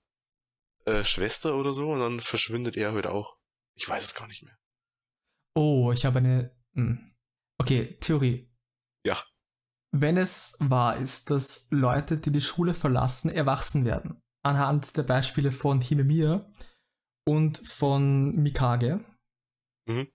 [0.85, 3.37] äh, Schwester oder so und dann verschwindet er halt auch.
[3.75, 4.57] Ich weiß es gar nicht mehr.
[5.55, 6.55] Oh, ich habe eine.
[6.73, 7.15] Hm.
[7.57, 8.51] Okay, Theorie.
[9.05, 9.21] Ja.
[9.91, 15.51] Wenn es wahr ist, dass Leute, die die Schule verlassen, erwachsen werden, anhand der Beispiele
[15.51, 16.51] von Himemiya,
[17.27, 19.03] und von Mikage.
[19.87, 20.07] Mhm.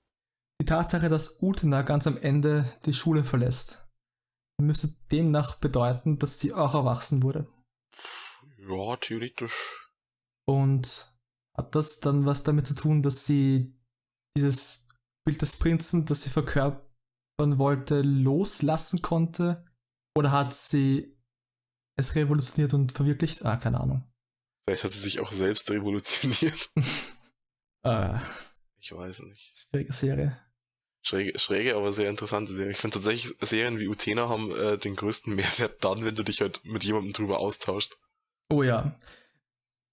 [0.60, 3.86] Die Tatsache, dass Utena ganz am Ende die Schule verlässt,
[4.60, 7.46] müsste demnach bedeuten, dass sie auch erwachsen wurde.
[8.58, 9.90] Ja, theoretisch.
[10.46, 11.14] Und
[11.56, 13.74] hat das dann was damit zu tun, dass sie
[14.36, 14.88] dieses
[15.24, 19.64] Bild des Prinzen, das sie verkörpern wollte, loslassen konnte
[20.16, 21.16] Oder hat sie
[21.96, 23.44] es revolutioniert und verwirklicht?
[23.44, 24.09] Ah, keine Ahnung.
[24.70, 26.70] Vielleicht hat sie sich auch selbst revolutioniert.
[27.82, 28.14] äh,
[28.78, 29.52] ich weiß nicht.
[29.56, 30.40] Schwierige Serie.
[31.02, 32.70] Schräge, schräge, aber sehr interessante Serie.
[32.70, 36.40] Ich finde tatsächlich, Serien wie Utena haben äh, den größten Mehrwert dann, wenn du dich
[36.40, 37.98] halt mit jemandem drüber austauschst.
[38.48, 38.96] Oh ja.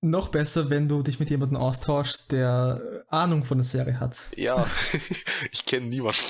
[0.01, 4.15] Noch besser, wenn du dich mit jemandem austauschst, der Ahnung von der Serie hat.
[4.35, 4.63] Ja,
[5.51, 6.21] ich kenne niemanden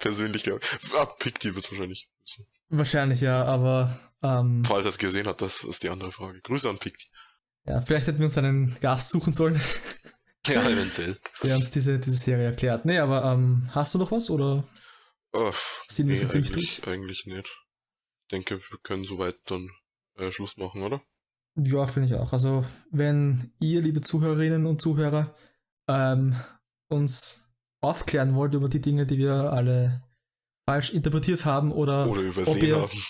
[0.00, 0.94] persönlich, glaube ich.
[0.94, 2.48] Ah, Picti wird wahrscheinlich wissen.
[2.70, 3.96] Wahrscheinlich ja, aber.
[4.20, 6.40] Ähm, Falls er es gesehen hat, das ist die andere Frage.
[6.40, 7.06] Grüße an Picti.
[7.66, 9.60] Ja, vielleicht hätten wir uns einen Gast suchen sollen.
[10.46, 11.16] Ja, eventuell.
[11.42, 12.84] Der uns diese, diese Serie erklärt.
[12.84, 14.62] Nee, aber ähm, hast du noch was oder
[15.32, 15.52] oh,
[15.86, 16.86] ziehen wir nee, ziemlich eigentlich, durch?
[16.86, 17.46] Eigentlich nicht.
[17.46, 19.70] Ich denke, wir können soweit dann
[20.18, 21.00] äh, Schluss machen, oder?
[21.56, 22.34] Ja, finde ich auch.
[22.34, 25.34] Also, wenn ihr, liebe Zuhörerinnen und Zuhörer,
[25.88, 26.36] ähm,
[26.88, 27.48] uns
[27.80, 30.02] aufklären wollt über die Dinge, die wir alle
[30.66, 33.02] falsch interpretiert haben oder, oder übersehen ihr, haben.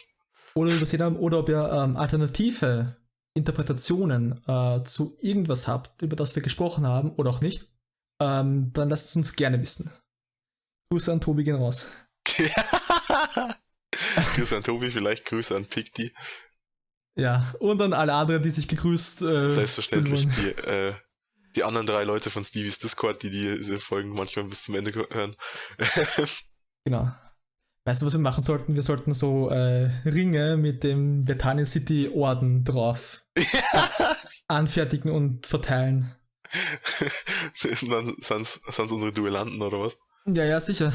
[0.54, 2.96] Oder übersehen haben, oder ob ihr ähm, alternative
[3.34, 7.68] Interpretationen äh, zu irgendwas habt, über das wir gesprochen haben oder auch nicht,
[8.20, 9.90] ähm, dann lasst es uns gerne wissen.
[10.90, 11.88] Grüße an Tobi gehen raus.
[14.36, 16.12] Grüße an Tobi, vielleicht Grüße an Picti.
[17.16, 19.22] Ja, und an alle anderen, die sich gegrüßt.
[19.22, 20.94] Äh, Selbstverständlich die, äh,
[21.54, 25.36] die anderen drei Leute von Stevies Discord, die diese Folgen manchmal bis zum Ende hören.
[26.84, 27.12] genau.
[27.86, 28.74] Weißt du, was wir machen sollten?
[28.74, 33.22] Wir sollten so äh, Ringe mit dem Vertania City Orden drauf
[34.48, 36.14] anfertigen und verteilen.
[37.62, 39.98] Es unsere Duellanten oder was?
[40.24, 40.92] Ja, ja, sicher.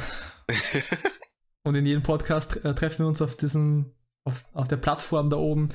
[1.64, 3.94] und in jedem Podcast äh, treffen wir uns auf diesem,
[4.24, 5.70] auf, auf der Plattform da oben.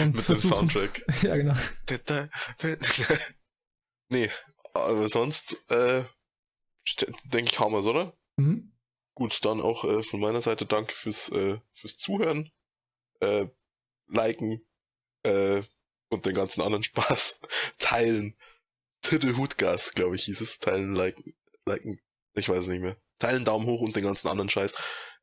[0.00, 1.22] Und mit versuchen, dem Soundtrack.
[1.22, 1.54] ja, genau.
[4.10, 4.30] nee,
[4.74, 6.04] aber sonst, äh,
[7.24, 8.12] denke ich, haben wir es, oder?
[8.36, 8.72] Mhm.
[9.18, 12.52] Gut, dann auch äh, von meiner Seite danke fürs, äh, fürs Zuhören,
[13.18, 13.48] äh,
[14.06, 14.64] liken
[15.24, 15.60] äh,
[16.08, 17.40] und den ganzen anderen Spaß
[17.78, 18.36] teilen.
[19.02, 20.60] Tittelhutgas, glaube ich, hieß es.
[20.60, 21.34] Teilen, liken,
[21.66, 22.00] liken,
[22.34, 22.96] ich weiß es nicht mehr.
[23.18, 24.72] Teilen, Daumen hoch und den ganzen anderen Scheiß.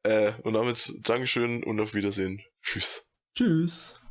[0.04, 2.44] Äh, und damit Dankeschön und auf Wiedersehen.
[2.62, 3.08] Tschüss.
[3.34, 4.05] Tschüss.